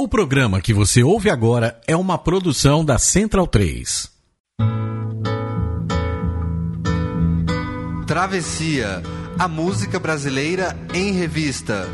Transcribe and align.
O 0.00 0.08
programa 0.08 0.62
que 0.62 0.72
você 0.72 1.02
ouve 1.02 1.28
agora 1.28 1.78
é 1.86 1.94
uma 1.94 2.16
produção 2.16 2.82
da 2.82 2.96
Central 2.96 3.46
3. 3.46 4.08
Travessia, 8.06 9.02
a 9.38 9.46
música 9.46 9.98
brasileira 10.00 10.74
em 10.94 11.12
revista. 11.12 11.86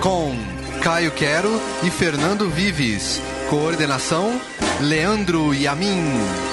Com 0.00 0.32
Caio 0.80 1.10
Quero 1.10 1.60
e 1.82 1.90
Fernando 1.90 2.48
Vives. 2.48 3.20
Coordenação: 3.50 4.40
Leandro 4.80 5.52
Yamin. 5.52 6.49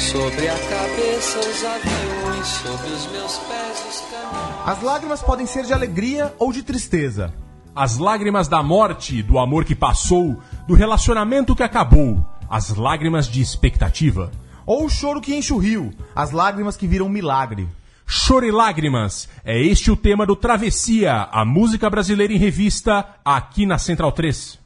Sobre 0.00 0.48
a 0.48 0.54
cabeça 0.54 1.38
os 1.38 1.62
aviões, 1.62 2.46
sobre 2.46 2.90
os 2.90 3.06
meus 3.12 3.36
pés 3.36 3.84
os 3.86 4.00
caminhos. 4.10 4.66
As 4.66 4.82
lágrimas 4.82 5.22
podem 5.22 5.44
ser 5.44 5.64
de 5.64 5.74
alegria 5.74 6.34
ou 6.38 6.50
de 6.52 6.62
tristeza. 6.62 7.34
As 7.76 7.98
lágrimas 7.98 8.48
da 8.48 8.62
morte, 8.62 9.22
do 9.22 9.38
amor 9.38 9.62
que 9.64 9.74
passou, 9.74 10.40
do 10.66 10.72
relacionamento 10.72 11.54
que 11.54 11.62
acabou, 11.62 12.26
as 12.48 12.74
lágrimas 12.74 13.28
de 13.28 13.42
expectativa. 13.42 14.30
Ou 14.64 14.86
o 14.86 14.88
choro 14.88 15.20
que 15.20 15.34
enche 15.34 15.52
o 15.52 15.58
rio, 15.58 15.92
as 16.16 16.30
lágrimas 16.30 16.78
que 16.78 16.86
viram 16.86 17.08
milagre. 17.08 17.68
Choro 18.06 18.46
e 18.46 18.50
lágrimas, 18.50 19.28
é 19.44 19.60
este 19.60 19.90
o 19.90 19.96
tema 19.96 20.24
do 20.24 20.34
Travessia, 20.34 21.28
a 21.30 21.44
música 21.44 21.90
brasileira 21.90 22.32
em 22.32 22.38
revista, 22.38 23.06
aqui 23.22 23.66
na 23.66 23.76
Central 23.76 24.12
3. 24.12 24.58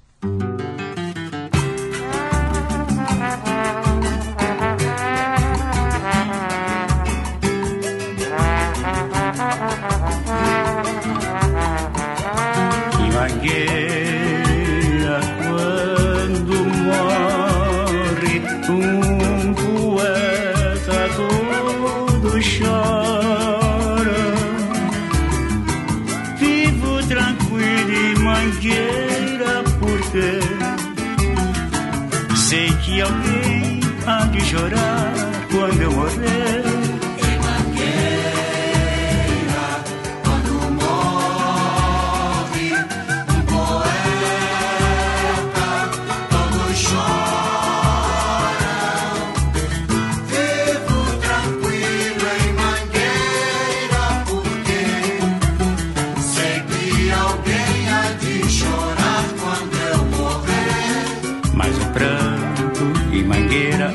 Mas 61.65 61.79
o 61.79 61.87
pranto 61.93 62.93
e 63.11 63.23
mangueira 63.23 63.91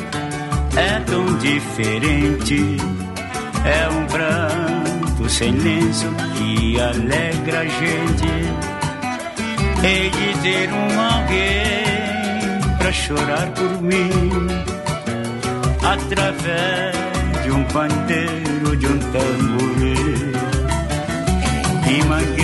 é 0.75 1.00
tão 1.02 1.38
diferente. 1.38 2.78
É 3.64 3.88
um 3.89 4.08
pranto 4.08 5.30
sem 5.30 5.52
lenço 5.52 6.08
que 6.36 6.81
alegra 6.81 7.59
a 7.59 7.66
gente. 7.66 8.28
Hei 9.84 10.09
de 10.09 10.40
ter 10.40 10.73
um 10.73 11.00
alguém 11.00 12.78
pra 12.80 12.92
chorar 12.92 13.47
por 13.52 13.81
mim. 13.84 14.47
Através 15.84 16.96
de 17.44 17.52
um 17.52 17.63
pandeiro, 17.66 18.78
de 18.78 18.88
um 18.88 18.97
tamborim. 19.12 20.31
E 21.88 22.03
mangueira, 22.06 22.38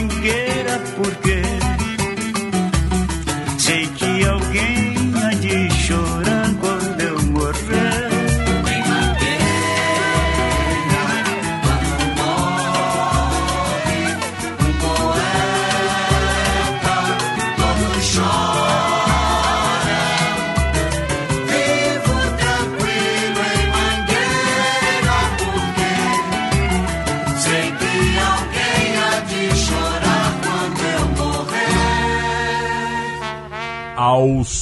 em 0.00 0.06
mangueira 0.06 0.78
porque 0.96 1.59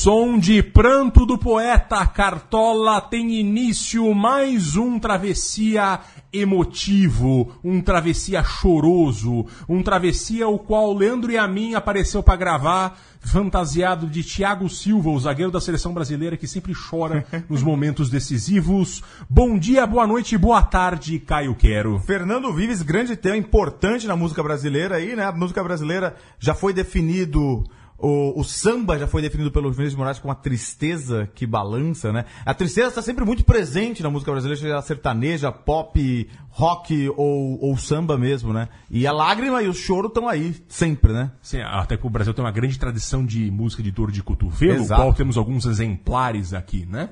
som 0.09 0.39
de 0.39 0.63
pranto 0.63 1.27
do 1.27 1.37
poeta 1.37 2.07
Cartola 2.07 2.99
tem 2.99 3.39
início 3.39 4.15
mais 4.15 4.75
um 4.75 4.99
travessia 4.99 6.01
emotivo, 6.33 7.53
um 7.63 7.83
travessia 7.83 8.43
choroso, 8.43 9.45
um 9.69 9.83
travessia 9.83 10.49
o 10.49 10.59
qual 10.59 10.95
Leandro 10.95 11.31
e 11.31 11.37
a 11.37 11.47
mim 11.47 11.75
apareceu 11.75 12.23
para 12.23 12.37
gravar 12.37 12.99
fantasiado 13.21 14.07
de 14.07 14.25
Thiago 14.25 14.67
Silva, 14.71 15.11
o 15.11 15.21
zagueiro 15.21 15.53
da 15.53 15.61
seleção 15.61 15.93
brasileira 15.93 16.39
que 16.39 16.47
sempre 16.47 16.73
chora 16.73 17.27
nos 17.47 17.63
momentos 17.63 18.09
decisivos. 18.09 19.03
Bom 19.29 19.59
dia, 19.59 19.87
boa 19.87 20.07
noite, 20.07 20.39
boa 20.39 20.63
tarde, 20.63 21.19
Caio 21.19 21.55
Quero. 21.55 21.99
Fernando 21.99 22.51
Vives, 22.51 22.81
grande 22.81 23.15
tema 23.15 23.37
importante 23.37 24.07
na 24.07 24.17
música 24.17 24.43
brasileira 24.43 24.97
aí, 24.97 25.15
né? 25.15 25.25
A 25.25 25.33
música 25.33 25.63
brasileira 25.63 26.17
já 26.39 26.55
foi 26.55 26.73
definido 26.73 27.63
O, 28.01 28.41
o 28.41 28.45
samba 28.45 28.97
já 28.97 29.09
foi 29.09 29.21
definido 29.21 29.51
pelo 29.51 29.73
Vinícius 29.73 29.93
de 29.93 29.99
Moraes 29.99 30.19
como 30.21 30.31
uma 30.33 30.39
tristeza 30.39 31.29
que 31.35 31.45
balança, 31.45 32.13
né? 32.13 32.27
A 32.47 32.55
tristeza 32.55 32.89
está 32.89 33.03
sempre 33.03 33.25
muito 33.25 33.45
presente 33.45 34.05
na 34.05 34.09
música 34.09 34.31
brasileira, 34.31 34.61
seja 34.61 34.83
sertaneja, 34.83 35.51
pop, 35.51 36.31
rock 36.49 37.09
ou, 37.17 37.61
ou 37.61 37.77
samba 37.77 38.17
mesmo, 38.17 38.53
né? 38.53 38.69
E 38.89 39.05
a 39.05 39.11
lágrima 39.11 39.61
e 39.63 39.69
o 39.69 39.75
choro 39.75 40.07
estão 40.07 40.29
aí, 40.29 40.55
sempre, 40.69 41.13
né? 41.13 41.33
Sim, 41.43 41.61
até 41.61 41.97
que 41.97 42.07
o 42.07 42.11
Brasil 42.11 42.33
tem 42.33 42.45
uma 42.45 42.53
grande 42.53 42.79
tradição 42.79 43.27
de 43.27 43.51
música 43.51 43.83
de 43.83 43.91
dor 43.91 44.13
de 44.13 44.23
cotovelo, 44.23 44.83
Exato. 44.83 45.03
qual 45.03 45.13
temos 45.13 45.37
alguns 45.37 45.67
exemplares 45.67 46.55
aqui, 46.55 46.87
né? 46.87 47.11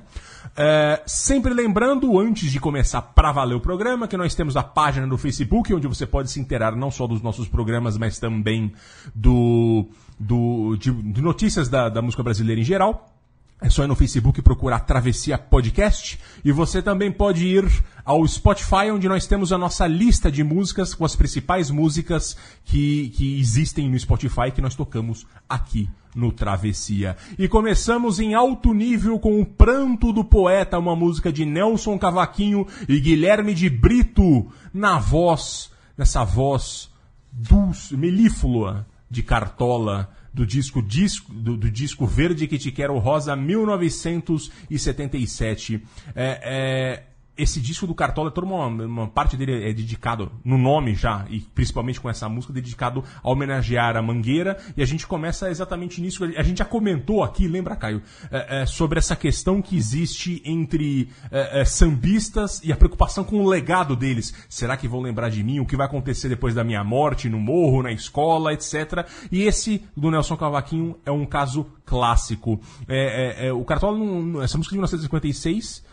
É, 0.55 1.03
sempre 1.05 1.53
lembrando, 1.53 2.17
antes 2.17 2.49
de 2.49 2.59
começar 2.61 3.01
para 3.01 3.33
valer 3.33 3.55
o 3.55 3.59
programa, 3.59 4.07
que 4.07 4.15
nós 4.15 4.33
temos 4.33 4.55
a 4.55 4.63
página 4.63 5.05
no 5.05 5.17
Facebook, 5.17 5.73
onde 5.73 5.87
você 5.87 6.05
pode 6.05 6.31
se 6.31 6.39
inteirar 6.39 6.75
não 6.75 6.89
só 6.89 7.05
dos 7.05 7.21
nossos 7.21 7.47
programas, 7.47 7.97
mas 7.97 8.19
também 8.19 8.71
do, 9.13 9.89
do 10.19 10.75
de, 10.77 10.91
de 10.91 11.21
notícias 11.21 11.69
da, 11.69 11.89
da 11.89 12.01
música 12.01 12.23
brasileira 12.23 12.61
em 12.61 12.63
geral. 12.63 13.13
É 13.59 13.71
só 13.71 13.83
ir 13.83 13.87
no 13.87 13.95
Facebook 13.95 14.39
procurar 14.43 14.81
Travessia 14.81 15.35
Podcast. 15.35 16.19
E 16.45 16.51
você 16.51 16.79
também 16.79 17.11
pode 17.11 17.47
ir 17.47 17.67
ao 18.05 18.25
Spotify, 18.27 18.91
onde 18.93 19.09
nós 19.09 19.25
temos 19.25 19.51
a 19.51 19.57
nossa 19.57 19.87
lista 19.87 20.31
de 20.31 20.43
músicas 20.43 20.93
com 20.93 21.03
as 21.03 21.15
principais 21.15 21.71
músicas 21.71 22.37
que, 22.63 23.09
que 23.09 23.39
existem 23.39 23.89
no 23.89 23.97
Spotify 23.97 24.51
que 24.53 24.61
nós 24.61 24.75
tocamos 24.75 25.25
aqui 25.49 25.89
no 26.15 26.31
Travessia. 26.31 27.17
E 27.37 27.47
começamos 27.47 28.19
em 28.19 28.35
alto 28.35 28.75
nível 28.75 29.17
com 29.17 29.41
o 29.41 29.45
Pranto 29.45 30.13
do 30.13 30.23
Poeta, 30.23 30.77
uma 30.77 30.95
música 30.95 31.33
de 31.33 31.43
Nelson 31.43 31.97
Cavaquinho 31.97 32.67
e 32.87 32.99
Guilherme 32.99 33.55
de 33.55 33.71
Brito, 33.71 34.51
na 34.71 34.99
voz, 34.99 35.71
nessa 35.97 36.23
voz 36.23 36.91
dulce, 37.31 37.97
melíflua 37.97 38.85
de 39.09 39.23
Cartola 39.23 40.13
do 40.33 40.45
disco, 40.45 40.81
disco 40.81 41.33
do, 41.33 41.55
do 41.57 41.71
disco 41.71 42.05
Verde 42.05 42.47
que 42.47 42.59
te 42.59 42.71
quero 42.71 42.97
rosa 42.99 43.35
1977 43.35 45.83
é, 46.15 46.39
é, 46.43 47.03
esse 47.37 47.59
disco 47.59 47.85
do 47.85 47.93
Cartola, 47.93 48.31
toda 48.31 48.47
uma, 48.47 48.67
uma 48.67 49.07
parte 49.07 49.37
dele 49.37 49.69
é 49.69 49.73
dedicado, 49.73 50.31
no 50.43 50.57
nome 50.57 50.95
já, 50.95 51.25
e 51.29 51.39
principalmente 51.39 51.99
com 51.99 52.09
essa 52.09 52.27
música, 52.27 52.53
dedicado 52.53 53.03
a 53.23 53.29
homenagear 53.29 53.95
a 53.95 54.01
Mangueira, 54.01 54.57
e 54.75 54.81
a 54.81 54.85
gente 54.85 55.05
começa 55.05 55.49
exatamente 55.49 56.01
nisso. 56.01 56.23
A 56.23 56.43
gente 56.43 56.59
já 56.59 56.65
comentou 56.65 57.23
aqui, 57.23 57.47
lembra, 57.47 57.75
Caio, 57.75 58.01
é, 58.31 58.61
é, 58.61 58.65
sobre 58.65 58.99
essa 58.99 59.15
questão 59.15 59.61
que 59.61 59.77
existe 59.77 60.41
entre 60.45 61.09
é, 61.31 61.61
é, 61.61 61.65
sambistas 61.65 62.61
e 62.63 62.71
a 62.71 62.75
preocupação 62.75 63.23
com 63.23 63.37
o 63.43 63.47
legado 63.47 63.95
deles. 63.95 64.33
Será 64.49 64.75
que 64.75 64.87
vão 64.87 65.01
lembrar 65.01 65.29
de 65.29 65.43
mim? 65.43 65.59
O 65.59 65.65
que 65.65 65.75
vai 65.75 65.85
acontecer 65.85 66.29
depois 66.29 66.55
da 66.55 66.63
minha 66.63 66.83
morte, 66.83 67.29
no 67.29 67.39
morro, 67.39 67.83
na 67.83 67.91
escola, 67.91 68.53
etc. 68.53 69.07
E 69.31 69.43
esse 69.43 69.83
do 69.95 70.09
Nelson 70.09 70.37
Cavaquinho 70.37 70.97
é 71.05 71.11
um 71.11 71.25
caso 71.25 71.65
clássico. 71.85 72.59
É, 72.87 73.45
é, 73.45 73.47
é, 73.47 73.53
o 73.53 73.63
Cartola, 73.63 73.97
essa 74.43 74.57
música 74.57 74.73
de 74.73 74.77
1956. 74.77 75.85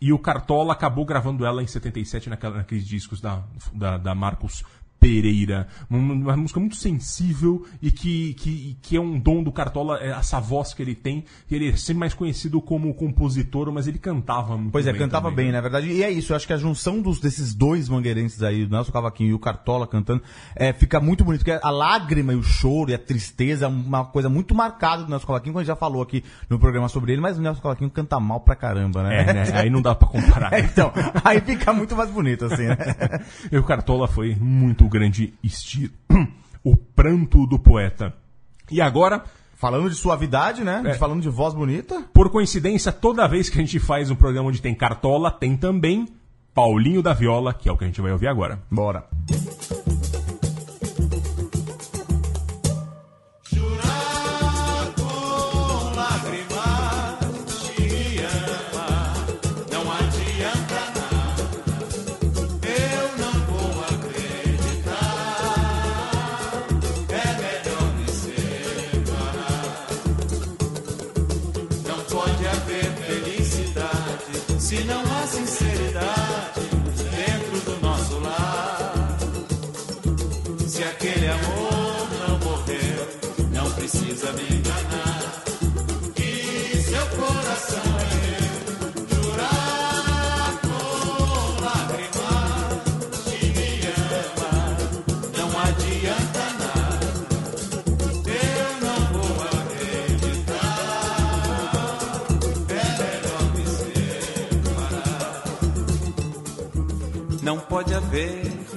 E 0.00 0.12
o 0.12 0.18
Cartola 0.18 0.72
acabou 0.72 1.04
gravando 1.04 1.44
ela 1.44 1.62
em 1.62 1.66
77 1.66 2.28
naquela, 2.28 2.58
naqueles 2.58 2.86
discos 2.86 3.20
da, 3.20 3.42
da, 3.72 3.96
da 3.96 4.14
Marcos 4.14 4.62
Pereira. 5.00 5.68
Uma, 5.88 6.36
música 6.36 6.60
muito 6.60 6.76
sensível 6.76 7.64
e 7.80 7.90
que, 7.90 8.34
que, 8.34 8.76
que 8.82 8.96
é 8.96 9.00
um 9.00 9.18
dom 9.18 9.42
do 9.42 9.52
Cartola, 9.52 9.98
é 10.00 10.10
essa 10.10 10.40
voz 10.40 10.74
que 10.74 10.82
ele 10.82 10.94
tem. 10.94 11.24
Ele 11.50 11.70
é 11.70 11.76
sempre 11.76 12.00
mais 12.00 12.14
conhecido 12.14 12.60
como 12.60 12.92
compositor, 12.94 13.70
mas 13.72 13.86
ele 13.86 13.98
cantava 13.98 14.56
muito 14.56 14.72
Pois 14.72 14.86
é, 14.86 14.92
bem 14.92 15.00
cantava 15.00 15.30
também, 15.30 15.46
bem, 15.46 15.52
né? 15.52 15.58
na 15.58 15.60
verdade. 15.60 15.88
E 15.88 16.02
é 16.02 16.10
isso, 16.10 16.32
eu 16.32 16.36
acho 16.36 16.46
que 16.46 16.52
a 16.52 16.56
junção 16.56 17.00
dos, 17.00 17.20
desses 17.20 17.54
dois 17.54 17.88
mangueirenses 17.88 18.42
aí, 18.42 18.64
o 18.64 18.68
Nelson 18.68 18.92
Cavaquinho 18.92 19.30
e 19.30 19.34
o 19.34 19.38
Cartola 19.38 19.86
cantando, 19.86 20.22
é, 20.54 20.72
fica 20.72 21.00
muito 21.00 21.24
bonito. 21.24 21.44
Porque 21.44 21.58
a 21.62 21.70
lágrima 21.70 22.32
e 22.32 22.36
o 22.36 22.42
choro 22.42 22.90
e 22.90 22.94
a 22.94 22.98
tristeza 22.98 23.66
é 23.66 23.68
uma 23.68 24.04
coisa 24.04 24.28
muito 24.28 24.54
marcada 24.54 25.04
do 25.04 25.10
Nelson 25.10 25.26
Cavaquinho, 25.26 25.52
como 25.52 25.60
a 25.60 25.62
gente 25.62 25.68
já 25.68 25.76
falou 25.76 26.02
aqui 26.02 26.24
no 26.48 26.58
programa 26.58 26.88
sobre 26.88 27.12
ele, 27.12 27.20
mas 27.20 27.38
o 27.38 27.42
Nelson 27.42 27.60
Cavaquinho 27.60 27.90
canta 27.90 28.18
mal 28.18 28.40
pra 28.40 28.56
caramba, 28.56 29.02
né? 29.02 29.20
É, 29.20 29.32
né? 29.32 29.52
Aí 29.54 29.70
não 29.70 29.82
dá 29.82 29.94
pra 29.94 30.08
comparar. 30.08 30.46
É, 30.56 30.60
então, 30.60 30.92
aí 31.24 31.40
fica 31.40 31.72
muito 31.72 31.96
mais 31.96 32.08
bonito, 32.08 32.46
assim, 32.46 32.66
né? 32.66 32.76
E 33.50 33.58
o 33.58 33.64
Cartola 33.64 34.08
foi 34.08 34.34
muito 34.40 34.85
grande 34.88 35.34
estilo. 35.42 35.92
O 36.64 36.76
pranto 36.76 37.46
do 37.46 37.60
poeta. 37.60 38.12
E 38.68 38.80
agora, 38.80 39.22
Falando 39.56 39.88
de 39.88 39.94
suavidade, 39.94 40.62
né? 40.62 40.82
É. 40.84 40.94
Falando 40.94 41.22
de 41.22 41.30
voz 41.30 41.54
bonita. 41.54 42.04
por 42.12 42.28
coincidência, 42.28 42.92
toda 42.92 43.26
vez 43.26 43.48
que 43.48 43.56
a 43.56 43.60
gente 43.60 43.78
faz 43.78 44.10
um 44.10 44.14
programa 44.14 44.50
onde 44.50 44.60
tem 44.60 44.74
Cartola, 44.74 45.30
tem 45.30 45.56
também 45.56 46.06
Paulinho 46.54 47.02
da 47.02 47.14
Viola, 47.14 47.54
que 47.54 47.68
é 47.68 47.72
o 47.72 47.76
que 47.76 47.84
a 47.84 47.86
gente 47.86 48.00
vai 48.00 48.12
ouvir 48.12 48.28
agora. 48.28 48.60
Bora. 48.70 49.04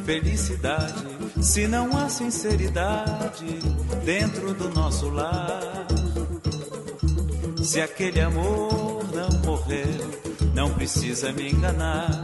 Felicidade 0.10 1.06
se 1.40 1.68
não 1.68 1.96
há 1.96 2.10
sinceridade 2.10 3.60
dentro 4.04 4.56
do 4.56 4.68
nosso 4.70 5.08
lar. 5.08 5.86
Se 7.62 7.80
aquele 7.80 8.20
amor 8.20 9.06
não 9.14 9.30
morreu, 9.46 10.10
não 10.56 10.74
precisa 10.74 11.32
me 11.32 11.52
enganar. 11.52 12.24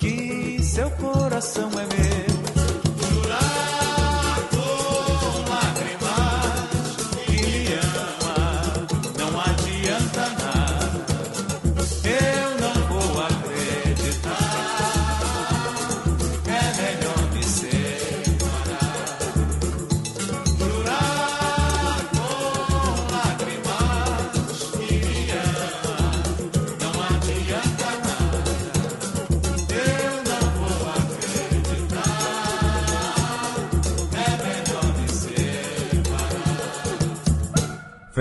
Que 0.00 0.60
seu 0.64 0.90
coração 0.90 1.70
é 1.78 1.86
meu. 1.86 2.19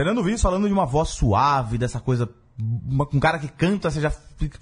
Fernando 0.09 0.23
Vives 0.23 0.41
falando 0.41 0.65
de 0.67 0.73
uma 0.73 0.85
voz 0.87 1.09
suave, 1.09 1.77
dessa 1.77 1.99
coisa. 1.99 2.27
uma- 2.61 3.07
um 3.13 3.21
cara 3.21 3.39
que 3.39 3.47
canta, 3.47 3.89
você 3.89 4.01
já 4.01 4.11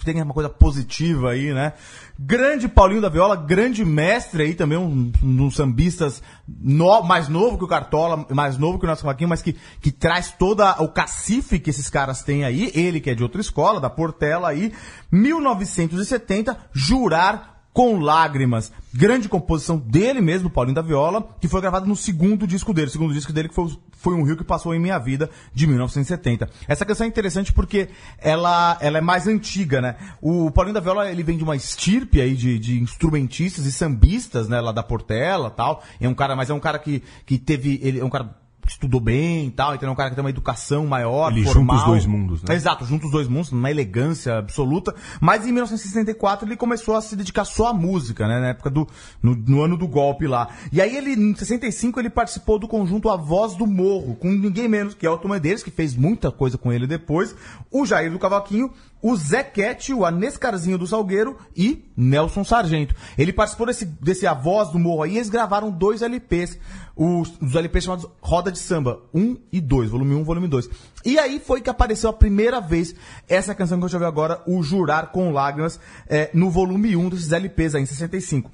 tem 0.05 0.21
uma 0.21 0.31
coisa 0.33 0.47
positiva 0.49 1.31
aí, 1.31 1.51
né? 1.51 1.73
Grande 2.19 2.67
Paulinho 2.67 3.01
da 3.01 3.09
Viola, 3.09 3.35
grande 3.35 3.83
mestre 3.83 4.43
aí 4.43 4.53
também, 4.53 4.77
um, 4.77 5.11
um 5.23 5.35
dos 5.35 5.55
sambistas 5.55 6.21
no- 6.47 7.01
mais 7.01 7.27
novo 7.27 7.57
que 7.57 7.63
o 7.63 7.67
Cartola, 7.67 8.23
mais 8.29 8.55
novo 8.55 8.77
que 8.77 8.85
o 8.85 8.87
nosso 8.87 9.01
Joaquim, 9.01 9.25
mas 9.25 9.41
que, 9.41 9.55
que 9.81 9.89
traz 9.91 10.31
toda 10.31 10.79
o 10.79 10.89
cacife 10.89 11.57
que 11.57 11.71
esses 11.71 11.89
caras 11.89 12.21
têm 12.21 12.43
aí, 12.45 12.71
ele 12.75 12.99
que 12.99 13.09
é 13.09 13.15
de 13.15 13.23
outra 13.23 13.41
escola, 13.41 13.79
da 13.81 13.89
Portela 13.89 14.49
aí, 14.49 14.71
1970, 15.11 16.55
Jurar 16.71 17.56
com 17.77 17.99
Lágrimas. 17.99 18.71
Grande 18.91 19.29
composição 19.29 19.77
dele 19.77 20.19
mesmo, 20.19 20.49
Paulinho 20.49 20.73
da 20.73 20.81
Viola, 20.81 21.23
que 21.39 21.47
foi 21.47 21.61
gravada 21.61 21.85
no 21.85 21.95
segundo 21.95 22.47
disco 22.47 22.73
dele. 22.73 22.89
Segundo 22.89 23.13
disco 23.13 23.31
dele 23.31 23.49
que 23.49 23.53
foi, 23.53 23.69
foi 23.91 24.15
Um 24.15 24.23
Rio 24.23 24.35
que 24.35 24.43
Passou 24.43 24.73
em 24.73 24.79
Minha 24.79 24.97
Vida, 24.97 25.29
de 25.53 25.67
1970. 25.67 26.49
Essa 26.67 26.83
canção 26.83 27.05
é 27.05 27.07
interessante 27.07 27.53
porque 27.53 27.89
ela, 28.17 28.79
ela 28.81 28.97
é 28.97 29.01
mais 29.01 29.27
antiga, 29.27 29.79
né? 29.79 29.95
O 30.19 30.49
Paulinho 30.49 30.73
da 30.73 30.79
Viola, 30.79 31.11
ele 31.11 31.21
vem 31.21 31.37
de 31.37 31.43
uma 31.43 31.55
estirpe 31.55 32.19
aí 32.19 32.33
de, 32.33 32.57
de 32.57 32.79
instrumentistas 32.79 33.67
e 33.67 33.71
sambistas, 33.71 34.49
né? 34.49 34.59
Lá 34.59 34.71
da 34.71 34.81
Portela 34.81 35.51
tal. 35.51 35.83
É 36.01 36.09
um 36.09 36.15
cara, 36.15 36.35
mas 36.35 36.49
é 36.49 36.55
um 36.55 36.59
cara 36.59 36.79
que, 36.79 37.03
que 37.27 37.37
teve, 37.37 37.79
ele 37.83 37.99
é 37.99 38.03
um 38.03 38.09
cara 38.09 38.35
estudou 38.65 38.99
bem 38.99 39.47
e 39.47 39.51
tal, 39.51 39.75
então 39.75 39.87
é 39.87 39.91
um 39.91 39.95
cara 39.95 40.09
que 40.09 40.15
tem 40.15 40.23
uma 40.23 40.29
educação 40.29 40.85
maior, 40.85 41.31
Ele 41.31 41.41
junta 41.41 41.53
formal. 41.53 41.77
os 41.77 41.83
dois 41.85 42.05
mundos, 42.05 42.43
né? 42.43 42.53
Exato, 42.55 42.85
junta 42.85 43.05
os 43.05 43.11
dois 43.11 43.27
mundos, 43.27 43.51
numa 43.51 43.71
elegância 43.71 44.37
absoluta. 44.37 44.93
Mas 45.21 45.45
em 45.47 45.51
1964 45.51 46.47
ele 46.47 46.57
começou 46.57 46.95
a 46.95 47.01
se 47.01 47.15
dedicar 47.15 47.45
só 47.45 47.67
à 47.67 47.73
música, 47.73 48.27
né? 48.27 48.39
Na 48.39 48.47
época 48.49 48.69
do. 48.69 48.87
No, 49.21 49.35
no 49.35 49.61
ano 49.61 49.77
do 49.77 49.87
golpe 49.87 50.27
lá. 50.27 50.49
E 50.71 50.81
aí 50.81 50.95
ele, 50.95 51.13
em 51.13 51.33
65, 51.35 51.99
ele 51.99 52.09
participou 52.09 52.59
do 52.59 52.67
conjunto 52.67 53.09
A 53.09 53.15
Voz 53.15 53.55
do 53.55 53.65
Morro, 53.65 54.15
com 54.15 54.29
ninguém 54.31 54.67
menos 54.67 54.93
que 54.93 55.07
Elton 55.07 55.29
Medeiros, 55.29 55.63
que 55.63 55.71
fez 55.71 55.95
muita 55.95 56.31
coisa 56.31 56.57
com 56.57 56.71
ele 56.71 56.85
depois, 56.87 57.35
o 57.71 57.85
Jair 57.85 58.11
do 58.11 58.19
Cavaquinho, 58.19 58.71
o 59.01 59.15
Cat, 59.53 59.93
o 59.93 60.05
Anescarzinho 60.05 60.77
do 60.77 60.87
Salgueiro 60.87 61.37
e 61.55 61.85
Nelson 61.95 62.43
Sargento. 62.43 62.95
Ele 63.17 63.31
participou 63.31 63.67
desse, 63.67 63.85
desse 63.85 64.25
A 64.25 64.33
Voz 64.33 64.69
do 64.69 64.79
Morro 64.79 65.03
aí, 65.03 65.13
e 65.13 65.17
eles 65.17 65.29
gravaram 65.29 65.69
dois 65.69 66.01
LPs, 66.01 66.57
os, 66.95 67.33
os 67.41 67.55
LPs 67.55 67.85
chamados 67.85 68.07
Roda 68.21 68.51
de 68.51 68.59
Samba, 68.59 69.01
1 69.13 69.37
e 69.51 69.61
2, 69.61 69.89
volume 69.89 70.15
1, 70.15 70.23
volume 70.23 70.47
2. 70.47 70.69
E 71.05 71.19
aí 71.19 71.39
foi 71.39 71.61
que 71.61 71.69
apareceu 71.69 72.09
a 72.09 72.13
primeira 72.13 72.59
vez 72.59 72.95
essa 73.27 73.53
canção 73.53 73.79
que 73.79 73.85
eu 73.85 73.89
já 73.89 73.99
vi 73.99 74.05
agora, 74.05 74.41
o 74.47 74.61
Jurar 74.63 75.11
com 75.11 75.31
Lágrimas, 75.31 75.79
eh, 76.09 76.29
no 76.33 76.49
volume 76.49 76.95
1 76.95 77.09
desses 77.09 77.31
LPs 77.31 77.75
aí, 77.75 77.83
em 77.83 77.85
65. 77.85 78.51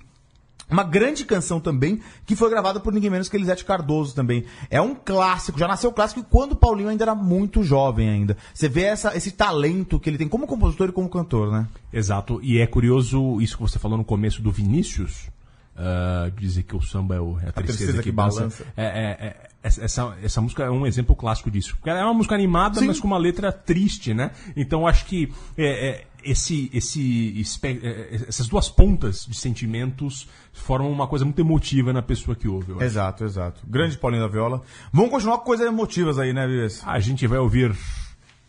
Uma 0.69 0.83
grande 0.83 1.25
canção 1.25 1.59
também, 1.59 2.01
que 2.25 2.35
foi 2.35 2.49
gravada 2.49 2.79
por 2.79 2.93
ninguém 2.93 3.09
menos 3.09 3.29
que 3.29 3.35
Elisete 3.35 3.65
Cardoso 3.65 4.15
também. 4.15 4.45
É 4.69 4.81
um 4.81 4.95
clássico, 4.95 5.59
já 5.59 5.67
nasceu 5.67 5.91
clássico 5.91 6.23
quando 6.23 6.53
o 6.53 6.55
Paulinho 6.55 6.89
ainda 6.89 7.03
era 7.03 7.15
muito 7.15 7.63
jovem 7.63 8.09
ainda. 8.09 8.37
Você 8.53 8.67
vê 8.69 8.83
essa, 8.83 9.15
esse 9.15 9.31
talento 9.31 9.99
que 9.99 10.09
ele 10.09 10.17
tem 10.17 10.27
como 10.27 10.47
compositor 10.47 10.89
e 10.89 10.91
como 10.91 11.09
cantor, 11.09 11.51
né? 11.51 11.67
Exato. 11.91 12.39
E 12.41 12.59
é 12.59 12.65
curioso 12.65 13.39
isso 13.41 13.57
que 13.57 13.61
você 13.61 13.77
falou 13.77 13.97
no 13.97 14.05
começo 14.05 14.41
do 14.41 14.51
Vinícius. 14.51 15.29
ah, 15.77 16.31
dizer 16.37 16.63
que 16.63 16.75
o 16.75 16.81
samba 16.81 17.15
é, 17.15 17.19
o, 17.19 17.39
é 17.39 17.49
a, 17.49 17.51
tristeza, 17.51 17.77
tristeza 17.77 17.97
que, 17.97 18.03
que 18.03 18.11
balança. 18.11 18.39
balança. 18.39 18.65
É, 18.77 18.85
é, 18.85 19.27
é, 19.27 19.49
essa, 19.63 20.17
essa 20.21 20.41
música 20.41 20.63
é 20.63 20.69
um 20.69 20.85
exemplo 20.85 21.15
clássico 21.15 21.49
disso. 21.49 21.75
Porque 21.75 21.89
ela 21.89 21.99
é 21.99 22.03
uma 22.03 22.13
música 22.13 22.35
animada, 22.35 22.79
Sim. 22.79 22.87
mas 22.87 22.99
com 22.99 23.07
uma 23.07 23.17
letra 23.17 23.51
triste, 23.51 24.13
né? 24.13 24.31
Então 24.55 24.87
acho 24.87 25.05
que 25.05 25.31
é, 25.57 25.89
é, 25.89 26.07
esse, 26.23 26.69
esse, 26.73 27.39
espe- 27.39 27.79
é, 27.83 28.15
essas 28.27 28.47
duas 28.47 28.69
pontas 28.69 29.25
de 29.27 29.35
sentimentos 29.35 30.27
formam 30.51 30.91
uma 30.91 31.07
coisa 31.07 31.25
muito 31.25 31.39
emotiva 31.39 31.91
na 31.93 32.01
pessoa 32.01 32.35
que 32.35 32.47
ouve. 32.47 32.73
Exato, 32.83 33.23
exato. 33.23 33.61
Grande 33.67 33.97
Paulinho 33.97 34.23
da 34.23 34.27
Viola. 34.29 34.61
Vamos 34.91 35.11
continuar 35.11 35.37
com 35.39 35.45
coisas 35.45 35.65
emotivas 35.67 36.17
aí, 36.19 36.33
né, 36.33 36.47
Vives? 36.47 36.81
A 36.85 36.99
gente 36.99 37.25
vai 37.27 37.39
ouvir 37.39 37.75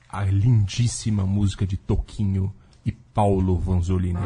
a 0.08 0.24
lindíssima 0.24 1.24
música 1.24 1.66
de 1.66 1.76
Toquinho 1.76 2.52
e 2.86 2.92
Paulo 2.92 3.56
Vanzolini. 3.58 4.18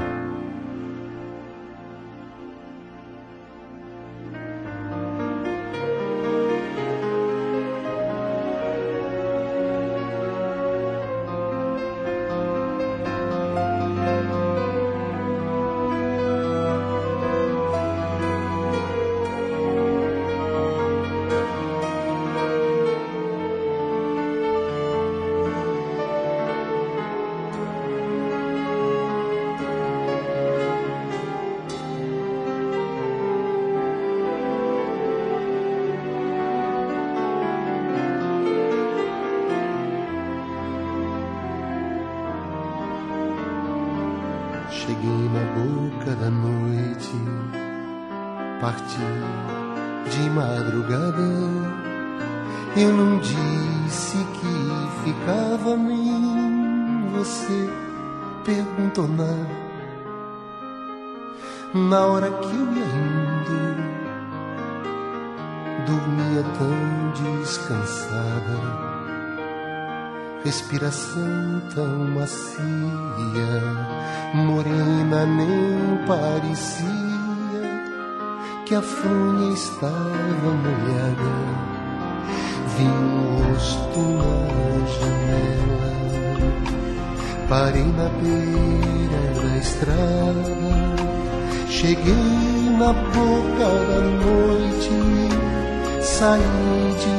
De 97.00 97.14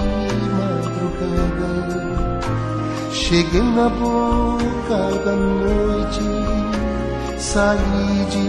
madrugada. 0.58 2.02
Cheguei 3.12 3.62
na 3.62 3.90
boca 3.90 5.00
da 5.26 5.36
noite, 5.36 6.24
saí 7.38 8.26
de 8.32 8.46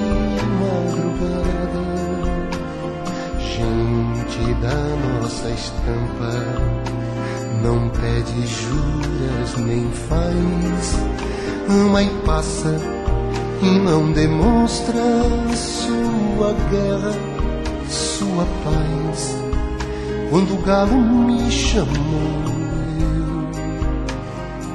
madrugada. 0.61 1.85
Gente 3.39 4.55
da 4.61 4.81
nossa 5.21 5.49
estampa, 5.51 6.33
não 7.63 7.89
pede 7.91 8.47
juras 8.47 9.57
nem 9.59 9.91
faz, 10.09 10.97
ama 11.69 12.03
e 12.03 12.11
passa 12.25 12.75
e 13.63 13.79
não 13.79 14.13
demonstra 14.13 15.03
sua 15.55 16.55
guerra, 16.71 17.13
sua 17.89 18.47
paz. 18.65 19.50
Quando 20.31 20.55
o 20.55 20.59
galo 20.59 20.95
me 20.95 21.51
chamou, 21.51 21.91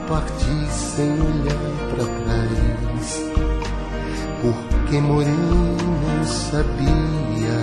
parti 0.05 0.67
sem 0.69 1.09
olhar 1.13 1.55
para 1.91 2.03
trás, 2.03 3.23
porque 4.41 4.99
morena 4.99 6.25
sabia, 6.25 7.57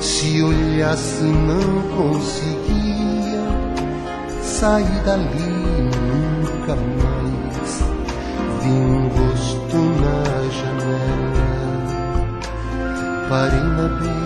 se 0.00 0.42
olhasse 0.42 1.24
não 1.24 1.82
conseguia 1.94 3.44
sair 4.40 5.02
dali 5.04 5.90
nunca 6.08 6.74
mais. 6.74 7.84
Vi 8.62 8.70
um 8.70 9.08
rosto 9.08 9.76
na 10.00 10.24
janela, 10.56 11.48
parei 13.28 13.60
na 13.60 13.88
beira 14.00 14.23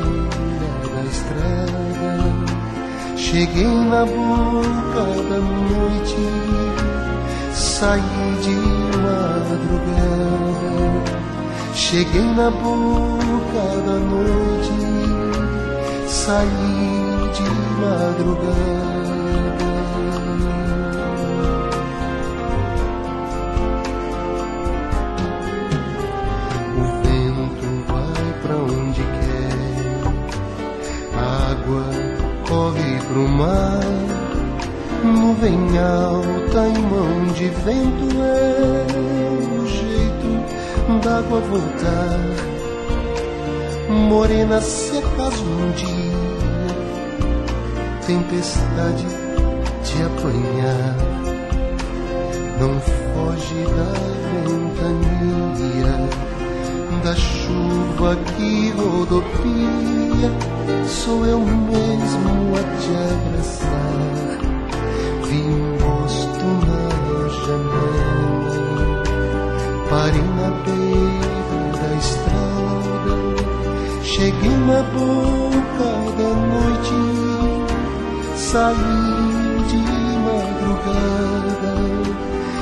cheguei 3.30 3.64
na 3.64 4.06
boca 4.06 5.04
da 5.28 5.38
noite 5.38 6.68
saí 7.52 8.38
de 8.42 8.56
madrugada, 9.04 10.64
cheguei 11.74 12.22
na 12.22 12.50
boca 12.50 13.64
da 13.86 13.96
noite, 14.12 14.78
saí 16.08 17.30
de 17.36 17.48
madrugada. 17.80 19.07
Nuvem 35.48 35.78
alta 35.78 36.68
em 36.68 36.82
mão 36.82 37.32
de 37.32 37.48
vento 37.48 38.06
é 38.22 38.84
o 39.58 39.66
jeito 39.66 41.00
d'água 41.02 41.40
voltar. 41.40 42.18
Morena 43.88 44.60
se 44.60 44.98
acaso 44.98 45.42
um 45.44 45.70
dia 45.72 46.18
tempestade 48.06 49.06
te 49.84 50.02
apanhar, 50.02 50.96
não 52.60 52.78
foge 52.80 53.64
da 53.74 53.92
ventania, 54.44 55.94
Quando 56.90 57.08
a 57.08 57.16
chuva 57.16 58.16
que 58.36 58.70
rodopia, 58.72 60.30
sou 60.86 61.24
eu 61.24 61.40
mesmo 61.40 62.54
a 62.54 62.62
te 62.80 62.90
abraçar. 63.14 64.47
Vi 65.28 65.42
um 65.42 65.76
rosto 65.76 66.46
na 66.66 66.82
janela, 67.28 69.02
parei 69.90 70.22
na 70.22 70.48
beira 70.64 71.62
da 71.78 71.90
estrada, 71.96 73.14
cheguei 74.02 74.56
na 74.66 74.80
boca 74.94 75.90
da 76.16 76.30
noite, 76.48 77.00
saí 78.36 79.04
de 79.68 79.82
madrugada, 80.24 81.74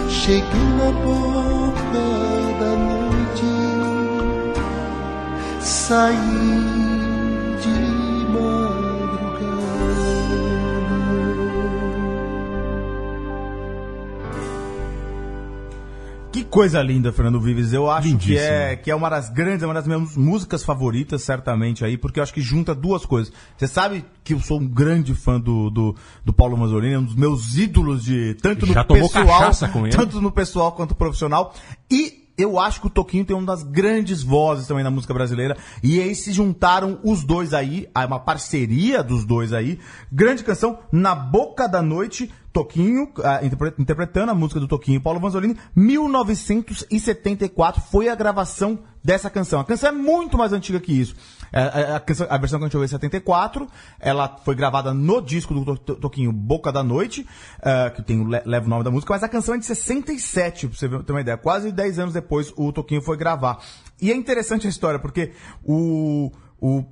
cheguei 0.08 0.68
na 0.76 0.90
boca 1.04 2.06
da 2.58 2.72
noite, 2.88 3.54
saí 5.60 6.65
coisa 16.46 16.82
linda, 16.82 17.12
Fernando 17.12 17.40
Vives. 17.40 17.72
Eu 17.72 17.90
acho 17.90 18.16
que 18.16 18.36
é, 18.36 18.76
que 18.76 18.90
é 18.90 18.94
uma 18.94 19.08
das 19.08 19.28
grandes, 19.28 19.62
é 19.62 19.66
uma 19.66 19.74
das 19.74 19.86
minhas 19.86 20.16
músicas 20.16 20.64
favoritas, 20.64 21.22
certamente, 21.22 21.84
aí, 21.84 21.96
porque 21.96 22.18
eu 22.18 22.22
acho 22.22 22.32
que 22.32 22.40
junta 22.40 22.74
duas 22.74 23.04
coisas. 23.04 23.32
Você 23.56 23.66
sabe 23.66 24.04
que 24.24 24.34
eu 24.34 24.40
sou 24.40 24.60
um 24.60 24.66
grande 24.66 25.14
fã 25.14 25.40
do, 25.40 25.70
do, 25.70 25.94
do 26.24 26.32
Paulo 26.32 26.56
Mazzolini, 26.56 26.94
é 26.94 26.98
um 26.98 27.04
dos 27.04 27.14
meus 27.14 27.56
ídolos 27.56 28.04
de 28.04 28.34
tanto 28.34 28.66
Já 28.66 28.82
no 28.82 28.86
pessoal, 28.86 29.50
tanto 29.90 30.20
no 30.20 30.32
pessoal 30.32 30.72
quanto 30.72 30.94
profissional. 30.94 31.54
E 31.90 32.26
eu 32.38 32.58
acho 32.58 32.80
que 32.80 32.86
o 32.86 32.90
Toquinho 32.90 33.24
tem 33.24 33.34
uma 33.34 33.46
das 33.46 33.62
grandes 33.62 34.22
vozes 34.22 34.66
também 34.66 34.84
na 34.84 34.90
música 34.90 35.14
brasileira. 35.14 35.56
E 35.82 36.00
aí 36.00 36.14
se 36.14 36.32
juntaram 36.32 36.98
os 37.02 37.24
dois 37.24 37.54
aí, 37.54 37.88
há 37.94 38.04
uma 38.04 38.20
parceria 38.20 39.02
dos 39.02 39.24
dois 39.24 39.52
aí. 39.52 39.78
Grande 40.12 40.44
canção, 40.44 40.78
Na 40.92 41.14
Boca 41.14 41.66
da 41.66 41.80
Noite, 41.80 42.30
Toquinho, 42.60 43.06
interpre- 43.42 43.74
interpretando 43.78 44.30
a 44.30 44.34
música 44.34 44.58
do 44.58 44.66
Toquinho 44.66 44.96
e 44.96 45.00
Paulo 45.00 45.20
Vanzolini, 45.20 45.58
1974 45.74 47.82
foi 47.82 48.08
a 48.08 48.14
gravação 48.14 48.78
dessa 49.04 49.28
canção. 49.28 49.60
A 49.60 49.64
canção 49.64 49.90
é 49.90 49.92
muito 49.92 50.38
mais 50.38 50.54
antiga 50.54 50.80
que 50.80 50.90
isso. 50.98 51.14
É, 51.52 51.60
a, 51.60 51.96
a 51.96 52.00
canção- 52.00 52.26
a 52.30 52.38
versão 52.38 52.58
que 52.58 52.64
a 52.64 52.68
gente 52.68 52.76
ouviu 52.76 52.86
é 52.86 52.88
74, 52.88 53.68
ela 54.00 54.38
foi 54.42 54.54
gravada 54.54 54.94
no 54.94 55.20
disco 55.20 55.52
do 55.52 55.64
To- 55.64 55.76
To- 55.76 55.96
Toquinho 55.96 56.32
Boca 56.32 56.72
da 56.72 56.82
Noite, 56.82 57.26
ah, 57.62 57.90
que 57.90 58.02
tem 58.02 58.20
o 58.20 58.24
le- 58.26 58.42
leva 58.46 58.64
o 58.66 58.70
nome 58.70 58.84
da 58.84 58.90
música, 58.90 59.12
mas 59.12 59.22
a 59.22 59.28
canção 59.28 59.54
é 59.54 59.58
de 59.58 59.66
67, 59.66 60.66
pra 60.66 60.78
você 60.78 60.88
ter 60.88 61.12
uma 61.12 61.20
ideia. 61.20 61.36
Quase 61.36 61.70
10 61.70 61.98
anos 61.98 62.14
depois 62.14 62.52
o 62.56 62.72
Toquinho 62.72 63.02
foi 63.02 63.18
gravar. 63.18 63.58
E 64.00 64.10
é 64.10 64.16
interessante 64.16 64.66
a 64.66 64.70
história, 64.70 64.98
porque 64.98 65.32
o, 65.62 66.32
o 66.60 66.82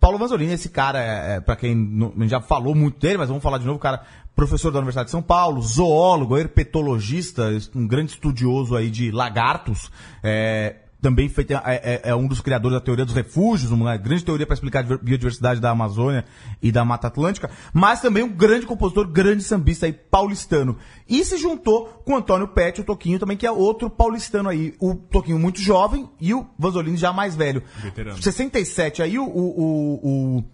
Paulo 0.00 0.16
Vanzolini, 0.16 0.52
esse 0.52 0.68
cara, 0.68 1.02
é, 1.02 1.36
é, 1.36 1.40
para 1.40 1.56
quem 1.56 1.74
não, 1.74 2.12
já 2.28 2.40
falou 2.40 2.72
muito 2.74 3.00
dele, 3.00 3.18
mas 3.18 3.28
vamos 3.28 3.42
falar 3.42 3.58
de 3.58 3.66
novo, 3.66 3.80
cara, 3.80 4.02
professor 4.38 4.70
da 4.70 4.78
Universidade 4.78 5.06
de 5.06 5.10
São 5.10 5.20
Paulo, 5.20 5.60
zoólogo, 5.60 6.38
herpetologista, 6.38 7.50
um 7.74 7.88
grande 7.88 8.12
estudioso 8.12 8.76
aí 8.76 8.88
de 8.88 9.10
lagartos, 9.10 9.90
é, 10.22 10.76
também 11.02 11.28
foi, 11.28 11.44
é, 11.64 12.02
é- 12.04 12.10
é 12.10 12.14
um 12.14 12.28
dos 12.28 12.40
criadores 12.40 12.78
da 12.78 12.80
teoria 12.80 13.04
dos 13.04 13.14
refúgios, 13.16 13.72
uma 13.72 13.96
grande 13.96 14.24
teoria 14.24 14.46
para 14.46 14.54
explicar 14.54 14.84
a 14.84 14.96
biodiversidade 14.96 15.60
da 15.60 15.70
Amazônia 15.70 16.24
e 16.62 16.70
da 16.70 16.84
Mata 16.84 17.08
Atlântica, 17.08 17.50
mas 17.72 18.00
também 18.00 18.22
um 18.22 18.28
grande 18.28 18.64
compositor, 18.64 19.08
grande 19.08 19.42
sambista 19.42 19.86
aí, 19.86 19.92
paulistano. 19.92 20.76
E 21.08 21.24
se 21.24 21.36
juntou 21.36 21.86
com 22.04 22.12
o 22.12 22.16
Antônio 22.16 22.46
Pet, 22.46 22.80
o 22.80 22.84
Toquinho 22.84 23.18
também, 23.18 23.36
que 23.36 23.46
é 23.46 23.50
outro 23.50 23.90
paulistano 23.90 24.48
aí. 24.48 24.72
O 24.78 24.94
Toquinho 24.94 25.38
muito 25.38 25.60
jovem 25.60 26.08
e 26.20 26.32
o 26.32 26.46
Vanzolini 26.56 26.96
já 26.96 27.12
mais 27.12 27.34
velho. 27.34 27.60
Veterano. 27.82 28.22
67 28.22 29.02
aí 29.02 29.18
o, 29.18 29.24
o, 29.24 29.28
o, 29.28 30.38
o 30.38 30.44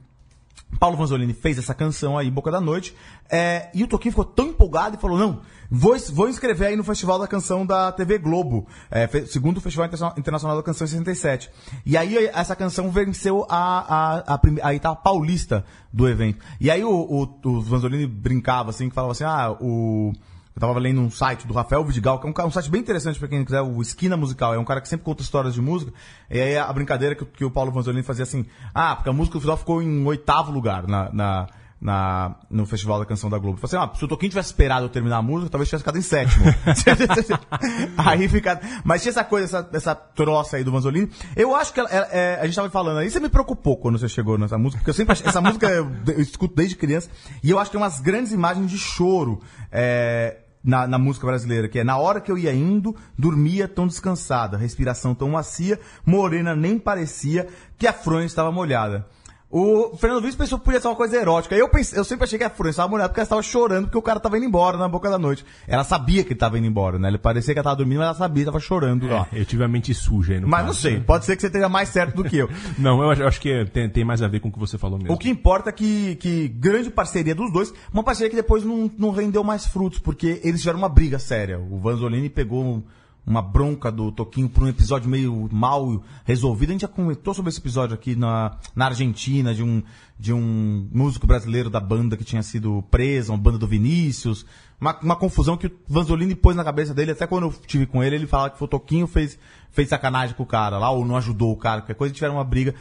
Paulo 0.78 0.96
Vanzolini 0.96 1.32
fez 1.32 1.58
essa 1.58 1.74
canção 1.74 2.16
aí, 2.18 2.30
Boca 2.30 2.50
da 2.50 2.60
Noite, 2.60 2.94
é, 3.30 3.70
e 3.74 3.82
o 3.82 3.88
Toquinho 3.88 4.12
ficou 4.12 4.24
tão 4.24 4.48
empolgado 4.48 4.96
e 4.96 5.00
falou, 5.00 5.18
não, 5.18 5.40
vou, 5.70 5.96
vou 6.12 6.28
inscrever 6.28 6.68
aí 6.68 6.76
no 6.76 6.84
Festival 6.84 7.18
da 7.18 7.26
Canção 7.26 7.64
da 7.64 7.90
TV 7.92 8.18
Globo, 8.18 8.66
é, 8.90 9.06
segundo 9.26 9.60
Festival 9.60 9.86
Interna- 9.86 10.14
Internacional 10.16 10.56
da 10.56 10.62
Canção 10.62 10.84
em 10.86 10.88
67. 10.88 11.50
E 11.86 11.96
aí 11.96 12.26
essa 12.28 12.54
canção 12.54 12.90
venceu 12.90 13.46
a, 13.48 14.24
a, 14.28 14.34
a, 14.34 14.40
a 14.62 14.74
etapa 14.74 15.00
paulista 15.02 15.64
do 15.92 16.08
evento. 16.08 16.38
E 16.60 16.70
aí 16.70 16.84
o, 16.84 16.90
o, 16.90 17.48
o 17.48 17.60
Vanzolini 17.60 18.06
brincava 18.06 18.70
assim, 18.70 18.88
que 18.88 18.94
falava 18.94 19.12
assim, 19.12 19.24
ah, 19.24 19.56
o... 19.60 20.12
Eu 20.56 20.60
tava 20.60 20.78
lendo 20.78 21.00
um 21.00 21.10
site 21.10 21.46
do 21.48 21.52
Rafael 21.54 21.84
Vidigal, 21.84 22.20
que 22.20 22.26
é 22.26 22.44
um, 22.44 22.46
um 22.46 22.50
site 22.50 22.70
bem 22.70 22.80
interessante 22.80 23.18
pra 23.18 23.26
quem 23.26 23.44
quiser, 23.44 23.60
o 23.60 23.82
Esquina 23.82 24.16
Musical. 24.16 24.54
É 24.54 24.58
um 24.58 24.64
cara 24.64 24.80
que 24.80 24.88
sempre 24.88 25.04
conta 25.04 25.20
histórias 25.22 25.52
de 25.54 25.60
música. 25.60 25.92
E 26.30 26.40
aí 26.40 26.56
a 26.56 26.72
brincadeira 26.72 27.14
que, 27.16 27.24
que 27.24 27.44
o 27.44 27.50
Paulo 27.50 27.72
Vanzolini 27.72 28.04
fazia 28.04 28.22
assim, 28.22 28.46
ah, 28.72 28.94
porque 28.94 29.10
a 29.10 29.12
música 29.12 29.34
do 29.36 29.40
final 29.40 29.56
ficou 29.56 29.82
em 29.82 30.06
oitavo 30.06 30.52
lugar 30.52 30.86
na, 30.86 31.10
na, 31.12 31.46
na- 31.80 32.36
no 32.48 32.64
Festival 32.66 33.00
da 33.00 33.04
Canção 33.04 33.28
da 33.28 33.36
Globo. 33.36 33.58
Falei 33.58 33.82
assim, 33.84 33.90
ah, 33.92 33.98
se 33.98 34.04
o 34.04 34.08
Toquinho 34.08 34.30
tivesse 34.30 34.50
esperado 34.50 34.84
eu 34.84 34.88
terminar 34.88 35.16
a 35.16 35.22
música, 35.22 35.50
talvez 35.50 35.68
tivesse 35.68 35.82
ficado 35.82 35.98
em 35.98 36.02
sétimo. 36.02 36.44
aí 37.96 38.28
fica... 38.28 38.60
Mas 38.84 39.02
tinha 39.02 39.10
essa 39.10 39.24
coisa, 39.24 39.44
essa, 39.58 39.68
essa 39.72 39.94
troça 39.94 40.56
aí 40.56 40.62
do 40.64 40.70
Vanzolini. 40.70 41.10
Eu 41.34 41.54
acho 41.54 41.72
que 41.72 41.80
ela- 41.80 41.90
é, 41.90 42.38
a 42.40 42.46
gente 42.46 42.54
tava 42.54 42.70
falando 42.70 42.98
aí, 42.98 43.10
você 43.10 43.18
me 43.18 43.28
preocupou 43.28 43.76
quando 43.76 43.98
você 43.98 44.08
chegou 44.08 44.38
nessa 44.38 44.56
música, 44.56 44.78
porque 44.80 44.90
eu 44.90 44.94
sempre 44.94 45.14
essa 45.26 45.40
música 45.40 45.68
eu, 45.68 45.90
eu 46.06 46.20
escuto 46.20 46.54
desde 46.54 46.76
criança, 46.76 47.10
e 47.42 47.50
eu 47.50 47.58
acho 47.58 47.70
que 47.70 47.76
tem 47.76 47.84
umas 47.84 47.98
grandes 48.00 48.30
imagens 48.32 48.70
de 48.70 48.78
choro, 48.78 49.40
é, 49.72 50.38
na, 50.64 50.86
na 50.86 50.98
música 50.98 51.26
brasileira, 51.26 51.68
que 51.68 51.78
é 51.78 51.84
na 51.84 51.98
hora 51.98 52.20
que 52.20 52.32
eu 52.32 52.38
ia 52.38 52.54
indo, 52.54 52.96
dormia 53.18 53.68
tão 53.68 53.86
descansada, 53.86 54.56
respiração 54.56 55.14
tão 55.14 55.28
macia, 55.28 55.78
morena 56.06 56.56
nem 56.56 56.78
parecia 56.78 57.46
que 57.78 57.86
a 57.86 57.92
fronha 57.92 58.24
estava 58.24 58.50
molhada. 58.50 59.06
O 59.56 59.96
Fernando 59.96 60.20
Luiz 60.20 60.34
pensou 60.34 60.58
que 60.58 60.64
podia 60.64 60.80
ser 60.80 60.88
uma 60.88 60.96
coisa 60.96 61.16
erótica. 61.16 61.54
Eu, 61.54 61.68
pensei, 61.68 61.96
eu 61.96 62.02
sempre 62.02 62.24
achei 62.24 62.36
que 62.36 62.44
a 62.44 62.50
fronha 62.50 62.70
estava 62.70 62.88
molhada 62.88 63.08
porque 63.10 63.20
ela 63.20 63.24
estava 63.24 63.40
chorando 63.40 63.84
porque 63.84 63.96
o 63.98 64.02
cara 64.02 64.16
estava 64.16 64.36
indo 64.36 64.44
embora 64.44 64.76
na 64.76 64.88
boca 64.88 65.08
da 65.08 65.16
noite. 65.16 65.44
Ela 65.68 65.84
sabia 65.84 66.24
que 66.24 66.30
ele 66.30 66.34
estava 66.34 66.58
indo 66.58 66.66
embora, 66.66 66.98
né? 66.98 67.06
Ele 67.06 67.18
parecia 67.18 67.54
que 67.54 67.58
ela 67.60 67.62
estava 67.62 67.76
dormindo, 67.76 67.98
mas 67.98 68.06
ela 68.08 68.14
sabia 68.16 68.42
que 68.42 68.48
estava 68.48 68.58
chorando 68.58 69.06
lá. 69.06 69.28
Eu 69.32 69.44
tive 69.44 69.62
a 69.62 69.68
mente 69.68 69.94
suja 69.94 70.34
aí 70.34 70.40
no 70.40 70.48
Mas 70.48 70.62
caso, 70.62 70.66
não 70.66 70.74
sei, 70.74 70.94
né? 70.98 71.04
pode 71.06 71.24
ser 71.24 71.36
que 71.36 71.42
você 71.42 71.46
esteja 71.46 71.68
mais 71.68 71.88
certo 71.88 72.16
do 72.16 72.24
que 72.24 72.36
eu. 72.36 72.50
Não, 72.76 73.00
eu 73.00 73.10
acho, 73.12 73.22
eu 73.22 73.28
acho 73.28 73.40
que 73.40 73.64
tem, 73.66 73.88
tem 73.88 74.04
mais 74.04 74.22
a 74.22 74.26
ver 74.26 74.40
com 74.40 74.48
o 74.48 74.52
que 74.52 74.58
você 74.58 74.76
falou 74.76 74.98
mesmo. 74.98 75.14
O 75.14 75.16
que 75.16 75.30
importa 75.30 75.70
é 75.70 75.72
que, 75.72 76.16
que 76.16 76.48
grande 76.48 76.90
parceria 76.90 77.32
dos 77.36 77.52
dois, 77.52 77.72
uma 77.92 78.02
parceria 78.02 78.30
que 78.30 78.34
depois 78.36 78.64
não, 78.64 78.90
não 78.98 79.10
rendeu 79.12 79.44
mais 79.44 79.66
frutos, 79.66 80.00
porque 80.00 80.40
eles 80.42 80.60
tiveram 80.62 80.78
uma 80.80 80.88
briga 80.88 81.20
séria. 81.20 81.60
O 81.60 81.78
Vanzolini 81.78 82.28
pegou 82.28 82.64
um- 82.64 82.82
uma 83.26 83.40
bronca 83.40 83.90
do 83.90 84.12
Toquinho 84.12 84.48
por 84.48 84.62
um 84.62 84.68
episódio 84.68 85.08
meio 85.08 85.48
mal 85.50 86.02
resolvido. 86.24 86.70
A 86.70 86.72
gente 86.72 86.82
já 86.82 86.88
comentou 86.88 87.32
sobre 87.32 87.50
esse 87.50 87.58
episódio 87.58 87.94
aqui 87.94 88.14
na, 88.14 88.58
na 88.74 88.86
Argentina, 88.86 89.54
de 89.54 89.62
um, 89.62 89.82
de 90.18 90.32
um 90.32 90.88
músico 90.92 91.26
brasileiro 91.26 91.70
da 91.70 91.80
banda 91.80 92.16
que 92.16 92.24
tinha 92.24 92.42
sido 92.42 92.82
preso, 92.90 93.32
uma 93.32 93.38
banda 93.38 93.58
do 93.58 93.66
Vinícius. 93.66 94.44
Uma, 94.80 94.98
uma 95.00 95.16
confusão 95.16 95.56
que 95.56 95.68
o 95.68 95.72
Vanzolini 95.88 96.34
pôs 96.34 96.54
na 96.54 96.64
cabeça 96.64 96.92
dele, 96.92 97.12
até 97.12 97.26
quando 97.26 97.44
eu 97.44 97.54
tive 97.66 97.86
com 97.86 98.02
ele, 98.02 98.16
ele 98.16 98.26
falava 98.26 98.50
que 98.50 98.58
foi 98.58 98.66
o 98.66 98.68
Toquinho 98.68 99.06
fez, 99.06 99.38
fez 99.70 99.88
sacanagem 99.88 100.36
com 100.36 100.42
o 100.42 100.46
cara 100.46 100.76
lá, 100.78 100.90
ou 100.90 101.04
não 101.04 101.16
ajudou 101.16 101.52
o 101.52 101.56
cara, 101.56 101.80
qualquer 101.80 101.94
coisa, 101.94 102.12
tiveram 102.12 102.34
uma 102.34 102.44
briga. 102.44 102.74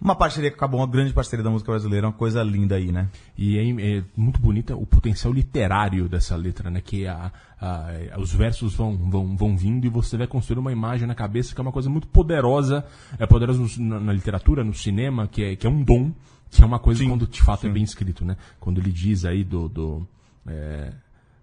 Uma 0.00 0.14
parceria 0.14 0.48
que 0.48 0.56
acabou, 0.56 0.78
uma 0.78 0.86
grande 0.86 1.12
parceria 1.12 1.42
da 1.42 1.50
música 1.50 1.72
brasileira, 1.72 2.06
uma 2.06 2.12
coisa 2.12 2.40
linda 2.42 2.76
aí, 2.76 2.92
né? 2.92 3.08
E 3.36 3.58
é, 3.58 3.98
é 3.98 4.04
muito 4.16 4.38
bonita 4.40 4.76
o 4.76 4.86
potencial 4.86 5.32
literário 5.32 6.08
dessa 6.08 6.36
letra, 6.36 6.70
né? 6.70 6.80
Que 6.80 7.04
a, 7.06 7.32
a- 7.60 7.90
os 8.18 8.32
versos 8.32 8.74
vão, 8.74 8.96
vão, 8.96 9.36
vão 9.36 9.56
vindo 9.56 9.84
e 9.86 9.88
você 9.88 10.16
vai 10.16 10.28
construir 10.28 10.60
uma 10.60 10.70
imagem 10.70 11.06
na 11.08 11.16
cabeça 11.16 11.52
que 11.52 11.60
é 11.60 11.62
uma 11.62 11.72
coisa 11.72 11.90
muito 11.90 12.06
poderosa, 12.06 12.84
é 13.18 13.26
poderosa 13.26 13.60
no- 13.60 13.84
na, 13.88 13.98
na 14.00 14.12
literatura, 14.12 14.62
no 14.62 14.72
cinema, 14.72 15.26
que 15.26 15.42
é, 15.42 15.56
que 15.56 15.66
é 15.66 15.70
um 15.70 15.82
dom, 15.82 16.12
que 16.48 16.62
é 16.62 16.64
uma 16.66 16.78
coisa 16.78 17.04
quando 17.04 17.26
de 17.26 17.42
fato 17.42 17.66
é 17.66 17.70
bem 17.70 17.82
escrito, 17.82 18.24
né? 18.24 18.36
Quando 18.60 18.78
ele 18.80 18.92
diz 18.92 19.24
aí 19.24 19.42
do. 19.42 19.68
do 19.68 20.08
é, 20.46 20.92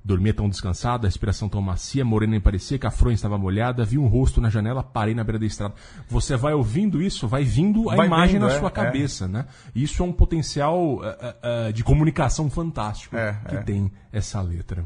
Dormia 0.05 0.35
tão 0.35 0.47
descansado, 0.47 1.07
a 1.07 1.09
respiração 1.09 1.49
tão 1.49 1.59
macia, 1.63 2.05
morena 2.05 2.31
nem 2.31 2.39
parecia, 2.39 2.77
que 2.77 2.85
a 2.85 2.91
fronha 2.91 3.15
estava 3.15 3.39
molhada, 3.39 3.83
vi 3.83 3.97
um 3.97 4.05
rosto 4.05 4.39
na 4.39 4.51
janela, 4.51 4.83
parei 4.83 5.15
na 5.15 5.23
beira 5.23 5.39
da 5.39 5.47
estrada. 5.47 5.73
Você 6.07 6.37
vai 6.37 6.53
ouvindo 6.53 7.01
isso, 7.01 7.27
vai 7.27 7.43
vindo 7.43 7.89
a 7.89 7.95
Vai 7.95 8.05
imagem 8.05 8.35
vendo, 8.39 8.47
na 8.47 8.53
é, 8.53 8.59
sua 8.59 8.67
é. 8.67 8.71
cabeça, 8.71 9.27
né? 9.27 9.47
Isso 9.73 10.03
é 10.03 10.05
um 10.05 10.13
potencial 10.13 10.99
eh, 11.03 11.35
eh, 11.41 11.71
de 11.71 11.83
comunicação 11.83 12.51
fantástico 12.51 13.17
É, 13.17 13.35
que 13.49 13.55
é. 13.55 13.63
tem 13.63 13.91
essa 14.13 14.39
letra. 14.43 14.85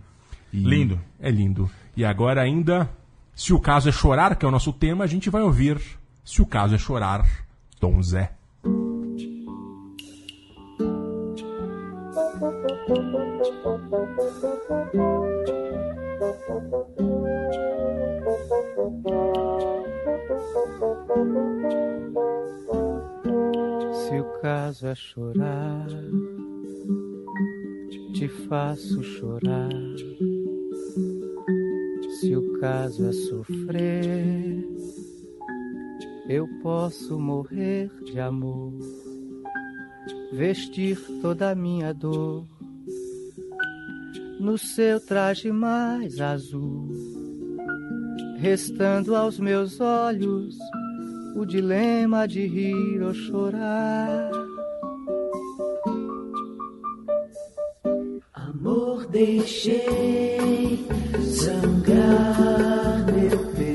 E 0.53 0.61
Lindo. 0.63 0.97
É 1.19 1.29
lindo. 1.29 1.69
E 1.97 2.05
agora 2.05 2.41
ainda, 2.41 2.89
se 3.35 3.53
o 3.53 3.59
caso 3.59 3.89
é 3.89 3.91
chorar, 3.91 4.37
que 4.37 4.45
é 4.45 4.47
o 4.47 4.51
nosso 4.51 4.71
tema, 4.71 5.03
a 5.03 5.07
gente 5.07 5.29
vai 5.29 5.41
ouvir 5.41 5.81
Se 6.23 6.41
o 6.41 6.45
caso 6.45 6.75
é 6.75 6.77
chorar, 6.77 7.27
Tom 7.77 8.01
Zé. 8.01 8.38
Se 12.89 12.95
o 12.95 13.03
caso 24.41 24.87
é 24.87 24.95
chorar, 24.95 25.87
te 28.15 28.27
faço 28.27 29.03
chorar. 29.03 29.69
Se 32.19 32.35
o 32.35 32.59
caso 32.59 33.05
é 33.05 33.11
sofrer, 33.11 34.67
Eu 36.27 36.47
posso 36.63 37.19
morrer 37.19 37.91
de 38.03 38.19
amor, 38.19 38.73
vestir 40.31 40.99
toda 41.21 41.51
a 41.51 41.55
minha 41.55 41.93
dor 41.93 42.45
no 44.39 44.57
seu 44.57 44.99
traje 44.99 45.51
mais 45.51 46.21
azul, 46.21 46.87
restando 48.37 49.15
aos 49.15 49.37
meus 49.37 49.79
olhos 49.81 50.57
o 51.35 51.45
dilema 51.45 52.27
de 52.27 52.47
rir 52.47 53.01
ou 53.01 53.13
chorar. 53.13 54.31
Amor, 58.33 59.05
deixei 59.07 60.87
sangrar 61.21 63.05
meu 63.05 63.45
peito. 63.53 63.68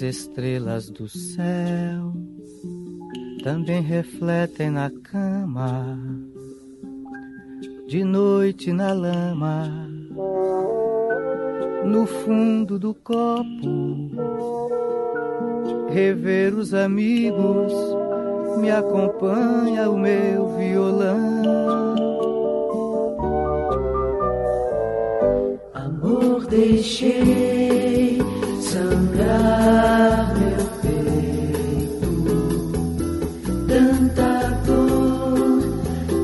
As 0.00 0.16
estrelas 0.16 0.88
do 0.88 1.06
céu 1.06 2.14
também 3.44 3.82
refletem 3.82 4.70
na 4.70 4.90
cama. 4.90 5.98
De 7.86 8.02
noite 8.02 8.72
na 8.72 8.94
lama. 8.94 9.68
No 11.84 12.06
fundo 12.06 12.78
do 12.78 12.94
copo. 12.94 14.10
Rever 15.90 16.54
os 16.54 16.72
amigos 16.72 17.74
me 18.56 18.70
acompanha 18.70 19.90
o 19.90 19.98
meu 19.98 20.48
violão. 20.56 21.44
Amor, 25.74 26.46
deixei 26.46 28.09
sangrar 28.70 30.32
meu 30.38 30.64
peito. 30.80 32.12
Tanta 33.66 34.32
dor, 34.64 35.58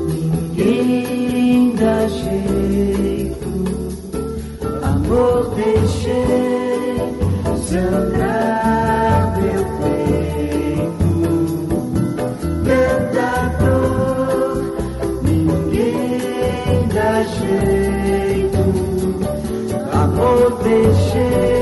ninguém 0.07 1.75
dá 1.75 2.07
jeito. 2.07 3.51
Amor, 4.81 5.55
deixei 5.55 6.95
sangrar 7.67 9.37
meu 9.41 9.63
peito. 9.81 11.11
Tanta 12.63 13.29
dor, 13.59 14.55
ninguém 15.21 16.87
dá 16.95 17.13
jeito. 17.23 18.63
Amor, 19.91 20.47
deixei 20.63 21.56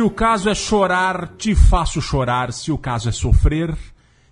Se 0.00 0.04
o 0.04 0.08
caso 0.10 0.48
é 0.48 0.54
chorar, 0.54 1.28
te 1.36 1.54
faço 1.54 2.00
chorar. 2.00 2.54
Se 2.54 2.72
o 2.72 2.78
caso 2.78 3.10
é 3.10 3.12
sofrer, 3.12 3.76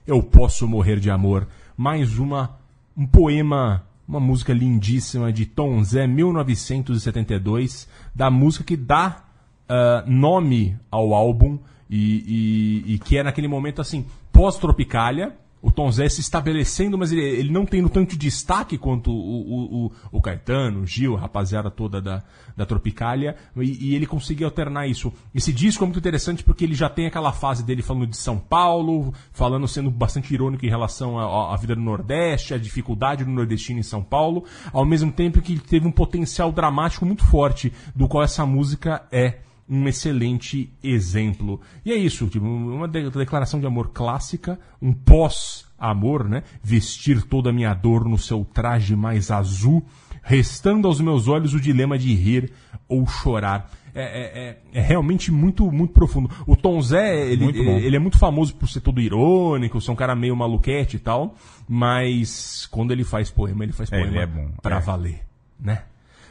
eu 0.07 0.23
posso 0.23 0.67
morrer 0.67 0.99
de 0.99 1.11
amor. 1.11 1.47
Mais 1.77 2.19
uma, 2.19 2.57
um 2.97 3.07
poema, 3.07 3.85
uma 4.09 4.19
música 4.19 4.55
lindíssima 4.55 5.31
de 5.31 5.45
Tom 5.45 5.85
Zé, 5.85 6.07
1972, 6.07 7.87
da 8.15 8.31
música 8.31 8.65
que 8.65 8.79
dá 8.79 9.25
ah, 9.69 10.03
nome 10.07 10.75
ao 10.91 11.13
álbum 11.13 11.59
e, 11.91 12.85
e- 12.87 12.95
e 12.95 12.99
que 12.99 13.19
é 13.19 13.23
naquele 13.23 13.47
momento 13.47 13.83
assim, 13.83 14.07
pós-tropicália. 14.33 15.37
O 15.61 15.73
Tom 15.73 15.91
Zé 15.91 16.09
se 16.09 16.21
estabelecendo, 16.21 16.97
mas 16.97 17.11
ele, 17.11 17.23
ele 17.23 17.51
não 17.51 17.67
tendo 17.67 17.89
tanto 17.89 18.17
destaque 18.17 18.79
quanto 18.79 19.11
o, 19.11 19.15
o, 19.15 19.87
o, 19.87 19.93
o 20.13 20.21
Caetano, 20.21 20.83
o 20.83 20.87
Gil, 20.87 21.17
a 21.17 21.21
rapaziada 21.21 21.71
toda 21.71 22.01
da, 22.01 22.23
da 22.57 22.65
Tropicália, 22.65 23.37
e, 23.57 23.91
e 23.91 23.95
ele 23.95 24.07
conseguiu 24.07 24.47
alternar 24.47 24.87
isso. 24.87 25.13
Esse 25.35 25.53
disco 25.53 25.83
é 25.83 25.87
muito 25.87 25.99
interessante 25.99 26.45
porque 26.45 26.65
ele 26.65 26.75
já 26.75 26.89
tem 26.89 27.07
aquela 27.07 27.33
fase 27.33 27.65
dele 27.65 27.83
falando 27.83 28.07
de 28.07 28.17
São 28.17 28.39
Paulo, 28.39 29.13
falando, 29.33 29.67
sendo 29.67 29.91
bastante 29.91 30.33
irônico 30.33 30.65
em 30.65 30.71
relação 30.71 31.19
à 31.19 31.57
vida 31.57 31.75
do 31.75 31.83
Nordeste, 31.83 32.55
a 32.55 32.59
dificuldade 32.59 33.25
do 33.25 33.31
nordestino 33.31 33.81
em 33.81 33.83
São 33.83 34.03
Paulo, 34.03 34.45
ao 34.73 34.85
mesmo 34.85 35.11
tempo 35.11 35.43
que 35.43 35.53
ele 35.53 35.61
teve 35.61 35.87
um 35.87 35.93
potencial 35.93 36.53
dramático 36.53 37.05
muito 37.05 37.25
forte, 37.25 37.73
do 37.95 38.07
qual 38.07 38.23
essa 38.23 38.47
música 38.47 39.07
é 39.11 39.41
um 39.69 39.87
excelente 39.87 40.73
exemplo. 40.83 41.61
E 41.85 41.93
é 41.93 41.97
isso, 41.97 42.27
tipo, 42.29 42.47
uma 42.47 42.89
de- 42.89 43.11
declaração 43.11 43.61
de 43.61 43.67
amor 43.67 43.91
clássica, 43.93 44.59
um 44.81 44.93
pós-amor, 44.93 46.29
né? 46.29 46.43
Vestir 46.63 47.23
toda 47.23 47.51
a 47.51 47.53
minha 47.53 47.75
dor 47.75 48.09
no 48.09 48.17
seu 48.19 48.45
traje 48.45 48.97
mais 48.97 49.31
azul, 49.31 49.85
restando 50.23 50.89
aos 50.89 51.01
meus 51.01 51.29
olhos 51.29 51.55
o 51.55 51.61
dilema 51.61 51.99
de 51.99 52.15
rir 52.15 52.53
ou 52.89 53.07
chorar. 53.07 53.71
É, 53.95 54.03
é- 54.03 54.49
é- 54.49 54.59
é 54.79 54.81
realmente 54.81 55.33
muito, 55.33 55.71
muito 55.73 55.93
profundo. 55.93 56.31
O 56.47 56.55
Tom 56.55 56.81
Zé, 56.81 57.27
ele, 57.31 57.45
ele 57.85 57.97
é 57.97 57.99
muito 57.99 58.17
famoso 58.19 58.55
por 58.55 58.69
ser 58.69 58.81
todo 58.81 59.01
irônico, 59.01 59.81
ser 59.81 59.91
um 59.91 59.97
cara 59.97 60.15
meio 60.15 60.37
maluquete 60.37 60.97
e 60.97 60.99
tal, 61.01 61.35
mas 61.69 62.67
quando 62.71 62.93
ele 62.93 63.03
faz 63.05 63.31
poema, 63.31 63.65
ele 63.65 63.73
faz 63.73 63.91
É, 63.93 63.97
poema 63.99 64.13
ele 64.13 64.19
é 64.23 64.27
bom, 64.27 64.51
pra 64.63 64.77
é. 64.77 64.81
valer, 64.81 65.21
né? 65.59 65.83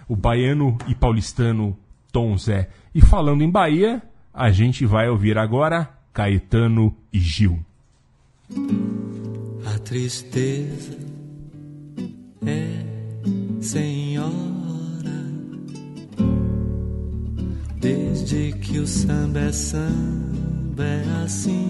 O 0.08 0.16
baiano 0.16 0.78
e 0.88 0.96
paulistano 0.96 1.78
Tom 2.18 2.36
Zé. 2.36 2.68
E 2.96 3.00
falando 3.00 3.44
em 3.44 3.52
Bahia, 3.52 4.02
a 4.34 4.50
gente 4.50 4.88
vai 4.88 5.08
ouvir 5.08 5.38
agora 5.38 5.88
Caetano 6.12 6.98
e 7.14 7.20
Gil. 7.20 7.60
A 9.64 9.78
tristeza 9.78 10.98
é 12.44 13.62
senhora 13.62 14.28
desde 17.80 18.54
que 18.54 18.80
o 18.80 18.88
samba 18.88 19.40
é 19.42 19.52
samba 19.52 20.84
é 20.84 21.24
assim. 21.24 21.70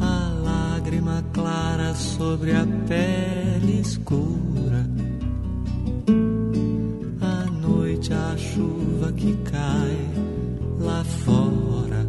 A 0.00 0.30
lágrima 0.42 1.24
clara 1.32 1.94
sobre 1.94 2.56
a 2.56 2.66
pele 2.88 3.80
escura. 3.82 4.55
A 8.12 8.36
chuva 8.36 9.12
que 9.12 9.32
cai 9.50 9.98
lá 10.80 11.02
fora 11.04 12.06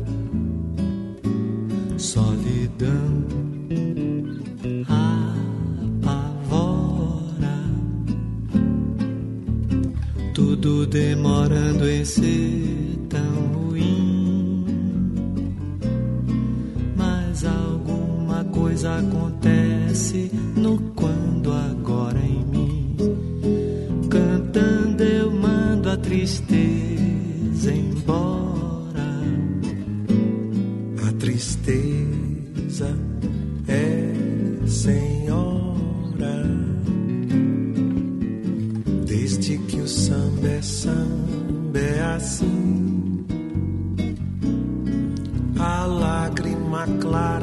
solidão 1.97 3.25
apavora, 6.07 7.57
tudo 10.33 10.85
demorando 10.87 11.89
em 11.89 12.05
ser 12.05 12.97
tão 13.09 13.47
ruim. 13.53 14.65
Mas 16.95 17.43
alguma 17.45 18.43
coisa 18.45 18.99
acontece 18.99 20.31
no 20.55 20.86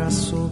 clara 0.04 0.43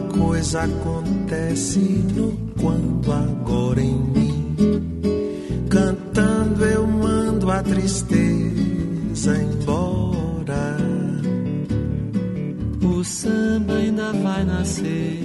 coisa 0.00 0.62
acontece 0.62 1.78
no 1.78 2.32
quando 2.60 3.12
agora 3.12 3.80
em 3.80 3.94
mim. 3.94 4.56
Cantando 5.68 6.64
eu 6.64 6.86
mando 6.86 7.50
a 7.50 7.62
tristeza 7.62 9.36
embora. 9.36 10.76
O 12.82 13.04
samba 13.04 13.74
ainda 13.74 14.12
vai 14.12 14.44
nascer, 14.44 15.18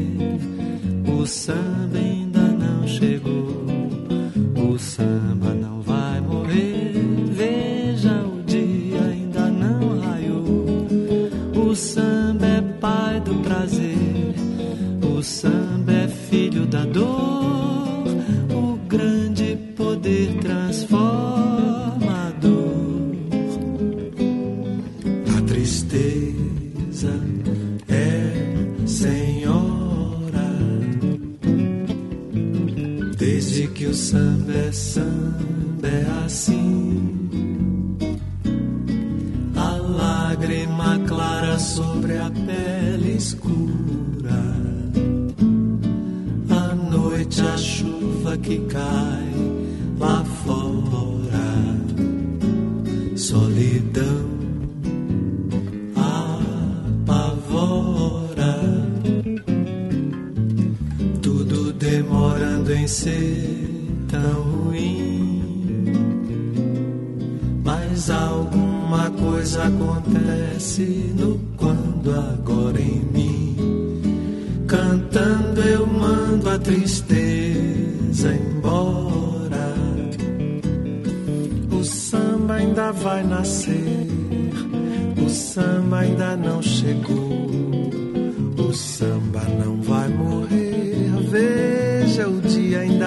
o 1.07 1.25
samba 1.25 1.97
ainda 1.97 2.41
não 2.41 2.87
chegou, 2.87 3.65
o 4.55 4.77
samba 4.77 5.40
da 16.71 16.85
dor, 16.85 17.30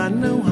dia 0.05 0.29
ainda 0.29 0.43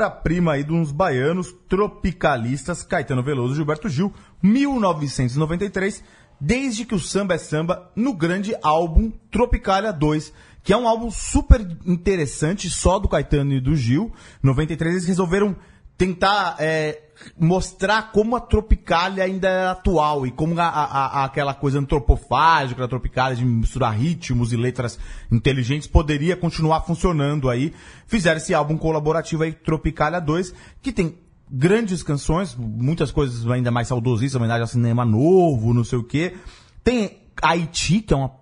obra-prima 0.00 0.52
aí 0.52 0.64
de 0.64 0.72
uns 0.72 0.90
baianos 0.90 1.54
tropicalistas, 1.68 2.82
Caetano 2.82 3.22
Veloso 3.22 3.52
e 3.52 3.56
Gilberto 3.56 3.88
Gil, 3.88 4.12
1993, 4.42 6.02
desde 6.40 6.86
que 6.86 6.94
o 6.94 6.98
samba 6.98 7.34
é 7.34 7.38
samba, 7.38 7.90
no 7.94 8.14
grande 8.14 8.56
álbum 8.62 9.12
Tropicália 9.30 9.92
2, 9.92 10.32
que 10.62 10.72
é 10.72 10.76
um 10.76 10.88
álbum 10.88 11.10
super 11.10 11.60
interessante, 11.84 12.70
só 12.70 12.98
do 12.98 13.08
Caetano 13.08 13.52
e 13.52 13.60
do 13.60 13.76
Gil. 13.76 14.10
93 14.42 14.94
eles 14.94 15.06
resolveram 15.06 15.54
tentar 16.00 16.56
é, 16.58 16.98
mostrar 17.38 18.10
como 18.10 18.34
a 18.34 18.40
Tropicália 18.40 19.22
ainda 19.22 19.46
é 19.50 19.66
atual 19.66 20.26
e 20.26 20.30
como 20.30 20.58
a, 20.58 20.64
a- 20.64 20.84
a- 21.20 21.24
aquela 21.26 21.52
coisa 21.52 21.78
antropofágica 21.78 22.80
da 22.80 22.88
Tropicália 22.88 23.36
de 23.36 23.44
misturar 23.44 23.92
ritmos 23.94 24.50
e 24.50 24.56
letras 24.56 24.98
inteligentes 25.30 25.86
poderia 25.86 26.34
continuar 26.38 26.80
funcionando 26.80 27.50
aí. 27.50 27.74
Fizeram 28.06 28.38
esse 28.38 28.54
álbum 28.54 28.78
colaborativo 28.78 29.42
aí, 29.42 29.52
Tropicália 29.52 30.22
2, 30.22 30.54
que 30.80 30.90
tem 30.90 31.18
grandes 31.50 32.02
canções, 32.02 32.56
muitas 32.56 33.10
coisas 33.10 33.46
ainda 33.50 33.70
mais 33.70 33.88
saudosistas, 33.88 34.36
homenagem 34.40 34.62
ao 34.62 34.68
cinema 34.68 35.04
novo, 35.04 35.74
não 35.74 35.84
sei 35.84 35.98
o 35.98 36.02
quê. 36.04 36.34
Tem 36.82 37.18
Haiti, 37.42 38.00
que 38.00 38.14
é 38.14 38.16
uma 38.16 38.32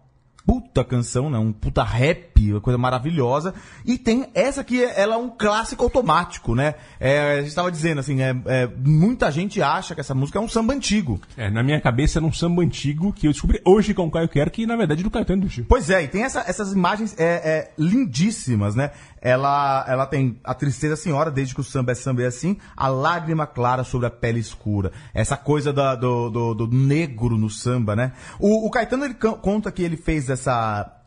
puta 0.48 0.82
canção, 0.82 1.28
né? 1.28 1.36
Um 1.38 1.52
puta 1.52 1.82
rap, 1.84 2.52
uma 2.52 2.60
coisa 2.62 2.78
maravilhosa. 2.78 3.52
E 3.84 3.98
tem 3.98 4.26
essa 4.32 4.64
que 4.64 4.82
ela 4.82 5.16
é 5.16 5.18
um 5.18 5.28
clássico 5.28 5.84
automático, 5.84 6.54
né? 6.54 6.74
É, 6.98 7.40
a 7.40 7.42
gente 7.42 7.54
tava 7.54 7.70
dizendo 7.70 7.98
assim, 7.98 8.22
é, 8.22 8.34
é, 8.46 8.66
muita 8.82 9.30
gente 9.30 9.60
acha 9.60 9.94
que 9.94 10.00
essa 10.00 10.14
música 10.14 10.38
é 10.38 10.42
um 10.42 10.48
samba 10.48 10.72
antigo. 10.72 11.20
É, 11.36 11.50
na 11.50 11.62
minha 11.62 11.78
cabeça 11.82 12.18
era 12.18 12.24
um 12.24 12.32
samba 12.32 12.62
antigo 12.62 13.12
que 13.12 13.26
eu 13.28 13.32
descobri 13.32 13.60
hoje 13.62 13.92
com 13.92 14.06
o 14.06 14.10
Caio 14.10 14.26
Quero, 14.28 14.50
que 14.50 14.66
na 14.66 14.74
verdade 14.74 15.02
é 15.02 15.04
do 15.04 15.10
Caetano 15.10 15.42
do 15.42 15.50
Chico. 15.50 15.68
Pois 15.68 15.90
é, 15.90 16.02
e 16.04 16.08
tem 16.08 16.22
essa- 16.24 16.44
essas 16.48 16.72
imagens 16.72 17.14
é, 17.18 17.24
é, 17.26 17.70
lindíssimas, 17.78 18.74
né? 18.74 18.90
Ela, 19.20 19.84
ela 19.88 20.06
tem 20.06 20.38
a 20.44 20.54
tristeza 20.54 20.94
senhora, 20.96 21.30
desde 21.30 21.52
que 21.54 21.60
o 21.60 21.64
samba 21.64 21.90
é 21.92 21.94
samba 21.94 22.22
é 22.22 22.26
assim, 22.26 22.56
a 22.76 22.86
lágrima 22.88 23.46
clara 23.46 23.82
sobre 23.84 24.06
a 24.06 24.10
pele 24.10 24.38
escura. 24.38 24.92
Essa 25.12 25.36
coisa 25.36 25.72
da- 25.72 25.94
do, 25.96 26.30
do, 26.30 26.54
do 26.54 26.66
negro 26.68 27.36
no 27.36 27.50
samba, 27.50 27.94
né? 27.96 28.12
O, 28.38 28.66
o 28.66 28.70
Caetano, 28.70 29.04
ele 29.04 29.14
conta 29.14 29.70
que 29.72 29.82
ele 29.82 29.96
fez 29.96 30.30
essa... 30.30 30.37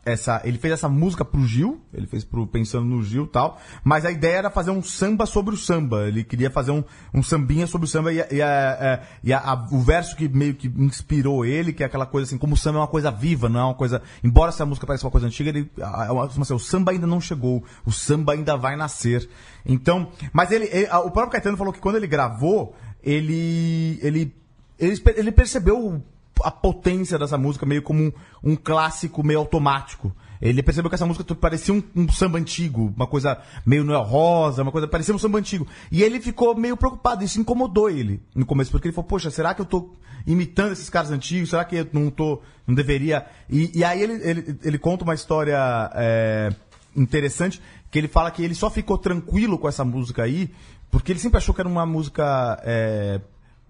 Essa, 0.04 0.40
ele 0.42 0.58
fez 0.58 0.74
essa 0.74 0.88
música 0.88 1.24
pro 1.24 1.46
Gil, 1.46 1.80
ele 1.94 2.08
fez 2.08 2.24
pro, 2.24 2.44
pensando 2.44 2.84
no 2.86 3.04
Gil 3.04 3.22
e 3.22 3.28
tal, 3.28 3.60
mas 3.84 4.04
a 4.04 4.10
ideia 4.10 4.38
era 4.38 4.50
fazer 4.50 4.72
um 4.72 4.82
samba 4.82 5.26
sobre 5.26 5.54
o 5.54 5.56
samba. 5.56 6.08
Ele 6.08 6.24
queria 6.24 6.50
fazer 6.50 6.72
um, 6.72 6.82
um 7.14 7.22
sambinha 7.22 7.68
sobre 7.68 7.84
o 7.86 7.88
samba 7.88 8.12
e, 8.12 8.20
a- 8.20 8.26
e, 8.28 8.42
a- 8.42 8.78
é, 8.80 9.02
e 9.22 9.32
a- 9.32 9.64
o 9.70 9.78
verso 9.78 10.16
que 10.16 10.28
meio 10.28 10.54
que 10.56 10.66
inspirou 10.66 11.44
ele, 11.46 11.72
que 11.72 11.84
é 11.84 11.86
aquela 11.86 12.04
coisa 12.04 12.26
assim, 12.26 12.36
como 12.36 12.54
o 12.54 12.56
samba 12.56 12.78
é 12.78 12.80
uma 12.80 12.88
coisa 12.88 13.12
viva, 13.12 13.48
não 13.48 13.60
é 13.60 13.64
uma 13.66 13.74
coisa. 13.76 14.02
Embora 14.24 14.48
essa 14.48 14.66
música 14.66 14.88
pareça 14.88 15.06
uma 15.06 15.12
coisa 15.12 15.28
antiga, 15.28 15.50
ele, 15.50 15.70
assim, 16.40 16.52
o 16.54 16.58
samba 16.58 16.90
ainda 16.90 17.06
não 17.06 17.20
chegou, 17.20 17.62
o 17.86 17.92
samba 17.92 18.32
ainda 18.32 18.56
vai 18.56 18.74
nascer. 18.74 19.30
Então, 19.64 20.10
mas 20.32 20.50
ele, 20.50 20.64
ele- 20.72 20.88
o 20.90 21.12
próprio 21.12 21.30
Caetano 21.30 21.56
falou 21.56 21.72
que 21.72 21.78
quando 21.78 21.94
ele 21.94 22.08
gravou, 22.08 22.74
ele, 23.04 24.00
ele, 24.02 24.34
ele 24.80 25.30
percebeu 25.30 26.02
a 26.42 26.50
potência 26.50 27.18
dessa 27.18 27.36
música 27.36 27.66
meio 27.66 27.82
como 27.82 28.04
um, 28.04 28.12
um 28.42 28.56
clássico 28.56 29.24
meio 29.24 29.40
automático. 29.40 30.14
Ele 30.40 30.60
percebeu 30.60 30.88
que 30.88 30.96
essa 30.96 31.06
música 31.06 31.34
parecia 31.36 31.72
um, 31.72 31.82
um 31.94 32.10
samba 32.10 32.36
antigo, 32.36 32.92
uma 32.96 33.06
coisa 33.06 33.40
meio 33.64 33.84
Noel 33.84 34.02
Rosa, 34.02 34.62
uma 34.62 34.72
coisa 34.72 34.88
parecia 34.88 35.14
um 35.14 35.18
samba 35.18 35.38
antigo. 35.38 35.68
E 35.90 36.02
ele 36.02 36.20
ficou 36.20 36.56
meio 36.56 36.76
preocupado, 36.76 37.22
isso 37.22 37.40
incomodou 37.40 37.88
ele 37.88 38.20
no 38.34 38.44
começo, 38.44 38.70
porque 38.72 38.88
ele 38.88 38.94
falou, 38.94 39.08
poxa, 39.08 39.30
será 39.30 39.54
que 39.54 39.60
eu 39.60 39.66
tô 39.66 39.92
imitando 40.26 40.72
esses 40.72 40.90
caras 40.90 41.12
antigos? 41.12 41.50
Será 41.50 41.64
que 41.64 41.76
eu 41.76 41.86
não 41.92 42.10
tô, 42.10 42.40
não 42.66 42.74
deveria? 42.74 43.24
E, 43.48 43.70
e 43.78 43.84
aí 43.84 44.02
ele, 44.02 44.14
ele, 44.28 44.58
ele 44.64 44.78
conta 44.78 45.04
uma 45.04 45.14
história 45.14 45.56
é, 45.94 46.50
interessante, 46.96 47.62
que 47.88 47.96
ele 47.96 48.08
fala 48.08 48.30
que 48.32 48.42
ele 48.42 48.56
só 48.56 48.68
ficou 48.68 48.98
tranquilo 48.98 49.56
com 49.56 49.68
essa 49.68 49.84
música 49.84 50.24
aí, 50.24 50.50
porque 50.90 51.12
ele 51.12 51.20
sempre 51.20 51.38
achou 51.38 51.54
que 51.54 51.60
era 51.60 51.68
uma 51.68 51.86
música 51.86 52.60
é 52.64 53.20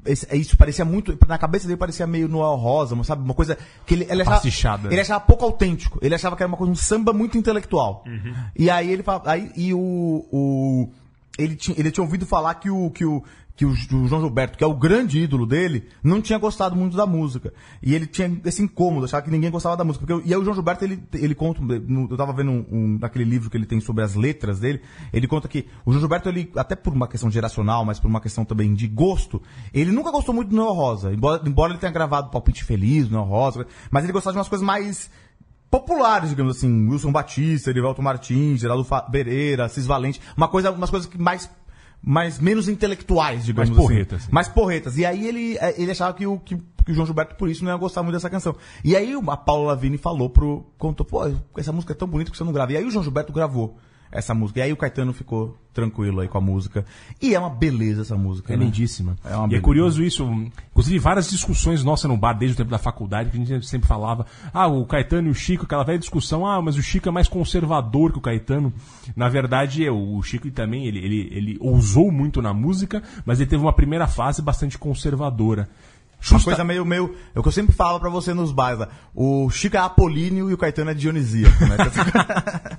isso 0.07 0.57
parecia 0.57 0.85
muito. 0.85 1.17
Na 1.29 1.39
cabeça 1.39 1.67
dele 1.67 1.77
parecia 1.77 2.07
meio 2.07 2.29
Noel 2.29 2.57
Rosa, 2.57 3.01
sabe? 3.05 3.23
Uma 3.23 3.35
coisa 3.35 3.57
que 3.87 3.95
ele, 3.95 4.07
ele 4.09 4.23
achava. 4.23 4.41
Ele 4.91 5.01
achava 5.01 5.21
pouco 5.21 5.45
autêntico. 5.45 5.99
Ele 6.03 6.15
achava 6.15 6.37
que 6.37 6.43
era 6.43 6.49
uma 6.49 6.57
coisa, 6.57 6.73
um 6.73 6.77
samba 6.77 7.13
muito 7.13 7.39
intelectual. 7.39 8.05
E 8.57 8.69
aí 8.69 8.91
ele. 8.91 9.05
Aí, 9.25 9.53
e 9.57 9.73
o. 9.73 10.27
o 10.33 10.89
ele, 11.39 11.57
tinha, 11.57 11.79
ele 11.79 11.91
tinha 11.91 12.03
ouvido 12.05 12.27
falar 12.27 12.55
que 12.57 12.69
o. 12.71 12.91
Que 12.91 13.05
o 13.05 13.23
que 13.55 13.67
o, 13.67 13.75
João 13.75 14.21
Gilberto, 14.21 14.57
que 14.57 14.65
é 14.65 14.67
o 14.67 14.75
grande 14.75 15.21
ídolo 15.21 15.47
dele, 15.47 15.89
não 16.03 16.21
tinha 16.21 16.39
gostado 16.39 16.75
muito 16.75 16.97
da 16.97 17.07
música. 17.07 17.53
E 17.83 17.95
ele 17.95 18.07
tinha 18.07 18.41
esse 18.45 18.63
incômodo, 18.63 19.05
achava 19.05 19.23
que 19.23 19.31
ninguém 19.31 19.51
gostava 19.51 19.77
da 19.77 19.85
música. 19.85 20.07
Porque, 20.07 20.29
e 20.29 20.33
aí 20.33 20.41
o 20.41 20.45
João 20.45 20.55
Gilberto, 20.55 20.85
ele, 20.85 21.03
ele 21.15 21.35
conta, 21.35 21.61
eu 21.63 22.17
tava 22.17 22.33
vendo 22.33 22.51
um, 22.51 22.67
um, 22.71 22.99
naquele 22.99 23.25
livro 23.25 23.51
que 23.51 23.57
ele 23.57 23.67
tem 23.67 23.81
sobre 23.81 24.03
as 24.03 24.15
letras 24.15 24.61
dele, 24.61 24.81
ele 25.13 25.27
conta 25.27 25.49
que 25.49 25.67
o 25.85 25.93
João 25.93 26.01
Gilberto, 26.01 26.29
ele, 26.29 26.51
até 26.57 26.75
por 26.75 26.93
uma 26.93 27.07
questão 27.07 27.31
geracional, 27.31 27.85
mas 27.85 28.01
por 28.01 28.09
uma 28.09 28.21
questão 28.21 28.45
também 28.45 28.73
de 28.75 28.89
gosto, 28.89 29.43
ele 29.73 29.93
nunca 29.93 30.11
gostou 30.11 30.35
muito 30.35 30.49
do 30.49 30.57
Noel 30.57 30.73
Rosa. 30.73 31.13
Embora, 31.13 31.43
embora 31.47 31.73
ele 31.73 31.81
tenha 31.81 31.93
gravado 31.93 32.31
Palpite 32.31 32.65
Feliz, 32.65 33.11
Noel 33.11 33.25
Rosa, 33.25 33.67
mas 33.91 34.05
ele 34.05 34.13
gostava 34.13 34.33
de 34.33 34.39
umas 34.39 34.49
coisas 34.49 34.67
mais 34.67 35.11
populares, 35.73 36.29
digamos 36.29 36.59
assim, 36.59 36.87
Wilson 36.87 37.11
Batista, 37.11 37.71
Erivaldo 37.71 38.03
Martins, 38.03 38.61
Geraldo 38.61 38.87
Pereira, 39.11 39.71
Cis 39.71 39.87
Valente, 39.87 40.21
uma 40.37 40.47
coisa, 40.47 40.71
umas 40.71 40.91
coisas 40.91 41.09
que 41.09 41.17
mais 41.17 41.51
mais 42.03 42.41
menos 42.41 42.69
intelectuais, 42.69 43.45
digamos 43.45 43.71
Mais 43.71 43.81
porretas, 43.81 44.17
assim. 44.17 44.25
assim. 44.25 44.35
Mais 44.35 44.49
porretas. 44.49 44.99
E 44.99 45.07
aí 45.07 45.27
ele, 45.27 45.57
eh, 45.59 45.75
ele 45.81 45.93
achava 45.93 46.13
que 46.15 46.27
o, 46.27 46.39
que, 46.39 46.57
que 46.57 46.91
o 46.91 46.95
João 46.95 47.07
Gilberto, 47.07 47.37
por 47.37 47.49
isso, 47.49 47.65
não 47.65 47.71
ia 47.71 47.79
gostar 47.79 48.03
muito 48.03 48.15
dessa 48.15 48.29
canção. 48.29 48.57
E 48.85 48.97
aí 48.97 49.15
a 49.15 49.37
Paula 49.37 49.69
Lavigne 49.69 49.97
falou 49.97 50.29
pro. 50.29 50.67
contou, 50.77 51.07
pô, 51.07 51.21
essa 51.57 51.73
música 51.73 51.93
é 51.93 51.97
tão 51.97 52.09
bonita 52.09 52.31
que 52.31 52.37
você 52.37 52.45
não 52.45 52.53
grava. 52.53 52.73
E 52.73 52.77
aí 52.77 52.85
o 52.85 52.91
João 52.91 53.05
Gilberto 53.05 53.33
gravou 53.33 53.79
essa 54.13 54.35
música. 54.35 54.61
E 54.61 54.63
aí 54.63 54.73
o 54.73 54.77
Caetano 54.77 55.13
ficou 55.13 55.57
tranquilo 55.73 56.21
aí 56.21 56.29
com 56.29 56.37
a 56.37 56.41
música. 56.41 56.85
E 57.21 57.35
é 57.35 57.39
uma 57.39 57.49
beleza 57.49 58.03
essa 58.03 58.17
música. 58.17 58.53
É 58.53 58.57
né? 58.57 58.67
lindíssima. 58.67 59.17
É 59.25 59.35
uma 59.35 59.51
e 59.53 59.57
é 59.57 59.61
curioso 59.61 60.05
isso. 60.05 60.25
Inclusive, 60.71 60.99
várias 60.99 61.31
discussões 61.31 61.83
nossas 61.83 62.09
no 62.11 62.17
bar 62.17 62.35
desde 62.35 62.55
o 62.55 62.59
tempo 62.59 62.71
da 62.71 62.79
faculdade, 62.79 63.31
que 63.31 63.41
a 63.41 63.45
gente 63.45 63.67
sempre 63.67 63.89
falava, 63.89 64.27
ah, 64.53 64.69
o 64.69 64.85
Caetano 64.85 65.29
e 65.29 65.31
o 65.31 65.35
Chico, 65.35 65.65
aquela 65.65 65.83
velha 65.83 65.99
discussão, 65.99 66.47
ah, 66.47 66.61
mas 66.61 66.77
o 66.77 66.83
Chico 66.83 67.09
é 67.09 67.13
mais 67.13 67.27
conservador 67.27 68.13
que 68.13 68.19
o 68.19 68.23
Caetano. 68.23 68.73
Na 69.17 69.29
verdade, 69.29 69.85
é, 69.85 69.91
o 69.91 70.21
Chico 70.23 70.51
também, 70.51 70.87
ele, 70.87 70.99
ele, 70.99 71.29
ele 71.33 71.57
ousou 71.61 72.13
muito 72.13 72.43
na 72.43 72.53
música, 72.53 73.03
mas 73.25 73.41
ele 73.41 73.49
teve 73.49 73.63
uma 73.63 73.73
primeira 73.73 74.07
fase 74.07 74.43
bastante 74.43 74.77
conservadora. 74.77 75.69
Uma 76.31 76.39
Justa- 76.39 76.45
coisa 76.45 76.63
meio, 76.65 76.85
meio. 76.85 77.17
É 77.35 77.41
o 77.41 77.43
que 77.43 77.49
eu 77.49 77.53
sempre 77.53 77.75
falo 77.75 77.99
pra 77.99 78.09
você 78.09 78.33
nos 78.33 78.53
bares 78.53 78.79
lá. 78.79 78.89
O 79.15 79.51
Chico 79.51 79.77
é 79.77 79.81
Apolíneo 79.81 80.49
e 80.51 80.55
o 80.55 80.59
Caetano 80.59 80.91
é 80.91 80.95
Dionisíaco, 80.95 81.65
né? 81.67 81.77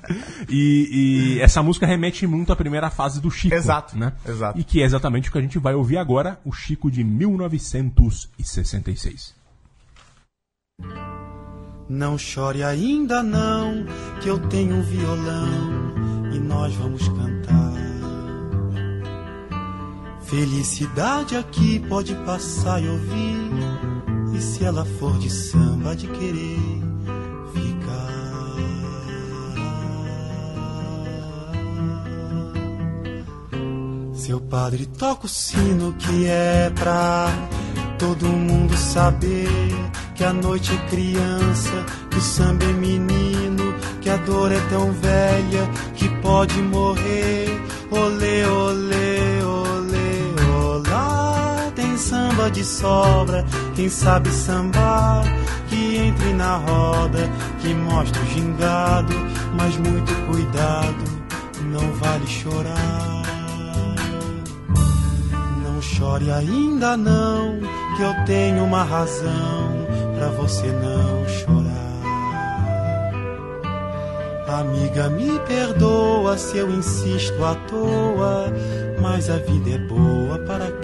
E, 0.50 1.38
e 1.38 1.42
essa 1.42 1.64
música 1.64 1.86
remete 1.88 2.28
muito 2.28 2.52
à 2.52 2.56
primeira 2.56 2.90
fase 2.90 3.22
do 3.22 3.32
Chico. 3.32 3.56
Exato, 3.56 3.98
Né? 3.98 4.12
exato. 4.28 4.60
E 4.60 4.64
que 4.64 4.82
é 4.82 4.86
exatamente 4.86 5.30
o 5.30 5.32
que 5.32 5.38
a 5.38 5.42
gente 5.42 5.58
vai 5.58 5.74
ouvir 5.74 5.98
agora, 5.98 6.40
o 6.46 6.52
Chico 6.52 6.92
de 6.92 7.04
1966. 7.04 9.34
Não 11.90 12.18
chore 12.18 12.64
ainda 12.64 13.22
não, 13.24 13.86
que 14.22 14.30
eu 14.30 14.40
tenho 14.48 14.76
um 14.78 14.82
violão 14.84 16.32
e 16.34 16.40
nós 16.40 16.74
vamos 16.76 17.08
cantar. 17.10 17.74
Felicidade 20.34 21.38
aqui 21.38 21.80
pode 21.88 22.16
passar 22.26 22.82
e 22.82 22.90
ouvir, 22.90 23.52
e 24.36 24.42
se 24.42 24.66
ela 24.66 24.84
for 24.84 25.16
de 25.20 25.30
samba 25.30 25.96
de 25.96 26.08
querer 26.08 26.60
ficar. 27.54 28.56
Seu 34.16 34.42
padre 34.42 34.88
toca 34.88 35.28
o 35.28 35.30
sino 35.30 35.94
que 35.94 36.26
é 36.26 36.72
pra 36.72 37.28
todo 38.00 38.26
mundo 38.26 38.76
saber 38.76 39.48
que 40.16 40.24
a 40.24 40.34
noite 40.34 40.74
é 40.74 40.90
criança, 40.90 41.86
que 42.10 42.18
o 42.18 42.22
samba 42.22 42.66
é 42.66 42.74
menino, 42.74 43.76
que 44.02 44.10
a 44.10 44.18
dor 44.18 44.52
é 44.52 44.60
tão 44.72 44.92
velha 44.94 45.70
que 45.96 46.10
pode 46.24 46.60
morrer. 46.60 47.62
Olê, 47.92 48.44
olê, 48.48 49.03
samba 52.44 52.52
de 52.52 52.64
sobra, 52.64 53.46
quem 53.76 53.90
sabe 53.90 54.30
sambar, 54.30 55.24
que 55.70 55.98
entre 55.98 56.34
na 56.34 56.58
roda, 56.58 57.30
que 57.60 57.74
mostre 57.74 58.20
o 58.22 58.26
gingado, 58.26 59.14
mas 59.56 59.78
muito 59.78 60.14
cuidado, 60.28 61.04
não 61.72 61.94
vale 61.94 62.28
chorar. 62.28 63.24
Não 65.64 65.82
chore 65.82 66.32
ainda 66.32 66.98
não, 66.98 67.60
que 67.96 68.02
eu 68.02 68.26
tenho 68.26 68.64
uma 68.64 68.84
razão 68.84 69.88
pra 70.18 70.28
você 70.30 70.68
não 70.68 71.28
chorar. 71.28 71.64
Amiga, 74.60 75.10
me 75.10 75.40
perdoa 75.48 76.38
se 76.38 76.58
eu 76.58 76.70
insisto 76.70 77.44
à 77.44 77.56
toa, 77.68 78.54
mas 79.02 79.30
a 79.30 79.38
vida 79.38 79.72
é 79.72 79.78
boa 79.80 80.38
para 80.40 80.72
quem 80.72 80.83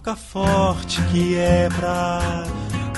toca 0.00 0.16
forte 0.16 1.00
que 1.12 1.36
é 1.36 1.68
pra 1.78 2.20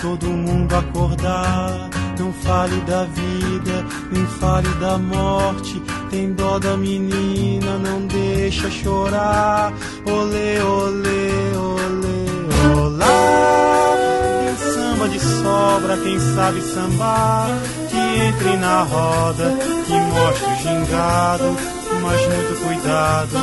todo 0.01 0.27
mundo 0.27 0.75
acordar. 0.75 1.91
Não 2.19 2.33
fale 2.33 2.81
da 2.83 3.05
vida, 3.05 3.85
nem 4.13 4.25
fale 4.27 4.69
da 4.75 4.97
morte. 4.99 5.83
Tem 6.11 6.33
dó 6.33 6.59
da 6.61 6.77
menina, 6.77 7.79
não 7.79 8.07
deixa 8.07 8.71
chorar. 8.71 9.73
Olê, 10.07 10.61
olê, 10.63 11.57
olê, 11.57 12.79
olá. 12.79 13.97
Tem 14.45 14.73
samba 14.73 15.09
de 15.09 15.19
sobra, 15.19 15.97
quem 15.97 16.21
sabe 16.21 16.61
sambar. 16.61 17.49
Que 17.91 17.97
entre 17.97 18.57
na 18.59 18.83
roda, 18.83 19.57
que 19.87 19.93
mostre 19.93 20.47
o 20.47 20.57
gingado. 20.57 21.57
Mas 22.03 22.21
muito 22.21 22.65
cuidado, 22.65 23.35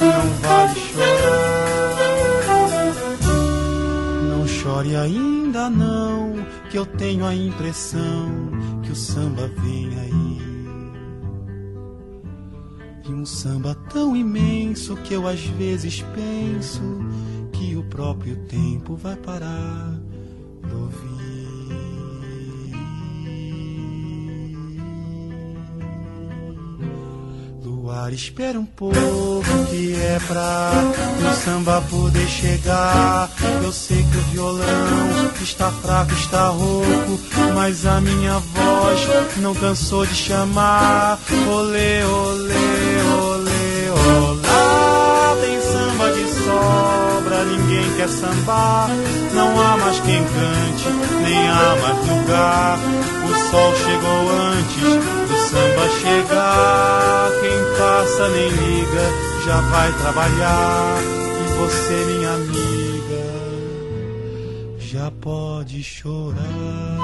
não 0.00 0.48
vale 0.48 0.80
chorar. 0.80 1.67
Chore 4.78 4.94
ainda 4.94 5.68
não, 5.68 6.34
que 6.70 6.78
eu 6.78 6.86
tenho 6.86 7.26
a 7.26 7.34
impressão 7.34 8.50
que 8.82 8.92
o 8.92 8.96
samba 8.96 9.48
vem 9.62 9.88
aí. 9.98 10.38
E 13.08 13.12
um 13.12 13.26
samba 13.26 13.74
tão 13.92 14.14
imenso 14.14 14.96
que 14.98 15.14
eu 15.14 15.26
às 15.26 15.40
vezes 15.40 16.04
penso 16.14 16.80
que 17.52 17.74
o 17.74 17.82
próprio 17.84 18.36
tempo 18.46 18.94
vai 18.94 19.16
parar 19.16 20.00
de 20.64 20.74
ouvir. 20.74 21.37
Luar, 27.98 28.12
espera 28.12 28.58
um 28.58 28.64
pouco 28.64 28.96
que 29.70 29.94
é 29.94 30.20
pra 30.26 30.70
o 31.18 31.34
samba 31.34 31.82
poder 31.90 32.26
chegar. 32.28 33.28
Eu 33.62 33.72
sei 33.72 33.96
que 33.96 34.16
o 34.16 34.20
violão 34.32 35.30
está 35.42 35.70
fraco, 35.70 36.12
está 36.12 36.48
rouco, 36.48 37.18
mas 37.54 37.84
a 37.86 38.00
minha 38.00 38.38
voz 38.38 39.00
não 39.38 39.54
cansou 39.54 40.06
de 40.06 40.14
chamar. 40.14 41.18
Olê, 41.48 42.04
olê, 42.04 42.54
olê, 43.20 43.90
olá. 43.90 45.36
Tem 45.40 45.60
samba 45.60 46.12
de 46.12 46.44
sobra, 46.44 47.44
ninguém 47.44 47.96
quer 47.96 48.08
sambar. 48.08 48.90
Não 49.34 49.60
há 49.60 49.76
mais 49.76 49.98
quem 50.00 50.22
cante, 50.22 50.88
nem 51.22 51.48
há 51.48 51.76
mais 51.82 52.08
lugar. 52.08 52.78
O 53.24 53.50
sol 53.50 53.74
chegou 53.76 54.30
antes 54.30 55.27
samba 55.48 55.88
chegar. 56.00 57.30
Quem 57.40 57.58
passa 57.78 58.28
nem 58.28 58.48
liga, 58.48 59.04
já 59.46 59.60
vai 59.62 59.90
trabalhar. 59.98 61.02
E 61.40 61.44
você, 61.58 61.96
minha 62.06 62.32
amiga, 62.34 63.24
já 64.78 65.10
pode 65.10 65.82
chorar. 65.82 66.98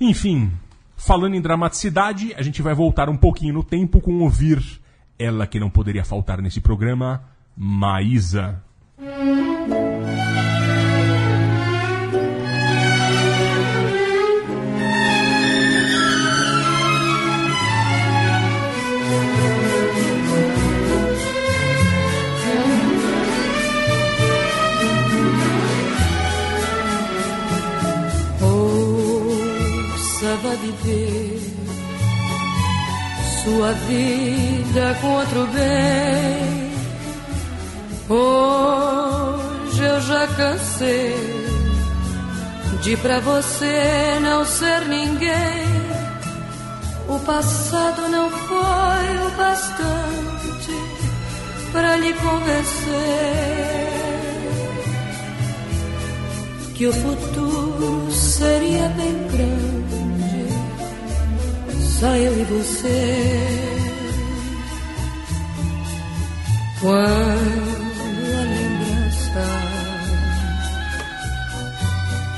Enfim, 0.00 0.50
falando 0.96 1.34
em 1.34 1.40
dramaticidade, 1.40 2.32
a 2.36 2.42
gente 2.42 2.62
vai 2.62 2.74
voltar 2.74 3.08
um 3.08 3.16
pouquinho 3.16 3.54
no 3.54 3.64
tempo 3.64 4.00
com 4.00 4.18
ouvir 4.20 4.62
ela 5.18 5.46
que 5.46 5.60
não 5.60 5.70
poderia 5.70 6.04
faltar 6.04 6.40
nesse 6.40 6.60
programa, 6.60 7.24
Maísa. 7.56 8.62
Ouça, 28.40 30.36
vá 30.42 30.54
viver 30.56 31.52
sua 33.44 33.72
vida 33.72 34.41
com 35.00 35.06
outro 35.08 35.46
bem. 35.48 36.72
Hoje 38.08 39.82
eu 39.84 40.00
já 40.00 40.26
cansei 40.28 41.14
de 42.80 42.96
pra 42.96 43.20
você 43.20 44.18
não 44.22 44.44
ser 44.46 44.86
ninguém. 44.88 45.82
O 47.06 47.18
passado 47.20 48.08
não 48.08 48.30
foi 48.30 49.26
o 49.26 49.30
bastante 49.36 50.72
pra 51.70 51.96
lhe 51.96 52.14
convencer 52.14 53.42
que 56.74 56.86
o 56.86 56.92
futuro 56.92 58.10
seria 58.10 58.88
bem 58.88 59.12
grande, 59.28 60.48
só 62.00 62.08
eu 62.16 62.40
e 62.40 62.44
você. 62.44 63.81
Quando 66.82 66.98
a 66.98 68.42
lembrança 68.42 69.46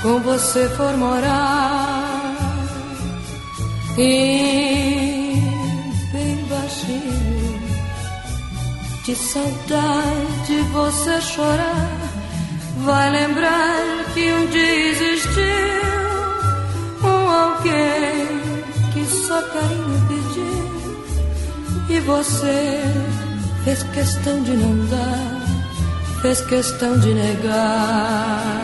com 0.03 0.21
você 0.21 0.69
for 0.77 0.95
morar 0.99 2.37
e 3.97 5.41
bem 6.13 6.45
baixinho 6.51 7.59
de 9.07 9.17
saudade 9.17 10.61
você 10.75 11.21
chorar 11.23 11.91
vai 12.85 13.11
lembrar 13.13 14.05
que 14.13 14.31
um 14.31 14.47
dia 14.49 14.91
existiu 14.91 15.43
um 17.03 17.31
alguém 17.31 18.43
que 18.93 19.07
só 19.07 19.41
carinho 19.41 20.07
pediu 20.07 21.97
e 21.97 22.01
você 22.01 23.34
fez 23.65 23.83
questão 23.83 24.43
de 24.43 24.53
não 24.53 24.87
dar, 24.89 26.21
fez 26.21 26.41
questão 26.43 26.99
de 26.99 27.15
negar. 27.15 28.64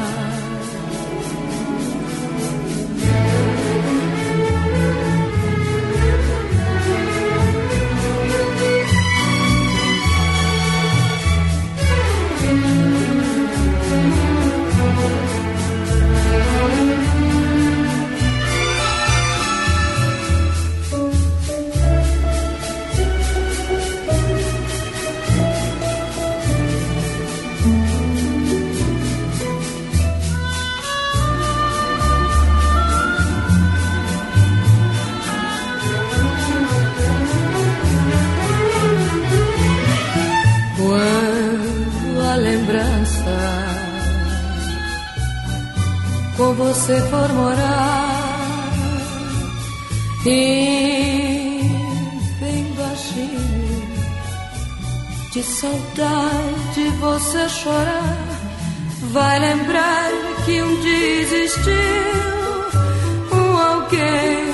Você 46.60 47.00
for 47.08 47.28
morar. 47.32 48.70
E 50.26 51.62
bem 52.38 52.64
baixinho 52.76 53.82
de 55.32 55.42
saudade 55.42 56.88
você 57.00 57.48
chorar. 57.48 58.18
Vai 59.12 59.38
lembrar 59.40 60.10
que 60.44 60.62
um 60.62 60.80
dia 60.82 61.20
existiu 61.22 61.72
um 63.32 63.58
alguém 63.58 64.44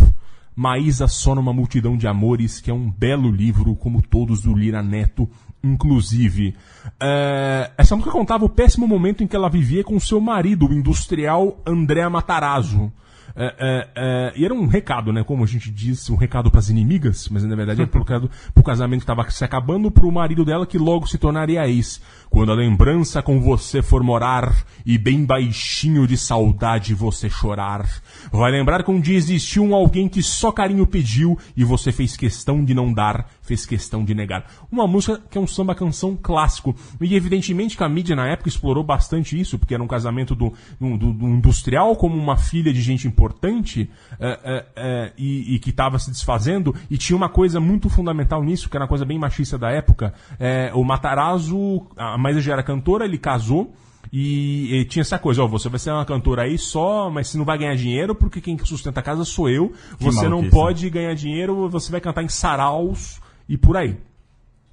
Maísa 0.56 1.08
Só 1.08 1.36
numa 1.36 1.54
Multidão 1.54 1.98
de 1.98 2.08
Amores, 2.08 2.60
que 2.60 2.72
é 2.72 2.74
um 2.74 2.90
belo 2.90 3.32
livro, 3.32 3.76
como 3.76 4.02
todos 4.02 4.42
do 4.42 4.54
Lira 4.54 4.82
Neto, 4.82 5.30
inclusive. 5.64 6.56
É, 7.00 7.72
essa 7.78 7.96
música 7.96 8.12
contava 8.12 8.46
o 8.46 8.50
péssimo 8.50 8.88
momento 8.88 9.24
em 9.24 9.28
que 9.28 9.36
ela 9.36 9.50
vivia 9.50 9.84
com 9.84 10.00
seu 10.00 10.22
marido, 10.22 10.68
o 10.68 10.74
industrial 10.74 11.60
André 11.66 12.08
Matarazzo. 12.08 12.92
É, 13.36 13.56
é, 13.60 13.88
é, 13.96 14.34
e 14.36 14.46
era 14.46 14.54
um 14.54 14.66
recado, 14.66 15.12
né? 15.12 15.24
Como 15.24 15.44
a 15.44 15.48
gente 15.48 15.70
diz, 15.70 16.10
um 16.10 16.16
recado 16.16 16.50
para 16.50 16.60
as 16.60 16.70
inimigas, 16.70 17.28
mas 17.30 17.44
na 17.44 17.56
verdade 17.56 17.82
é 17.82 17.86
pro, 17.88 18.06
pro 18.06 18.64
casamento 18.64 19.00
que 19.00 19.04
estava 19.04 19.30
se 19.30 19.44
acabando, 19.44 19.92
pro 19.92 20.12
marido 20.12 20.46
dela 20.46 20.66
que 20.66 20.78
logo 20.78 21.08
se 21.08 21.18
tornaria 21.18 21.68
ex. 21.68 22.02
Quando 22.36 22.52
a 22.52 22.56
lembrança 22.56 23.22
com 23.22 23.40
você 23.40 23.82
for 23.82 24.04
morar 24.04 24.66
e 24.86 24.98
bem 24.98 25.24
baixinho 25.24 26.06
de 26.06 26.18
saudade 26.18 26.94
você 26.94 27.30
chorar. 27.30 27.90
Vai 28.30 28.52
lembrar 28.52 28.84
que 28.84 28.92
um 28.92 29.00
dia 29.00 29.16
existiu 29.16 29.64
um 29.64 29.74
alguém 29.74 30.10
que 30.10 30.22
só 30.22 30.52
carinho 30.52 30.86
pediu 30.86 31.40
e 31.56 31.64
você 31.64 31.94
fez 31.94 32.18
questão 32.18 32.64
de 32.64 32.74
não 32.74 32.92
dar, 32.92 33.30
fez 33.42 33.66
questão 33.66 34.04
de 34.04 34.14
negar. 34.14 34.52
Uma 34.70 34.86
música 34.86 35.22
que 35.32 35.38
é 35.38 35.42
um 35.42 35.48
samba 35.48 35.74
canção 35.74 36.18
clássico. 36.22 36.76
E 37.00 37.16
evidentemente 37.16 37.78
que 37.78 37.84
a 37.86 37.88
mídia 37.88 38.18
na 38.18 38.28
época 38.28 38.50
explorou 38.50 38.84
bastante 38.84 39.40
isso, 39.40 39.58
porque 39.58 39.74
era 39.74 39.82
um 39.82 39.88
casamento 39.88 40.36
do, 40.36 40.52
do, 40.78 41.14
do 41.14 41.28
industrial 41.28 41.96
como 41.96 42.18
uma 42.18 42.36
filha 42.36 42.74
de 42.74 42.82
gente 42.82 43.08
importante 43.08 43.90
é, 44.20 44.40
é, 44.44 44.66
é, 44.76 45.14
e, 45.18 45.56
e 45.56 45.60
que 45.60 45.70
estava 45.70 45.98
se 46.00 46.12
desfazendo. 46.12 46.76
E 46.92 46.98
tinha 46.98 47.16
uma 47.16 47.30
coisa 47.30 47.62
muito 47.62 47.88
fundamental 47.88 48.44
nisso, 48.44 48.70
que 48.70 48.76
era 48.76 48.84
uma 48.84 48.90
coisa 48.90 49.06
bem 49.06 49.18
machista 49.18 49.58
da 49.58 49.72
época. 49.72 50.14
É, 50.38 50.70
o 50.74 50.84
Matarazzo, 50.84 51.88
a 51.96 52.25
Maísa 52.26 52.42
já 52.42 52.54
era 52.54 52.64
cantora, 52.64 53.06
ele 53.06 53.18
casou. 53.18 53.74
E, 54.12 54.74
e 54.74 54.86
tinha 54.86 55.02
essa 55.02 55.20
coisa, 55.20 55.44
ó, 55.44 55.48
você 55.48 55.70
vai 55.70 55.80
ser 55.80 55.92
uma 55.92 56.06
cantora 56.06 56.44
aí 56.44 56.58
só, 56.58 57.10
mas 57.10 57.28
você 57.28 57.38
não 57.38 57.46
vai 57.46 57.58
ganhar 57.58 57.76
dinheiro 57.76 58.16
porque 58.16 58.40
quem 58.42 58.58
sustenta 58.64 59.00
a 59.00 59.04
casa 59.04 59.24
sou 59.24 59.50
eu. 59.50 59.74
Você 60.00 60.28
não 60.28 60.50
pode 60.50 60.90
ganhar 60.90 61.14
dinheiro, 61.14 61.70
você 61.70 61.92
vai 61.92 62.02
cantar 62.02 62.24
em 62.24 62.30
saraus 62.30 63.20
e 63.48 63.58
por 63.58 63.78
aí. 63.78 63.98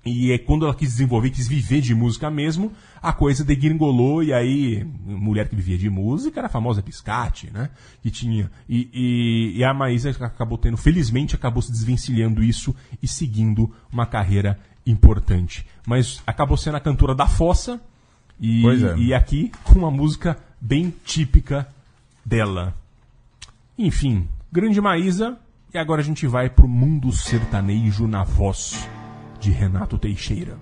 E 0.05 0.33
é 0.33 0.39
quando 0.39 0.65
ela 0.65 0.75
quis 0.75 0.91
desenvolver, 0.91 1.31
quis 1.31 1.47
viver 1.47 1.81
de 1.81 1.95
música 1.95 2.29
mesmo, 2.29 2.73
a 3.01 3.13
coisa 3.13 3.45
degringolou 3.45 4.23
e 4.23 4.33
aí, 4.33 4.85
mulher 5.05 5.49
que 5.49 5.55
vivia 5.55 5.79
de 5.79 5.89
música 5.89 6.41
era 6.41 6.47
a 6.49 6.51
famosa 6.51 6.83
Piscate, 6.83 7.51
né? 7.53 7.71
Que 8.03 8.11
tinha. 8.11 8.51
E, 8.69 8.89
e, 8.93 9.59
e 9.59 9.65
a 9.65 9.73
Maísa 9.73 10.11
acabou 10.11 10.59
tendo, 10.59 10.77
felizmente, 10.77 11.37
acabou 11.37 11.63
se 11.63 11.71
desvencilhando 11.71 12.43
isso 12.43 12.75
e 13.01 13.07
seguindo 13.07 13.73
uma 13.93 14.05
carreira 14.05 14.59
importante. 14.87 15.67
Mas 15.87 16.23
acabou 16.27 16.57
sendo 16.57 16.77
a 16.77 16.81
cantora 16.81 17.15
da 17.15 17.27
fossa 17.27 17.81
e, 18.41 18.63
Pois 18.63 18.83
é. 18.83 18.97
e 18.97 19.15
aqui 19.15 19.53
com 19.65 19.79
uma 19.79 19.91
música 19.91 20.37
bem 20.61 20.93
típica 21.05 21.69
dela. 22.25 22.75
Enfim, 23.79 24.29
grande 24.51 24.81
Maísa, 24.81 25.39
e 25.73 25.79
agora 25.79 26.01
a 26.01 26.05
gente 26.05 26.27
vai 26.27 26.51
pro 26.51 26.69
mundo 26.69 27.11
sertanejo 27.13 28.07
na 28.07 28.25
voz 28.25 28.89
de 29.41 29.51
Renato 29.51 29.99
Teixeira. 29.99 30.57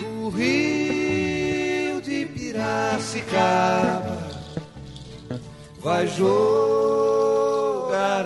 O 0.00 0.28
rio 0.30 0.77
Piracicaba 2.68 4.18
vai 5.80 6.06
jogar 6.06 6.28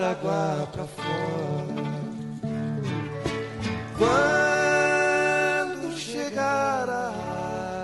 água 0.01 0.67
pra 0.71 0.83
fora. 0.83 1.83
Quando 3.97 5.97
chegar 5.97 6.89
a 6.89 7.07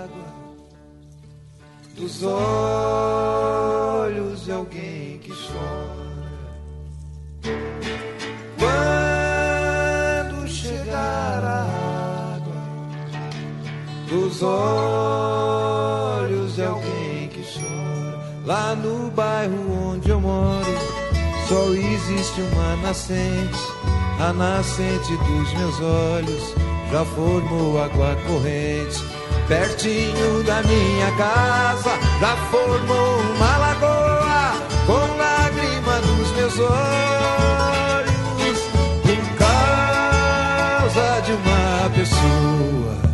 água 0.04 0.34
dos 1.96 2.22
olhos 2.24 4.44
de 4.44 4.52
alguém 4.52 5.18
que 5.18 5.32
chora. 5.32 6.10
Quando 8.58 10.46
chegar 10.46 11.42
a 11.42 11.62
água 12.34 12.60
dos 14.08 14.42
olhos 14.42 15.39
Lá 18.50 18.74
no 18.74 19.10
bairro 19.12 19.92
onde 19.92 20.10
eu 20.10 20.20
moro, 20.20 20.66
só 21.46 21.68
existe 21.68 22.40
uma 22.40 22.74
nascente. 22.78 23.60
A 24.18 24.32
nascente 24.32 25.16
dos 25.18 25.52
meus 25.52 25.80
olhos 25.80 26.52
já 26.90 27.04
formou 27.04 27.80
água 27.80 28.16
corrente. 28.26 29.04
Pertinho 29.46 30.42
da 30.42 30.64
minha 30.64 31.12
casa 31.16 31.96
já 32.18 32.36
formou 32.50 33.20
uma 33.36 33.56
lagoa 33.56 34.52
com 34.84 35.16
lágrima 35.16 36.00
dos 36.00 36.32
meus 36.32 36.58
olhos 36.58 38.58
por 39.04 39.22
causa 39.38 41.20
de 41.20 41.32
uma 41.34 41.88
pessoa. 41.94 43.09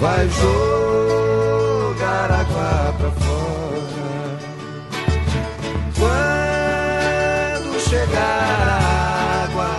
Vai 0.00 0.28
jogar 0.28 2.30
água 2.30 2.94
pra 2.98 3.10
fora. 3.10 4.38
Quando 5.98 7.80
chegar 7.80 8.68
a 8.68 8.78
água 9.44 9.70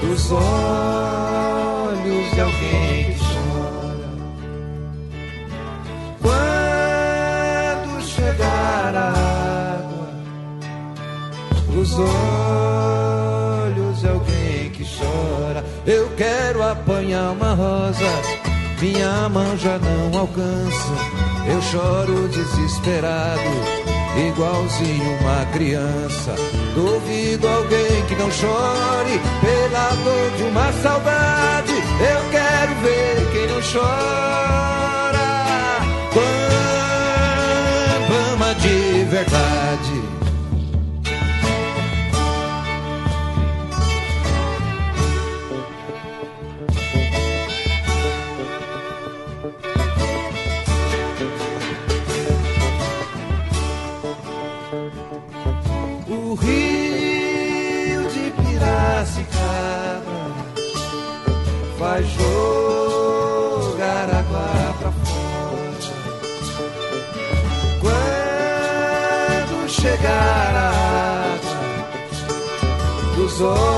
dos 0.00 0.30
olhos 0.30 2.30
de 2.32 2.40
alguém 2.40 3.04
que 3.04 3.18
chora. 3.18 4.08
Quando 6.22 8.00
chegar 8.02 8.94
a 8.94 9.08
água 9.78 10.08
dos 11.72 11.98
olhos 11.98 14.00
de 14.00 14.08
alguém 14.08 14.70
que 14.70 14.84
chora. 14.84 15.64
Eu 15.86 16.08
quero 16.16 16.62
apanhar 16.62 17.32
uma 17.32 17.54
rosa, 17.54 18.04
minha 18.80 19.28
mão 19.28 19.56
já 19.58 19.78
não 19.78 20.20
alcança. 20.20 20.94
Eu 21.46 21.60
choro 21.62 22.28
desesperado, 22.28 23.40
igualzinho 24.28 25.18
uma 25.20 25.44
criança. 25.52 26.34
Duvido 26.74 27.46
alguém 27.46 28.06
que 28.08 28.14
não 28.14 28.30
chore 28.30 29.20
pela 29.40 29.90
dor 30.02 30.30
de 30.36 30.42
uma 30.44 30.72
saudade. 30.72 31.72
Eu 31.72 32.30
quero 32.30 32.74
ver 32.82 33.32
quem 33.32 33.46
não 33.48 33.60
chora. 33.60 34.40
Bamba 38.08 38.54
de 38.54 39.04
verdade. 39.04 40.09
Dos 73.40 73.69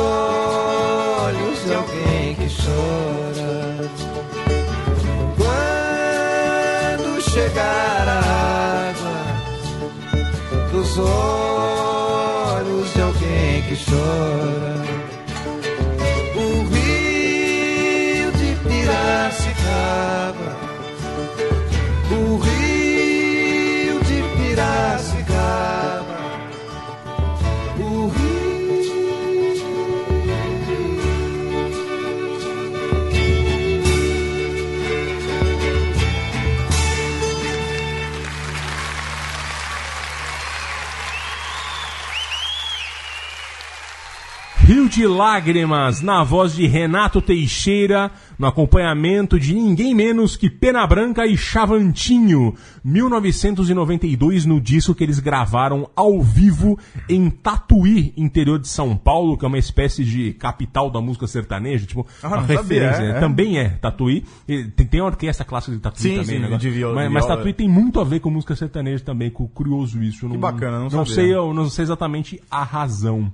de 44.93 45.07
Lágrimas, 45.07 46.03
na 46.03 46.23
voz 46.23 46.55
de 46.55 46.67
Renato 46.67 47.23
Teixeira, 47.23 48.11
no 48.39 48.47
acompanhamento 48.47 49.41
de 49.41 49.55
ninguém 49.55 49.95
menos 49.95 50.37
que 50.37 50.51
Pena 50.51 50.87
Branca 50.87 51.27
e 51.27 51.35
Chavantinho, 51.35 52.55
1992, 52.85 54.45
no 54.45 54.61
disco 54.61 54.95
que 54.95 55.03
eles 55.03 55.19
gravaram 55.19 55.89
ao 55.97 56.21
vivo 56.21 56.79
em 57.09 57.31
Tatuí, 57.31 58.13
interior 58.19 58.59
de 58.59 58.69
São 58.69 58.95
Paulo, 58.95 59.39
que 59.39 59.45
é 59.47 59.49
uma 59.49 59.57
espécie 59.59 60.05
de 60.05 60.35
capital 60.35 60.91
da 60.91 61.01
música 61.01 61.27
sertaneja, 61.27 61.87
tipo, 61.87 62.07
Ah, 62.23 62.29
uma 62.29 62.37
sabia, 62.43 62.57
referência. 62.59 63.03
é, 63.03 63.13
né? 63.13 63.17
é. 63.17 63.21
Também 63.21 63.59
é 63.59 63.69
Tatuí. 63.71 64.25
Tem, 64.47 64.87
tem 64.87 65.01
uma 65.01 65.07
orquestra 65.09 65.45
clássica 65.45 65.75
de 65.75 65.81
Tatuí 65.83 66.03
Sim, 66.03 66.11
também, 66.11 66.25
sim, 66.25 66.39
né? 66.39 66.57
de 66.59 66.69
viola- 66.71 66.95
mas, 66.97 67.11
mas. 67.11 67.27
Tatuí 67.27 67.55
tem 67.55 67.67
muito 67.69 67.99
a 67.99 68.05
ver 68.05 68.21
com 68.21 68.29
música 68.31 68.55
sertaneja 68.55 69.03
também, 69.03 69.31
com 69.31 69.49
curioso 69.49 70.03
isso. 70.03 70.27
Eu 70.27 70.31
não, 70.31 70.39
bacana, 70.39 70.73
não 70.79 70.83
não 70.85 70.91
sabia. 71.07 71.15
sei 71.15 71.35
eu 71.35 71.55
não 71.55 71.69
sei 71.71 71.83
exatamente 71.85 72.39
a 72.51 72.63
razão. 72.63 73.33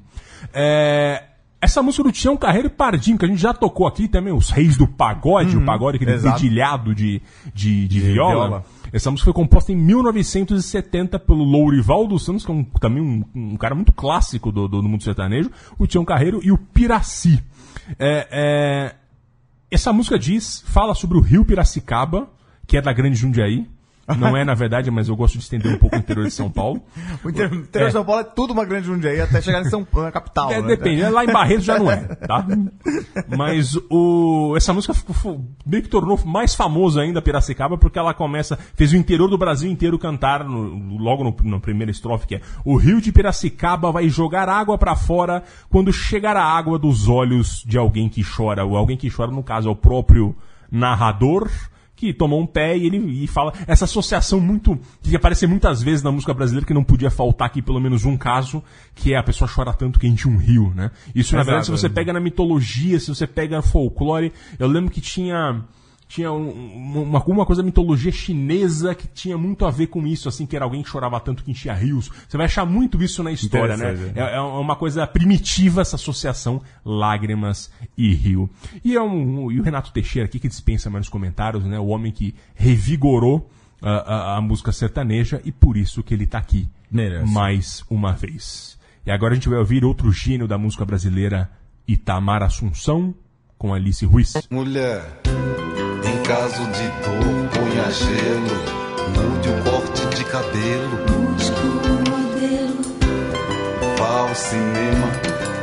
É, 0.55 1.25
essa 1.61 1.83
música 1.83 2.05
do 2.05 2.13
Tião 2.13 2.37
Carreiro 2.37 2.69
e 2.69 2.71
Pardinho, 2.71 3.19
que 3.19 3.25
a 3.25 3.29
gente 3.29 3.41
já 3.41 3.53
tocou 3.53 3.87
aqui 3.87 4.07
também, 4.07 4.33
os 4.33 4.51
reis 4.51 4.77
do 4.77 4.87
pagode, 4.87 5.57
o 5.57 5.65
pagode, 5.65 5.97
aquele 5.97 6.13
Uhum. 6.13 6.17
exato. 6.19 6.41
dedilhado 6.41 6.95
de, 6.95 7.21
de, 7.55 7.89
de 7.89 7.89
De 7.89 8.01
viola. 8.01 8.47
viola. 8.49 8.65
Essa 8.93 9.11
música 9.11 9.25
foi 9.25 9.33
composta 9.35 9.73
em 9.73 9.77
1970 9.77 11.19
pelo 11.19 11.45
Lourival 11.45 12.07
dos 12.07 12.25
Santos, 12.25 12.45
que 12.45 12.51
é 12.51 12.55
um, 12.55 12.65
também 12.65 13.03
um, 13.03 13.25
um 13.35 13.57
cara 13.57 13.75
muito 13.75 13.93
clássico 13.93 14.51
do, 14.53 14.67
do, 14.69 14.81
do 14.81 14.89
mundo 14.89 15.03
sertanejo, 15.03 15.51
o 15.79 15.87
Tião 15.87 16.05
Carreiro 16.05 16.41
e 16.43 16.51
o 16.53 16.57
Piraci. 16.59 17.43
É, 17.99 18.29
é, 18.31 18.95
essa 19.71 19.93
música 19.93 20.19
diz, 20.19 20.63
fala 20.67 20.95
sobre 20.95 21.19
o 21.19 21.21
rio 21.21 21.45
Piracicaba, 21.45 22.29
que 22.67 22.77
é 22.77 22.81
da 22.83 22.93
Grande 22.93 23.17
Jundiaí. 23.17 23.67
Não 24.17 24.37
é, 24.37 24.45
na 24.45 24.55
verdade, 24.55 24.91
mas 24.91 25.09
eu 25.09 25.17
gosto 25.17 25.35
de 25.35 25.41
estender 25.45 25.75
um 25.75 25.79
pouco 25.79 25.97
o 25.97 25.99
interior 25.99 26.25
de 26.27 26.31
São 26.33 26.51
Paulo. 26.51 26.83
O 27.25 27.31
inter- 27.31 27.53
interior 27.53 27.89
de 27.89 27.93
São 27.93 28.05
Paulo 28.05 28.21
é 28.21 28.25
tudo 28.25 28.53
uma 28.53 28.65
grande 28.65 28.87
Jundiaí 28.87 29.21
até 29.21 29.41
chegar 29.41 29.61
em 29.61 29.69
São 29.69 29.85
Paulo, 29.85 30.07
na 30.07 30.13
capital. 30.13 30.51
É, 30.53 30.61
né? 30.63 30.69
depende, 30.69 31.03
lá 31.09 31.25
em 31.25 31.33
Barretos 31.33 31.65
já 31.65 31.79
não 31.79 31.91
é, 31.91 31.97
tá? 31.97 32.47
Mas 33.37 33.77
o, 33.91 34.55
essa 34.57 34.73
música 34.73 34.95
ficou- 34.95 35.45
meio 35.67 35.83
que 35.83 35.89
tornou 35.89 36.19
mais 36.25 36.55
famoso 36.55 37.01
ainda 37.01 37.21
Piracicaba 37.21 37.77
porque 37.77 37.99
ela 37.99 38.15
começa, 38.15 38.59
fez 38.75 38.93
o 38.93 38.97
interior 38.97 39.29
do 39.29 39.37
Brasil 39.39 39.71
inteiro 39.71 39.99
cantar 39.99 40.45
no- 40.45 40.97
logo 40.97 41.25
no, 41.25 41.37
na 41.51 41.59
primeira 41.61 41.91
estrofe 41.91 42.27
que 42.27 42.37
é 42.37 42.41
o 42.65 42.77
rio 42.77 43.01
de 43.01 43.13
Piracicaba 43.13 43.91
vai 43.93 44.09
jogar 44.09 44.49
água 44.49 44.79
pra 44.79 44.95
fora 44.97 45.43
quando 45.69 45.93
chegar 45.93 46.37
a 46.37 46.45
água 46.45 46.79
dos 46.79 47.09
olhos 47.09 47.63
de 47.67 47.77
alguém 47.79 48.09
que 48.09 48.23
chora. 48.25 48.65
O 48.65 48.77
alguém 48.77 48.97
que 48.97 49.11
chora 49.11 49.31
no 49.31 49.43
caso 49.43 49.69
é 49.69 49.73
o 49.73 49.77
próprio 49.77 50.37
narrador 50.71 51.49
que 51.99 52.15
tomou 52.15 52.41
um 52.41 52.47
pé 52.47 52.79
e 52.79 52.87
ele 52.87 53.25
e 53.25 53.27
fala 53.27 53.53
essa 53.67 53.85
associação 53.85 54.41
muito 54.41 54.79
que 55.03 55.17
aparece 55.17 55.49
muitas 55.49 55.83
vezes 55.83 56.01
na 56.01 56.13
música 56.13 56.33
brasileira 56.33 56.65
que 56.65 56.73
não 56.73 56.85
podia 56.85 57.11
faltar 57.11 57.49
aqui 57.49 57.61
pelo 57.61 57.81
menos 57.81 58.05
um 58.05 58.17
caso 58.17 58.63
que 58.95 59.15
é 59.15 59.19
a 59.19 59.23
pessoa 59.23 59.51
chora 59.53 59.73
tanto 59.73 59.99
que 59.99 60.07
enche 60.07 60.29
um 60.29 60.37
rio, 60.37 60.73
né? 60.77 60.93
Isso 61.13 61.35
na 61.35 61.41
Exato, 61.41 61.47
verdade 61.47 61.67
se 61.67 61.73
você 61.73 61.87
é. 61.87 61.91
pega 61.91 62.13
na 62.13 62.21
mitologia, 62.21 63.01
se 63.01 63.09
você 63.09 63.27
pega 63.27 63.57
no 63.57 63.63
folclore, 63.65 64.33
eu 64.61 64.69
lembro 64.69 64.93
que 64.93 65.01
tinha 65.01 65.61
tinha 66.09 66.33
um- 66.33 67.03
uma, 67.05 67.23
uma 67.23 67.45
coisa 67.47 67.63
da 67.63 67.67
mitologia 67.67 68.11
chinesa 68.11 68.95
que 68.95 69.07
tinha 69.07 69.37
muito 69.37 69.67
a 69.67 69.71
ver 69.71 69.89
com 69.89 70.07
isso, 70.07 70.29
assim, 70.29 70.47
que 70.47 70.57
era 70.57 70.65
alguém 70.65 70.83
que 70.83 70.89
chorava 70.89 71.21
tanto 71.21 71.45
que 71.45 71.51
enchia 71.51 71.75
rios. 71.75 72.11
Você 72.27 72.37
vai 72.37 72.47
achar 72.47 72.65
muito 72.65 73.01
isso 73.03 73.23
na 73.23 73.31
história, 73.31 73.77
né? 73.77 74.13
É, 74.17 74.37
é 74.37 74.41
uma 74.41 74.75
coisa 74.75 75.07
primitiva 75.07 75.83
essa 75.83 75.97
associação 75.97 76.63
lágrimas 76.85 77.71
e 77.97 78.15
rio. 78.15 78.49
E, 78.85 78.97
é 78.97 79.03
um, 79.03 79.53
e 79.53 79.61
o 79.61 79.63
Renato 79.63 79.93
Teixeira 79.93 80.27
aqui 80.27 80.39
que 80.41 80.49
dispensa 80.49 80.89
mais 80.89 81.03
nos 81.03 81.09
comentários, 81.11 81.63
né? 81.65 81.79
O 81.79 81.89
homem 81.89 82.11
que 82.11 82.35
revigorou 82.55 83.51
a, 83.83 83.91
a- 83.91 84.37
a 84.39 84.41
música 84.41 84.73
sertaneja 84.73 85.41
e 85.45 85.53
por 85.53 85.77
isso 85.77 86.03
que 86.03 86.15
ele 86.15 86.27
tá 86.27 86.39
aqui 86.39 86.69
Merece. 86.91 87.33
mais 87.33 87.85
uma 87.91 88.13
vez. 88.13 88.79
E 89.07 89.11
agora 89.11 89.33
a 89.33 89.35
gente 89.35 89.49
vai 89.49 89.59
ouvir 89.59 89.85
outro 89.85 90.11
gênio 90.11 90.49
da 90.49 90.57
música 90.59 90.85
brasileira, 90.85 91.51
Itamar 91.87 92.43
Assunção, 92.43 93.15
com 93.57 93.73
Alice 93.75 94.05
Ruiz. 94.07 94.35
Mulher, 94.51 95.03
em 96.05 96.23
caso 96.23 96.63
de 96.67 96.89
dor, 97.03 97.49
ponha 97.53 97.91
gelo, 97.91 98.57
mude 99.15 99.49
o 99.49 99.71
corte 99.71 100.07
de 100.17 100.25
cabelo. 100.25 100.99
Busco 101.07 101.67
um 101.67 101.99
modelo, 102.11 102.83
Vá 103.99 104.21
ao 104.29 104.35
cinema, 104.35 105.09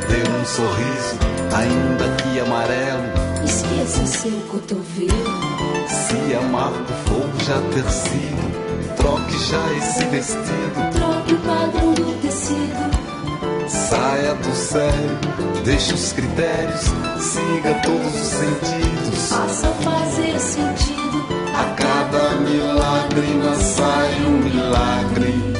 dê 0.10 0.22
um 0.30 0.46
sorriso, 0.46 1.18
ainda 1.56 2.06
que 2.22 2.40
amarelo. 2.40 3.46
esqueça 3.46 4.06
seu 4.06 4.40
cotovelo. 4.52 5.46
Se 5.88 6.36
amargo 6.36 6.86
for 7.06 7.30
já 7.46 7.60
ter 7.74 7.90
sido, 7.92 8.96
troque 8.98 9.38
já 9.50 9.74
esse 9.78 10.06
vestido. 10.06 10.92
Troque 10.94 11.34
o 11.34 11.40
padrão. 11.40 11.85
Sério, 14.54 15.20
deixe 15.64 15.94
os 15.94 16.12
critérios, 16.14 16.82
siga 17.20 17.74
todos 17.84 18.14
os 18.14 18.28
sentidos. 18.28 19.30
Faça 19.30 19.68
fazer 19.68 20.40
sentido. 20.40 21.26
A 21.54 21.64
cada 21.76 22.36
milagre 22.42 23.34
nasce 23.44 23.82
um 24.26 24.38
milagre. 24.44 25.56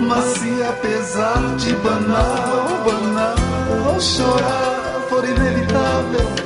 Mas 0.00 0.24
se 0.24 0.62
apesar 0.62 1.56
de 1.56 1.72
banal, 1.76 2.68
banal, 2.84 4.00
chorar 4.00 5.00
for 5.08 5.24
inevitável, 5.24 6.45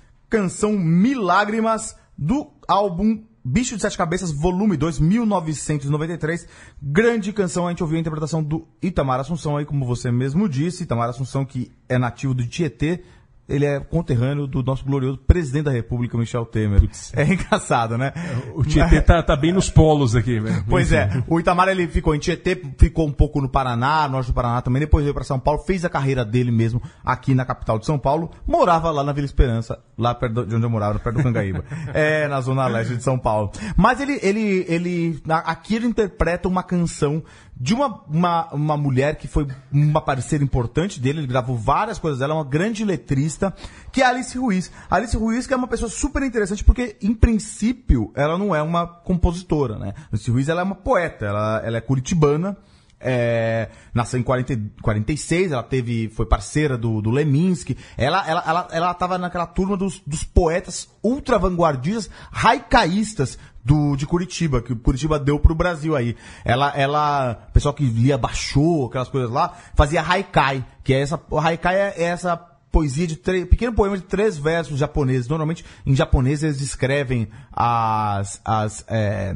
canção 0.31 0.79
Milágrimas, 0.79 1.93
do 2.17 2.49
álbum 2.65 3.21
Bicho 3.43 3.75
de 3.75 3.81
Sete 3.81 3.97
Cabeças, 3.97 4.31
volume 4.31 4.77
2, 4.77 4.99
1993. 4.99 6.47
Grande 6.81 7.33
canção, 7.33 7.67
a 7.67 7.71
gente 7.71 7.83
ouviu 7.83 7.97
a 7.97 7.99
interpretação 7.99 8.41
do 8.41 8.65
Itamar 8.81 9.19
Assunção 9.19 9.57
aí, 9.57 9.65
como 9.65 9.85
você 9.85 10.09
mesmo 10.11 10.47
disse. 10.47 10.83
Itamar 10.83 11.09
Assunção, 11.09 11.43
que 11.43 11.71
é 11.89 11.97
nativo 11.97 12.33
do 12.33 12.47
Tietê. 12.47 13.03
Ele 13.51 13.65
é 13.65 13.79
conterrâneo 13.79 14.47
do 14.47 14.63
nosso 14.63 14.85
glorioso 14.85 15.17
presidente 15.17 15.65
da 15.65 15.71
República, 15.71 16.17
Michel 16.17 16.45
Temer. 16.45 16.81
É 17.13 17.23
engraçado, 17.23 17.97
né? 17.97 18.13
O 18.55 18.63
Tietê 18.63 19.01
tá, 19.01 19.21
tá 19.21 19.35
bem 19.35 19.51
nos 19.51 19.69
polos 19.69 20.15
aqui, 20.15 20.39
velho. 20.39 20.63
Pois 20.67 20.91
é, 20.91 21.09
o 21.27 21.39
Itamar 21.39 21.67
ele 21.67 21.87
ficou 21.87 22.15
em 22.15 22.19
Tietê, 22.19 22.59
ficou 22.77 23.07
um 23.07 23.11
pouco 23.11 23.41
no 23.41 23.49
Paraná, 23.49 24.07
no 24.07 24.13
norte 24.13 24.27
do 24.27 24.33
Paraná 24.33 24.61
também, 24.61 24.79
depois 24.79 25.03
veio 25.03 25.13
para 25.13 25.23
São 25.23 25.39
Paulo, 25.39 25.59
fez 25.59 25.83
a 25.83 25.89
carreira 25.89 26.23
dele 26.23 26.51
mesmo 26.51 26.81
aqui 27.03 27.35
na 27.35 27.45
capital 27.45 27.77
de 27.77 27.85
São 27.85 27.99
Paulo, 27.99 28.31
morava 28.47 28.89
lá 28.91 29.03
na 29.03 29.11
Vila 29.11 29.25
Esperança, 29.25 29.79
lá 29.97 30.15
perto 30.15 30.45
de 30.45 30.55
onde 30.55 30.65
eu 30.65 30.69
morava, 30.69 30.99
perto 30.99 31.17
do 31.17 31.23
Cangaíba, 31.23 31.63
é, 31.93 32.27
na 32.27 32.39
zona 32.41 32.67
leste 32.67 32.95
de 32.95 33.03
São 33.03 33.17
Paulo. 33.17 33.51
Mas 33.75 33.99
ele, 33.99 34.19
ele, 34.21 34.65
ele, 34.67 35.21
aqui 35.27 35.75
ele 35.75 35.87
interpreta 35.87 36.47
uma 36.47 36.63
canção 36.63 37.23
de 37.61 37.75
uma, 37.75 38.01
uma, 38.07 38.51
uma 38.51 38.75
mulher 38.75 39.17
que 39.17 39.27
foi 39.27 39.47
uma 39.71 40.01
parceira 40.01 40.43
importante 40.43 40.99
dele, 40.99 41.19
ele 41.19 41.27
gravou 41.27 41.55
várias 41.55 41.99
coisas 41.99 42.19
dela, 42.19 42.33
uma 42.33 42.43
grande 42.43 42.83
letrista, 42.83 43.53
que 43.91 44.01
é 44.01 44.05
a 44.05 44.09
Alice 44.09 44.35
Ruiz. 44.35 44.71
A 44.89 44.95
Alice 44.95 45.15
Ruiz 45.15 45.45
que 45.45 45.53
é 45.53 45.57
uma 45.57 45.67
pessoa 45.67 45.87
super 45.87 46.23
interessante, 46.23 46.63
porque, 46.63 46.97
em 46.99 47.13
princípio, 47.13 48.11
ela 48.15 48.35
não 48.35 48.55
é 48.55 48.63
uma 48.63 48.87
compositora, 48.87 49.77
né? 49.77 49.93
Alice 50.11 50.31
Ruiz, 50.31 50.49
ela 50.49 50.61
é 50.61 50.63
uma 50.63 50.73
poeta, 50.73 51.27
ela, 51.27 51.61
ela 51.63 51.77
é 51.77 51.81
curitibana, 51.81 52.57
é, 53.03 53.69
nasceu 53.93 54.19
em 54.19 54.23
40, 54.23 54.59
46, 54.81 55.51
ela 55.51 55.63
teve, 55.63 56.09
foi 56.09 56.25
parceira 56.25 56.77
do, 56.77 57.01
do 57.01 57.09
Leminski. 57.09 57.77
Ela, 57.97 58.27
ela, 58.27 58.43
ela, 58.45 58.67
ela 58.71 58.93
tava 58.93 59.17
naquela 59.17 59.45
turma 59.45 59.75
dos, 59.75 60.01
dos 60.05 60.23
poetas 60.23 60.89
ultra 61.03 61.37
vanguardistas, 61.37 62.09
haicaístas 62.31 63.37
do, 63.63 63.95
de 63.95 64.05
Curitiba, 64.05 64.61
que 64.61 64.75
Curitiba 64.75 65.19
deu 65.19 65.39
pro 65.39 65.55
Brasil 65.55 65.95
aí. 65.95 66.15
Ela, 66.43 66.73
ela, 66.75 67.35
pessoal 67.53 67.73
que 67.73 67.85
lia 67.85 68.17
baixou, 68.17 68.87
aquelas 68.87 69.09
coisas 69.09 69.29
lá, 69.29 69.55
fazia 69.75 70.01
haikai, 70.01 70.65
que 70.83 70.93
é 70.93 71.01
essa, 71.01 71.19
o 71.29 71.39
haikai 71.39 71.75
é, 71.75 71.93
é 71.97 72.03
essa 72.03 72.37
poesia 72.71 73.05
de 73.05 73.17
três, 73.17 73.45
pequeno 73.45 73.73
poema 73.73 73.97
de 73.97 74.03
três 74.03 74.37
versos 74.37 74.79
japoneses. 74.79 75.27
Normalmente, 75.27 75.65
em 75.85 75.95
japonês, 75.95 76.41
eles 76.41 76.57
descrevem 76.57 77.27
as, 77.51 78.41
as, 78.45 78.85
é, 78.87 79.35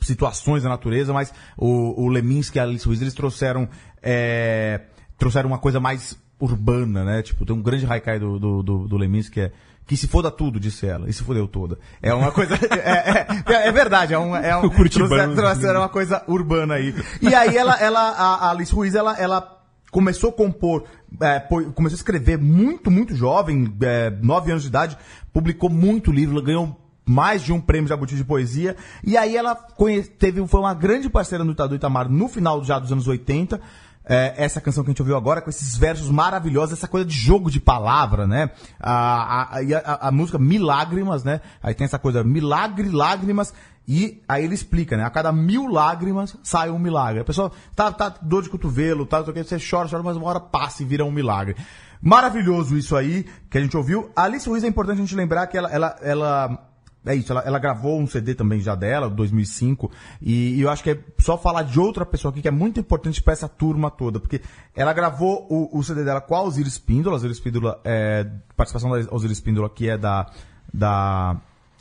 situações 0.00 0.62
da 0.62 0.68
natureza, 0.68 1.12
mas 1.12 1.32
o, 1.56 2.02
o 2.04 2.08
Leminski 2.08 2.58
e 2.58 2.60
a 2.60 2.64
Alice 2.64 2.86
Ruiz, 2.86 3.00
eles 3.00 3.14
trouxeram, 3.14 3.68
é, 4.02 4.80
trouxeram 5.16 5.48
uma 5.48 5.58
coisa 5.58 5.80
mais 5.80 6.18
urbana, 6.40 7.04
né? 7.04 7.22
Tipo, 7.22 7.46
tem 7.46 7.54
um 7.54 7.62
grande 7.62 7.86
haikai 7.86 8.18
do, 8.18 8.38
do, 8.38 8.62
do, 8.62 8.88
do 8.88 8.96
Leminski 8.96 9.30
que 9.34 9.40
é 9.40 9.52
que 9.84 9.96
se 9.96 10.06
foda 10.06 10.30
tudo, 10.30 10.60
disse 10.60 10.86
ela, 10.86 11.08
e 11.08 11.12
se 11.12 11.24
fodeu 11.24 11.46
toda. 11.48 11.78
É 12.00 12.14
uma 12.14 12.30
coisa. 12.30 12.54
É, 12.72 13.26
é, 13.52 13.68
é 13.68 13.72
verdade, 13.72 14.14
é 14.14 14.18
um. 14.18 14.34
É 14.34 14.56
um 14.56 14.64
O 14.66 14.70
curitibano. 14.70 15.34
trouxe- 15.34 15.36
trouxeram 15.36 15.80
uma 15.80 15.88
coisa 15.88 16.22
urbana 16.28 16.74
aí. 16.74 16.94
E 17.20 17.34
aí 17.34 17.56
ela, 17.56 17.74
ela 17.80 18.00
a, 18.00 18.50
Alice 18.50 18.72
Ruiz, 18.72 18.94
ela, 18.94 19.18
ela 19.18 19.60
começou 19.90 20.30
a 20.30 20.32
compor, 20.32 20.84
é, 21.20 21.40
começou 21.74 21.96
a 21.96 21.98
escrever 21.98 22.38
muito, 22.38 22.90
muito 22.90 23.14
jovem, 23.14 23.72
é, 23.82 24.10
nove 24.22 24.50
anos 24.50 24.62
de 24.62 24.68
idade, 24.68 24.96
publicou 25.32 25.68
muito 25.68 26.10
livro, 26.12 26.40
ganhou 26.42 26.80
mais 27.04 27.42
de 27.42 27.52
um 27.52 27.60
prêmio 27.60 27.88
Jabuti 27.88 28.16
de 28.16 28.24
poesia, 28.24 28.76
e 29.04 29.16
aí 29.16 29.36
ela 29.36 29.54
teve, 30.18 30.46
foi 30.46 30.60
uma 30.60 30.74
grande 30.74 31.10
parceira 31.10 31.44
do 31.44 31.52
do 31.52 31.74
Itamar 31.74 32.08
no 32.08 32.28
final 32.28 32.62
já 32.64 32.78
dos 32.78 32.92
anos 32.92 33.06
80, 33.06 33.60
é, 34.04 34.34
essa 34.36 34.60
canção 34.60 34.82
que 34.82 34.90
a 34.90 34.92
gente 34.92 35.02
ouviu 35.02 35.16
agora, 35.16 35.40
com 35.40 35.48
esses 35.48 35.76
versos 35.76 36.10
maravilhosos, 36.10 36.76
essa 36.76 36.88
coisa 36.88 37.06
de 37.06 37.14
jogo 37.14 37.50
de 37.50 37.60
palavra, 37.60 38.26
né? 38.26 38.50
A, 38.80 39.42
a, 39.42 39.60
a, 39.60 40.08
a 40.08 40.10
música 40.10 40.38
Milágrimas, 40.38 41.22
né? 41.22 41.40
Aí 41.62 41.74
tem 41.74 41.84
essa 41.84 41.98
coisa, 41.98 42.24
milagre, 42.24 42.88
lágrimas, 42.88 43.54
e 43.86 44.20
aí 44.28 44.44
ele 44.44 44.54
explica, 44.54 44.96
né? 44.96 45.04
A 45.04 45.10
cada 45.10 45.32
mil 45.32 45.68
lágrimas 45.68 46.36
sai 46.42 46.70
um 46.70 46.78
milagre. 46.78 47.20
A 47.20 47.24
pessoa 47.24 47.52
tá, 47.74 47.90
tá 47.92 48.14
dor 48.22 48.42
de 48.42 48.50
cotovelo, 48.50 49.06
tá, 49.06 49.22
que, 49.22 49.42
você 49.42 49.58
chora, 49.58 49.88
chora, 49.88 50.02
mas 50.02 50.16
uma 50.16 50.26
hora 50.26 50.40
passa 50.40 50.82
e 50.82 50.86
vira 50.86 51.04
um 51.04 51.10
milagre. 51.10 51.56
Maravilhoso 52.00 52.76
isso 52.76 52.96
aí 52.96 53.24
que 53.48 53.58
a 53.58 53.60
gente 53.60 53.76
ouviu. 53.76 54.10
A 54.16 54.24
Alice 54.24 54.48
Ruiz 54.48 54.64
é 54.64 54.68
importante 54.68 54.98
a 54.98 55.02
gente 55.02 55.14
lembrar 55.14 55.46
que 55.46 55.56
ela, 55.56 55.70
ela, 55.70 55.96
ela 56.02 56.71
é 57.04 57.14
isso, 57.14 57.32
ela, 57.32 57.40
ela 57.42 57.58
gravou 57.58 58.00
um 58.00 58.06
CD 58.06 58.34
também 58.34 58.60
já 58.60 58.74
dela, 58.74 59.10
2005, 59.10 59.90
e, 60.20 60.54
e 60.54 60.60
eu 60.60 60.70
acho 60.70 60.82
que 60.84 60.90
é 60.90 60.98
só 61.18 61.36
falar 61.36 61.62
de 61.62 61.78
outra 61.80 62.06
pessoa 62.06 62.30
aqui 62.30 62.40
que 62.40 62.48
é 62.48 62.52
muito 62.52 62.78
importante 62.78 63.22
pra 63.22 63.32
essa 63.32 63.48
turma 63.48 63.90
toda, 63.90 64.20
porque 64.20 64.40
ela 64.74 64.92
gravou 64.92 65.46
o, 65.50 65.78
o 65.78 65.82
CD 65.82 66.04
dela 66.04 66.20
com 66.20 66.34
a 66.34 66.42
Osiris 66.42 66.74
Espíndola, 66.74 67.16
a 67.16 67.18
Osiris 67.18 67.38
Espíndola, 67.38 67.80
é, 67.84 68.26
participação 68.56 68.90
da 68.90 69.12
Osiris 69.12 69.38
Espíndola, 69.38 69.68
que 69.68 69.88
é 69.88 69.98
da, 69.98 70.30
da, 70.72 71.36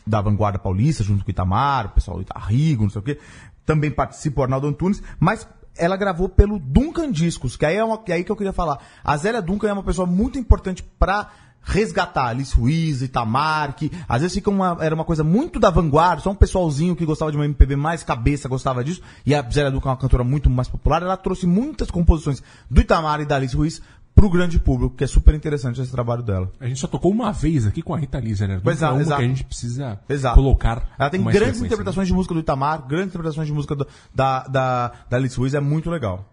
da 0.07 0.21
Vanguarda 0.21 0.57
Paulista, 0.57 1.03
junto 1.03 1.23
com 1.23 1.29
o 1.29 1.31
Itamar, 1.31 1.87
o 1.87 1.89
pessoal 1.89 2.17
do 2.17 2.23
Itarrigo, 2.23 2.83
não 2.83 2.89
sei 2.89 2.99
o 2.99 3.03
quê, 3.03 3.19
também 3.65 3.91
participa 3.91 4.41
o 4.41 4.43
Arnaldo 4.43 4.67
Antunes, 4.67 5.03
mas 5.19 5.47
ela 5.77 5.95
gravou 5.95 6.27
pelo 6.27 6.59
Duncan 6.59 7.11
Discos, 7.11 7.55
que 7.55 7.65
aí 7.65 7.75
é, 7.75 7.83
uma, 7.83 7.97
que 7.97 8.11
é 8.11 8.15
aí 8.15 8.23
que 8.23 8.31
eu 8.31 8.35
queria 8.35 8.53
falar. 8.53 8.79
A 9.03 9.15
Zélia 9.17 9.41
Duncan 9.41 9.69
é 9.69 9.73
uma 9.73 9.83
pessoa 9.83 10.05
muito 10.05 10.37
importante 10.37 10.83
pra 10.83 11.29
resgatar 11.63 12.27
Alice 12.27 12.55
Ruiz, 12.55 13.01
Itamar, 13.01 13.75
que 13.75 13.91
às 14.07 14.21
vezes 14.21 14.35
fica 14.35 14.49
uma, 14.49 14.77
era 14.81 14.93
uma 14.95 15.05
coisa 15.05 15.23
muito 15.23 15.59
da 15.59 15.69
vanguarda, 15.69 16.21
só 16.21 16.31
um 16.31 16.35
pessoalzinho 16.35 16.95
que 16.95 17.05
gostava 17.05 17.31
de 17.31 17.37
uma 17.37 17.45
MPB 17.45 17.75
mais 17.75 18.03
cabeça 18.03 18.49
gostava 18.49 18.83
disso, 18.83 19.01
e 19.25 19.33
a 19.35 19.41
Zélia 19.49 19.71
Duncan 19.71 19.89
é 19.89 19.91
uma 19.91 19.97
cantora 19.97 20.23
muito 20.23 20.49
mais 20.49 20.67
popular, 20.67 21.01
ela 21.01 21.15
trouxe 21.17 21.45
muitas 21.45 21.91
composições 21.91 22.41
do 22.69 22.81
Itamar 22.81 23.21
e 23.21 23.25
da 23.25 23.35
Alice 23.35 23.55
Ruiz 23.55 23.81
pro 24.13 24.29
grande 24.29 24.59
público, 24.59 24.95
que 24.97 25.03
é 25.05 25.07
super 25.07 25.33
interessante 25.33 25.79
esse 25.81 25.91
trabalho 25.91 26.21
dela. 26.21 26.51
A 26.59 26.67
gente 26.67 26.79
só 26.79 26.87
tocou 26.87 27.11
uma 27.11 27.31
vez 27.31 27.65
aqui 27.65 27.81
com 27.81 27.93
a 27.93 27.97
Rita 27.97 28.19
Lisa, 28.19 28.45
né? 28.45 28.59
Pois 28.61 28.81
é, 28.81 28.89
uma 28.89 28.99
exato. 29.01 29.19
que 29.19 29.25
a 29.25 29.27
gente 29.29 29.43
precisa 29.45 29.99
Exato. 30.09 30.35
colocar. 30.35 30.83
Ela 30.99 31.09
tem 31.09 31.21
grandes 31.21 31.39
frequência, 31.41 31.65
interpretações 31.65 32.07
de 32.09 32.13
música 32.13 32.33
do 32.33 32.41
Itamar, 32.41 32.85
grandes 32.85 33.07
interpretações 33.07 33.47
de 33.47 33.53
música 33.53 33.73
do- 33.75 33.87
da, 34.13 34.43
da, 34.47 34.91
da 35.09 35.17
Alice 35.17 35.37
Ruiz, 35.37 35.53
é 35.53 35.61
muito 35.61 35.89
legal. 35.89 36.25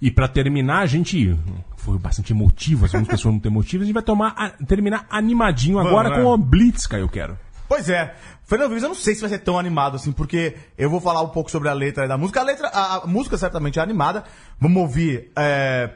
E 0.00 0.10
pra 0.10 0.26
terminar, 0.28 0.78
a 0.80 0.86
gente 0.86 1.38
foi 1.80 1.98
bastante 1.98 2.32
emotivo, 2.32 2.84
as 2.86 2.92
músicas 2.92 3.20
foram 3.20 3.34
muito 3.34 3.46
emotivas, 3.46 3.82
a 3.84 3.86
gente 3.86 3.94
vai 3.94 4.02
tomar, 4.02 4.34
a- 4.36 4.50
terminar 4.66 5.06
animadinho 5.10 5.76
Vamos, 5.76 5.90
agora 5.90 6.10
né? 6.10 6.16
com 6.22 6.24
o 6.26 6.36
Blitz, 6.38 6.86
eu 6.92 7.08
quero. 7.08 7.38
Pois 7.68 7.88
é. 7.88 8.14
Fernando 8.44 8.68
Vives, 8.70 8.82
eu 8.82 8.88
não 8.88 8.96
sei 8.96 9.14
se 9.14 9.20
vai 9.20 9.30
ser 9.30 9.38
tão 9.38 9.56
animado 9.58 9.94
assim, 9.96 10.10
porque 10.10 10.56
eu 10.76 10.90
vou 10.90 11.00
falar 11.00 11.22
um 11.22 11.28
pouco 11.28 11.50
sobre 11.50 11.68
a 11.68 11.72
letra 11.72 12.08
da 12.08 12.18
música. 12.18 12.40
A 12.40 12.42
letra, 12.42 12.66
a, 12.68 12.96
a 12.96 13.06
música 13.06 13.38
certamente 13.38 13.78
é 13.78 13.82
animada. 13.82 14.24
Vamos 14.58 14.82
ouvir 14.82 15.30
é, 15.36 15.90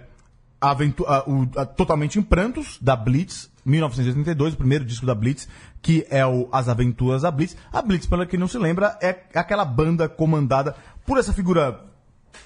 a 0.60 0.70
aventu- 0.70 1.04
a- 1.06 1.24
o- 1.28 1.46
Totalmente 1.74 2.16
em 2.18 2.22
Prantos, 2.22 2.78
da 2.80 2.94
Blitz, 2.94 3.50
1982, 3.66 4.54
o 4.54 4.56
primeiro 4.56 4.84
disco 4.84 5.04
da 5.04 5.14
Blitz, 5.16 5.48
que 5.82 6.06
é 6.10 6.24
o 6.24 6.48
As 6.52 6.68
Aventuras 6.68 7.22
da 7.22 7.30
Blitz. 7.32 7.56
A 7.72 7.82
Blitz, 7.82 8.06
para 8.06 8.24
quem 8.24 8.38
não 8.38 8.46
se 8.46 8.56
lembra, 8.58 8.96
é 9.02 9.24
aquela 9.34 9.64
banda 9.64 10.08
comandada 10.08 10.76
por 11.04 11.18
essa 11.18 11.32
figura 11.32 11.80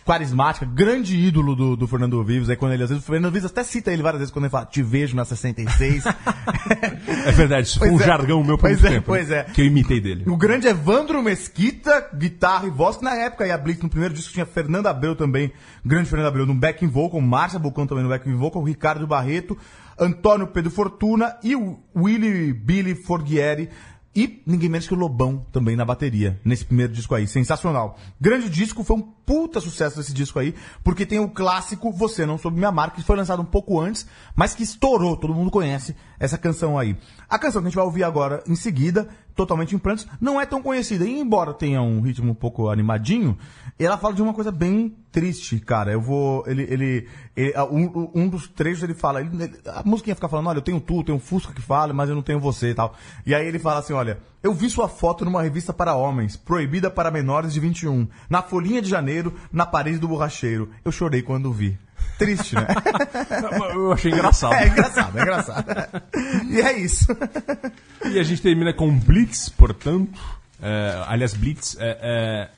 carismática, 0.07 0.67
grande 0.67 1.17
ídolo 1.17 1.55
do, 1.55 1.77
do 1.77 1.87
Fernando 1.87 2.23
Vives. 2.25 2.49
Aí 2.49 2.57
quando 2.57 2.73
ele, 2.73 2.83
às 2.83 2.91
vezes, 2.91 3.05
o 3.05 3.07
Fernando 3.07 3.33
Vives 3.33 3.51
até 3.51 3.63
cita 3.63 3.93
ele 3.93 4.03
várias 4.03 4.21
vezes 4.21 4.33
quando 4.33 4.45
ele 4.45 4.51
fala, 4.51 4.67
te 4.67 4.83
vejo 4.83 5.15
na 5.17 5.25
66. 5.25 6.05
É 7.27 7.33
verdade, 7.33 7.67
isso 7.69 7.79
foi 7.81 7.89
Pois 7.89 8.01
um 8.01 8.05
é. 8.05 8.07
jargão 8.07 8.45
meu 8.45 8.57
por 8.57 8.69
Pois 8.69 8.81
muito 8.81 8.87
é, 8.87 8.91
tempo. 8.97 9.07
pois 9.07 9.29
né? 9.29 9.39
é. 9.39 9.45
Que 9.45 9.63
eu 9.63 9.67
imitei 9.67 10.01
dele. 10.01 10.25
O 10.27 10.37
grande 10.37 10.67
Evandro 10.69 11.23
Mesquita, 11.23 12.09
guitarra 12.15 12.67
e 12.67 12.71
voz, 12.71 12.97
que 12.97 13.05
na 13.05 13.15
época 13.15 13.45
aí 13.45 13.51
a 13.51 13.59
Blitz, 13.59 13.83
no 13.83 13.89
primeiro 13.89 14.15
disco, 14.15 14.33
tinha 14.33 14.47
Fernanda 14.47 14.91
Abreu 14.91 15.15
também, 15.17 15.53
grande 15.85 16.09
Fernanda 16.09 16.29
Abreu, 16.29 16.47
no 16.47 16.55
backing 16.55 16.89
vocal, 16.89 17.21
Márcia 17.21 17.59
Bocão 17.59 17.87
também 17.87 18.05
no 18.05 18.11
backing 18.11 18.35
vocal, 18.35 18.63
Ricardo 18.63 19.07
Barreto, 19.07 19.57
Antônio 19.99 20.47
Pedro 20.47 20.71
Fortuna 20.71 21.37
e 21.43 21.57
o 21.57 21.79
Willy 21.97 22.53
Billy 22.53 22.95
Forghieri. 22.95 23.69
E 24.17 24.43
ninguém 24.47 24.69
menos 24.69 24.87
que 24.87 24.95
o 24.95 24.97
Lobão 24.97 25.47
também 25.53 25.77
na 25.77 25.85
bateria, 25.85 26.41
nesse 26.45 26.65
primeiro 26.65 26.93
disco 26.93 27.15
aí. 27.15 27.27
Sensacional. 27.27 27.97
Grande 28.21 28.49
disco, 28.49 28.83
foi 28.83 28.97
um 28.97 29.03
puta 29.03 29.61
sucesso 29.61 30.01
esse 30.01 30.13
disco 30.13 30.39
aí, 30.39 30.55
porque 30.83 31.05
tem 31.05 31.19
o 31.19 31.29
clássico 31.29 31.93
Você 31.93 32.25
Não 32.25 32.39
Soube 32.39 32.59
Me 32.59 32.65
Amar, 32.65 32.95
que 32.95 33.03
foi 33.03 33.17
lançado 33.17 33.43
um 33.43 33.45
pouco 33.45 33.79
antes, 33.79 34.07
mas 34.35 34.55
que 34.55 34.63
estourou, 34.63 35.17
todo 35.17 35.35
mundo 35.35 35.51
conhece 35.51 35.95
essa 36.19 36.39
canção 36.39 36.79
aí. 36.79 36.97
A 37.29 37.39
canção 37.39 37.61
que 37.61 37.67
a 37.67 37.71
gente 37.71 37.77
vai 37.77 37.85
ouvir 37.85 38.05
agora 38.05 38.43
em 38.47 38.57
seguida, 38.57 39.07
totalmente 39.35 39.75
em 39.75 39.79
prantos, 39.79 40.07
não 40.21 40.41
é 40.41 40.47
tão 40.47 40.63
conhecida. 40.63 41.05
E 41.05 41.21
embora 41.21 41.53
tenha 41.53 41.83
um 41.83 42.01
ritmo 42.01 42.33
um 42.33 42.35
pouco 42.35 42.71
animadinho, 42.71 43.37
ela 43.85 43.97
fala 43.99 44.15
de 44.15 44.23
uma 44.23 44.35
coisa 44.35 44.51
bem 44.51 44.95
triste, 45.13 45.59
cara. 45.61 45.93
Eu 45.93 46.01
vou. 46.01 46.43
Ele. 46.47 46.63
ele, 46.69 47.09
ele- 47.37 47.55
um, 47.71 48.11
um 48.15 48.29
dos 48.29 48.49
trechos 48.49 48.83
ele 48.83 48.95
fala. 48.95 49.21
ele- 49.21 49.53
a 49.67 49.83
musiquinha 49.85 50.15
fica 50.17 50.29
falando: 50.29 50.49
olha, 50.49 50.59
eu 50.59 50.63
tenho 50.63 50.81
tu, 50.81 51.01
eu 51.01 51.05
tenho 51.05 51.17
um 51.19 51.21
Fusca 51.21 51.53
que 51.53 51.63
fala, 51.63 51.93
mas 51.93 52.09
eu 52.09 52.15
não 52.15 52.23
tenho 52.23 52.41
você 52.41 52.71
e 52.71 52.75
tal. 52.75 52.95
E 53.25 53.35
aí 53.35 53.47
ele 53.47 53.59
fala 53.59 53.79
assim: 53.81 53.93
olha, 53.93 54.19
eu 54.43 54.53
vi 54.53 54.69
sua 54.69 54.89
foto 54.89 55.25
numa 55.25 55.43
revista 55.43 55.73
para 55.73 55.95
homens, 55.95 56.37
proibida 56.37 56.91
para 56.91 57.11
menores 57.11 57.53
de 57.53 57.61
21, 57.61 58.09
na 58.29 58.43
Folhinha 58.43 58.83
de 58.83 58.89
Janeiro, 58.89 59.33
na 59.53 59.65
parede 59.65 59.99
do 59.99 60.09
borracheiro. 60.09 60.71
Eu 60.85 60.91
chorei 60.91 61.23
quando 61.23 61.53
vi. 61.53 61.79
Triste, 62.17 62.55
né? 62.57 62.67
Eu 63.75 63.93
achei 63.93 64.11
engraçado. 64.13 64.55
É 64.55 64.67
engraçado, 64.69 65.19
é 65.19 65.23
engraçado. 65.23 65.67
E 66.51 66.61
é 66.61 66.79
isso. 66.79 67.07
E 68.05 68.19
a 68.19 68.23
gente 68.23 68.41
termina 68.43 68.73
com 68.73 68.97
Blitz, 68.99 69.49
portanto. 69.49 70.19
é, 70.61 71.05
aliás, 71.07 71.35
Blitz 71.35 71.77
é, 71.79 71.99
é, 72.01 72.49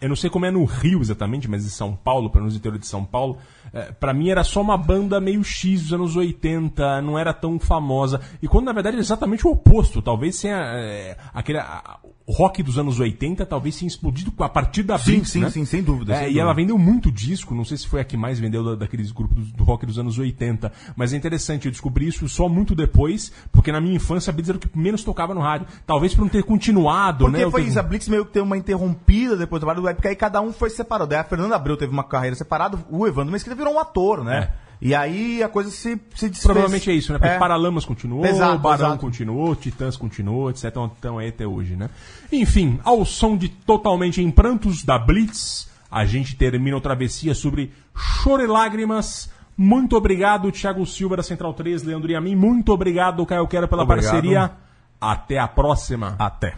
eu 0.00 0.08
não 0.08 0.16
sei 0.16 0.30
como 0.30 0.46
é 0.46 0.50
no 0.50 0.64
Rio 0.64 1.00
exatamente, 1.00 1.48
mas 1.48 1.64
em 1.64 1.68
São 1.68 1.94
Paulo, 1.94 2.30
pelo 2.30 2.42
menos 2.44 2.54
no 2.54 2.58
interior 2.58 2.78
de 2.78 2.86
São 2.86 3.04
Paulo, 3.04 3.36
é, 3.72 3.92
para 3.92 4.14
mim 4.14 4.30
era 4.30 4.42
só 4.42 4.60
uma 4.60 4.76
banda 4.78 5.20
meio 5.20 5.44
X 5.44 5.82
dos 5.82 5.92
anos 5.92 6.16
80, 6.16 7.02
não 7.02 7.18
era 7.18 7.32
tão 7.34 7.58
famosa. 7.58 8.20
E 8.42 8.48
quando 8.48 8.66
na 8.66 8.72
verdade 8.72 8.96
é 8.96 9.00
exatamente 9.00 9.46
o 9.46 9.50
oposto. 9.50 10.00
Talvez 10.00 10.40
tenha 10.40 10.56
é, 10.56 11.16
aquele. 11.34 11.58
a- 11.58 11.98
rock 12.30 12.62
dos 12.62 12.78
anos 12.78 12.98
80 13.00 13.44
talvez 13.46 13.76
tenha 13.78 13.88
explodido 13.88 14.32
a 14.40 14.48
partir 14.48 14.82
da 14.82 14.96
Sim, 14.98 15.12
Blitz, 15.12 15.30
sim, 15.30 15.40
né? 15.40 15.50
sim, 15.50 15.64
sem 15.64 15.82
dúvida, 15.82 16.12
É, 16.12 16.16
sem 16.16 16.24
e 16.24 16.26
dúvida. 16.28 16.40
ela 16.42 16.52
vendeu 16.54 16.78
muito 16.78 17.10
disco, 17.10 17.54
não 17.54 17.64
sei 17.64 17.76
se 17.76 17.86
foi 17.88 18.00
a 18.00 18.04
que 18.04 18.16
mais 18.16 18.38
vendeu 18.38 18.64
da- 18.64 18.74
daqueles 18.74 19.10
grupos 19.12 19.36
do, 19.48 19.56
do 19.58 19.64
rock 19.64 19.84
dos 19.86 19.98
anos 19.98 20.18
80, 20.18 20.72
mas 20.96 21.12
é 21.12 21.16
interessante, 21.16 21.66
eu 21.66 21.70
descobri 21.72 22.06
isso 22.06 22.28
só 22.28 22.48
muito 22.48 22.74
depois, 22.74 23.32
porque 23.52 23.72
na 23.72 23.80
minha 23.80 23.96
infância 23.96 24.30
a 24.30 24.34
Blitz 24.34 24.48
era 24.48 24.58
o 24.58 24.60
que 24.60 24.78
menos 24.78 25.02
tocava 25.04 25.34
no 25.34 25.40
rádio. 25.40 25.66
Talvez 25.86 26.14
por 26.14 26.22
não 26.22 26.28
ter 26.28 26.42
continuado, 26.44 27.24
Porque 27.26 27.44
né? 27.44 27.50
foi 27.50 27.62
eu 27.62 27.66
isso, 27.68 27.78
a 27.78 27.82
Blitz 27.82 28.08
meio 28.08 28.24
que 28.24 28.32
teve 28.32 28.44
uma 28.44 28.56
interrompida 28.56 29.36
depois 29.36 29.60
do 29.60 29.66
trabalho 29.66 29.82
do 29.86 29.94
porque 29.94 30.08
aí 30.08 30.16
cada 30.16 30.40
um 30.40 30.52
foi 30.52 30.70
separado. 30.70 31.08
Daí 31.10 31.18
a 31.18 31.24
Fernanda 31.24 31.56
Abreu 31.56 31.76
teve 31.76 31.92
uma 31.92 32.04
carreira 32.04 32.36
separada, 32.36 32.78
o 32.90 33.06
Evandro 33.06 33.32
Mesquita 33.32 33.54
virou 33.56 33.74
um 33.74 33.78
ator, 33.78 34.22
né? 34.24 34.50
E 34.82 34.94
aí 34.94 35.42
a 35.42 35.48
coisa 35.48 35.70
se, 35.70 36.00
se 36.14 36.28
desfez. 36.28 36.42
Provavelmente 36.42 36.90
é 36.90 36.94
isso, 36.94 37.12
né? 37.12 37.18
Porque 37.18 37.34
É. 37.34 37.38
Paralamas 37.38 37.84
continuou, 37.84 38.24
Exato, 38.24 38.58
Barão 38.58 38.86
exato. 38.88 39.00
continuou, 39.00 39.54
Titãs 39.54 39.96
continuou, 39.96 40.48
etc. 40.50 40.64
Então 40.98 41.18
aí 41.18 41.28
até 41.28 41.46
hoje, 41.46 41.76
né? 41.76 41.90
Enfim, 42.32 42.80
ao 42.82 43.04
som 43.04 43.36
de 43.36 43.48
Totalmente 43.48 44.22
em 44.22 44.30
Prantos 44.30 44.82
da 44.82 44.98
Blitz, 44.98 45.68
a 45.90 46.06
gente 46.06 46.34
termina 46.34 46.76
o 46.76 46.80
travessia 46.80 47.34
sobre 47.34 47.72
Choro 47.94 48.42
e 48.42 48.46
Lágrimas. 48.46 49.30
Muito 49.56 49.94
obrigado, 49.96 50.50
Thiago 50.50 50.86
Silva 50.86 51.18
da 51.18 51.22
Central 51.22 51.52
3, 51.52 51.82
Leandro 51.82 52.10
e 52.10 52.16
a 52.16 52.20
mim. 52.20 52.34
Muito 52.34 52.72
obrigado, 52.72 53.26
Caio 53.26 53.46
Quero, 53.46 53.68
pela 53.68 53.82
Obrigado. 53.82 54.10
parceria. 54.12 54.52
Até 54.98 55.38
a 55.38 55.46
próxima. 55.48 56.16
Até. 56.18 56.54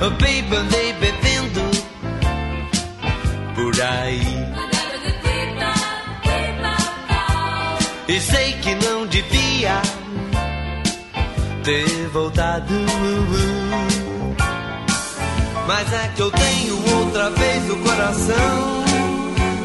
Oh, 0.00 0.10
baby, 0.10 0.54
andei 0.54 0.92
bebendo 0.92 1.60
por 3.56 3.82
aí. 3.82 4.22
E 8.06 8.20
sei 8.20 8.52
que 8.54 8.74
não 8.76 9.06
devia 9.06 9.82
ter 11.64 12.08
voltado. 12.12 12.74
Mas 15.66 15.92
é 15.92 16.08
que 16.14 16.22
eu 16.22 16.30
tenho 16.30 16.96
outra 16.96 17.30
vez 17.30 17.68
o 17.68 17.76
coração 17.78 18.84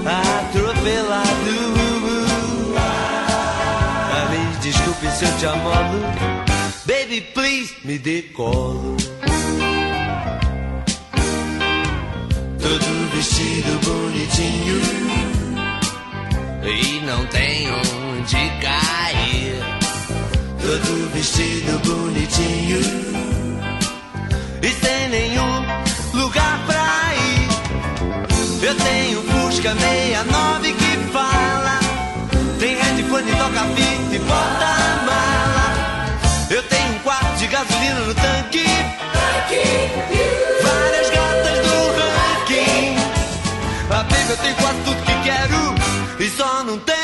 atropelado. 0.05 1.73
Ah, 4.11 4.29
me 4.31 4.57
desculpe 4.61 5.07
se 5.11 5.25
eu 5.25 5.37
te 5.37 5.45
amolo. 5.45 6.01
Baby, 6.87 7.21
please, 7.33 7.75
me 7.85 7.99
dê 7.99 8.23
vestido 13.23 13.79
bonitinho. 13.85 14.81
E 16.65 16.99
não 17.05 17.25
tem 17.27 17.69
onde 17.71 18.35
cair. 18.61 19.63
Todo 20.59 21.09
vestido 21.13 21.79
bonitinho. 21.87 22.79
E 24.61 24.67
sem 24.67 25.07
nenhum 25.07 25.65
lugar 26.13 26.65
pra 26.65 27.13
ir. 27.15 27.47
Eu 28.67 28.75
tenho 28.75 29.21
Fusca 29.21 29.73
69 29.73 30.73
que 30.73 30.97
fala. 31.13 31.79
Tem 32.59 32.75
headphone, 32.75 33.31
toca 33.31 33.63
fita 33.75 34.15
e 34.15 34.19
porta-mala 34.19 35.67
Eu 36.49 36.63
tenho 36.63 36.93
um 36.93 36.99
quarto 36.99 37.37
de 37.37 37.47
gasolina 37.47 37.99
no 38.01 38.15
tanque. 38.15 38.63
Várias 39.13 40.62
eu 44.29 44.37
tenho 44.37 44.55
quase 44.55 44.79
tudo 44.83 45.03
que 45.03 45.23
quero. 45.23 45.75
E 46.19 46.29
só 46.29 46.63
não 46.63 46.79
tenho 46.79 47.02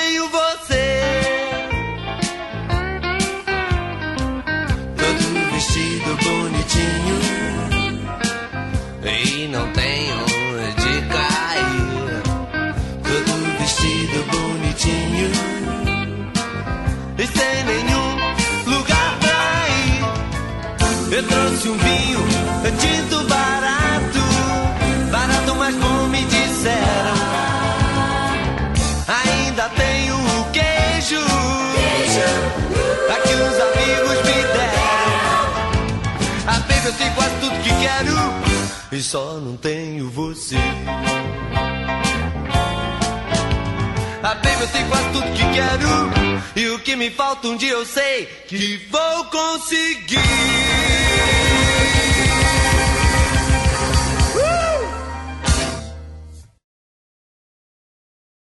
E 38.92 39.02
só 39.04 39.34
não 39.40 39.56
tenho 39.56 40.10
você. 40.10 40.56
Ah, 44.24 44.34
baby, 44.36 44.62
eu 44.62 44.68
tenho 44.68 44.88
quase 44.90 45.10
tudo 45.12 45.32
que 45.34 45.44
quero. 45.54 46.40
E 46.56 46.70
o 46.70 46.80
que 46.80 46.96
me 46.96 47.12
falta 47.12 47.48
um 47.48 47.56
dia 47.56 47.72
eu 47.72 47.86
sei 47.86 48.26
Que 48.48 48.78
vou 48.92 49.26
conseguir 49.26 50.20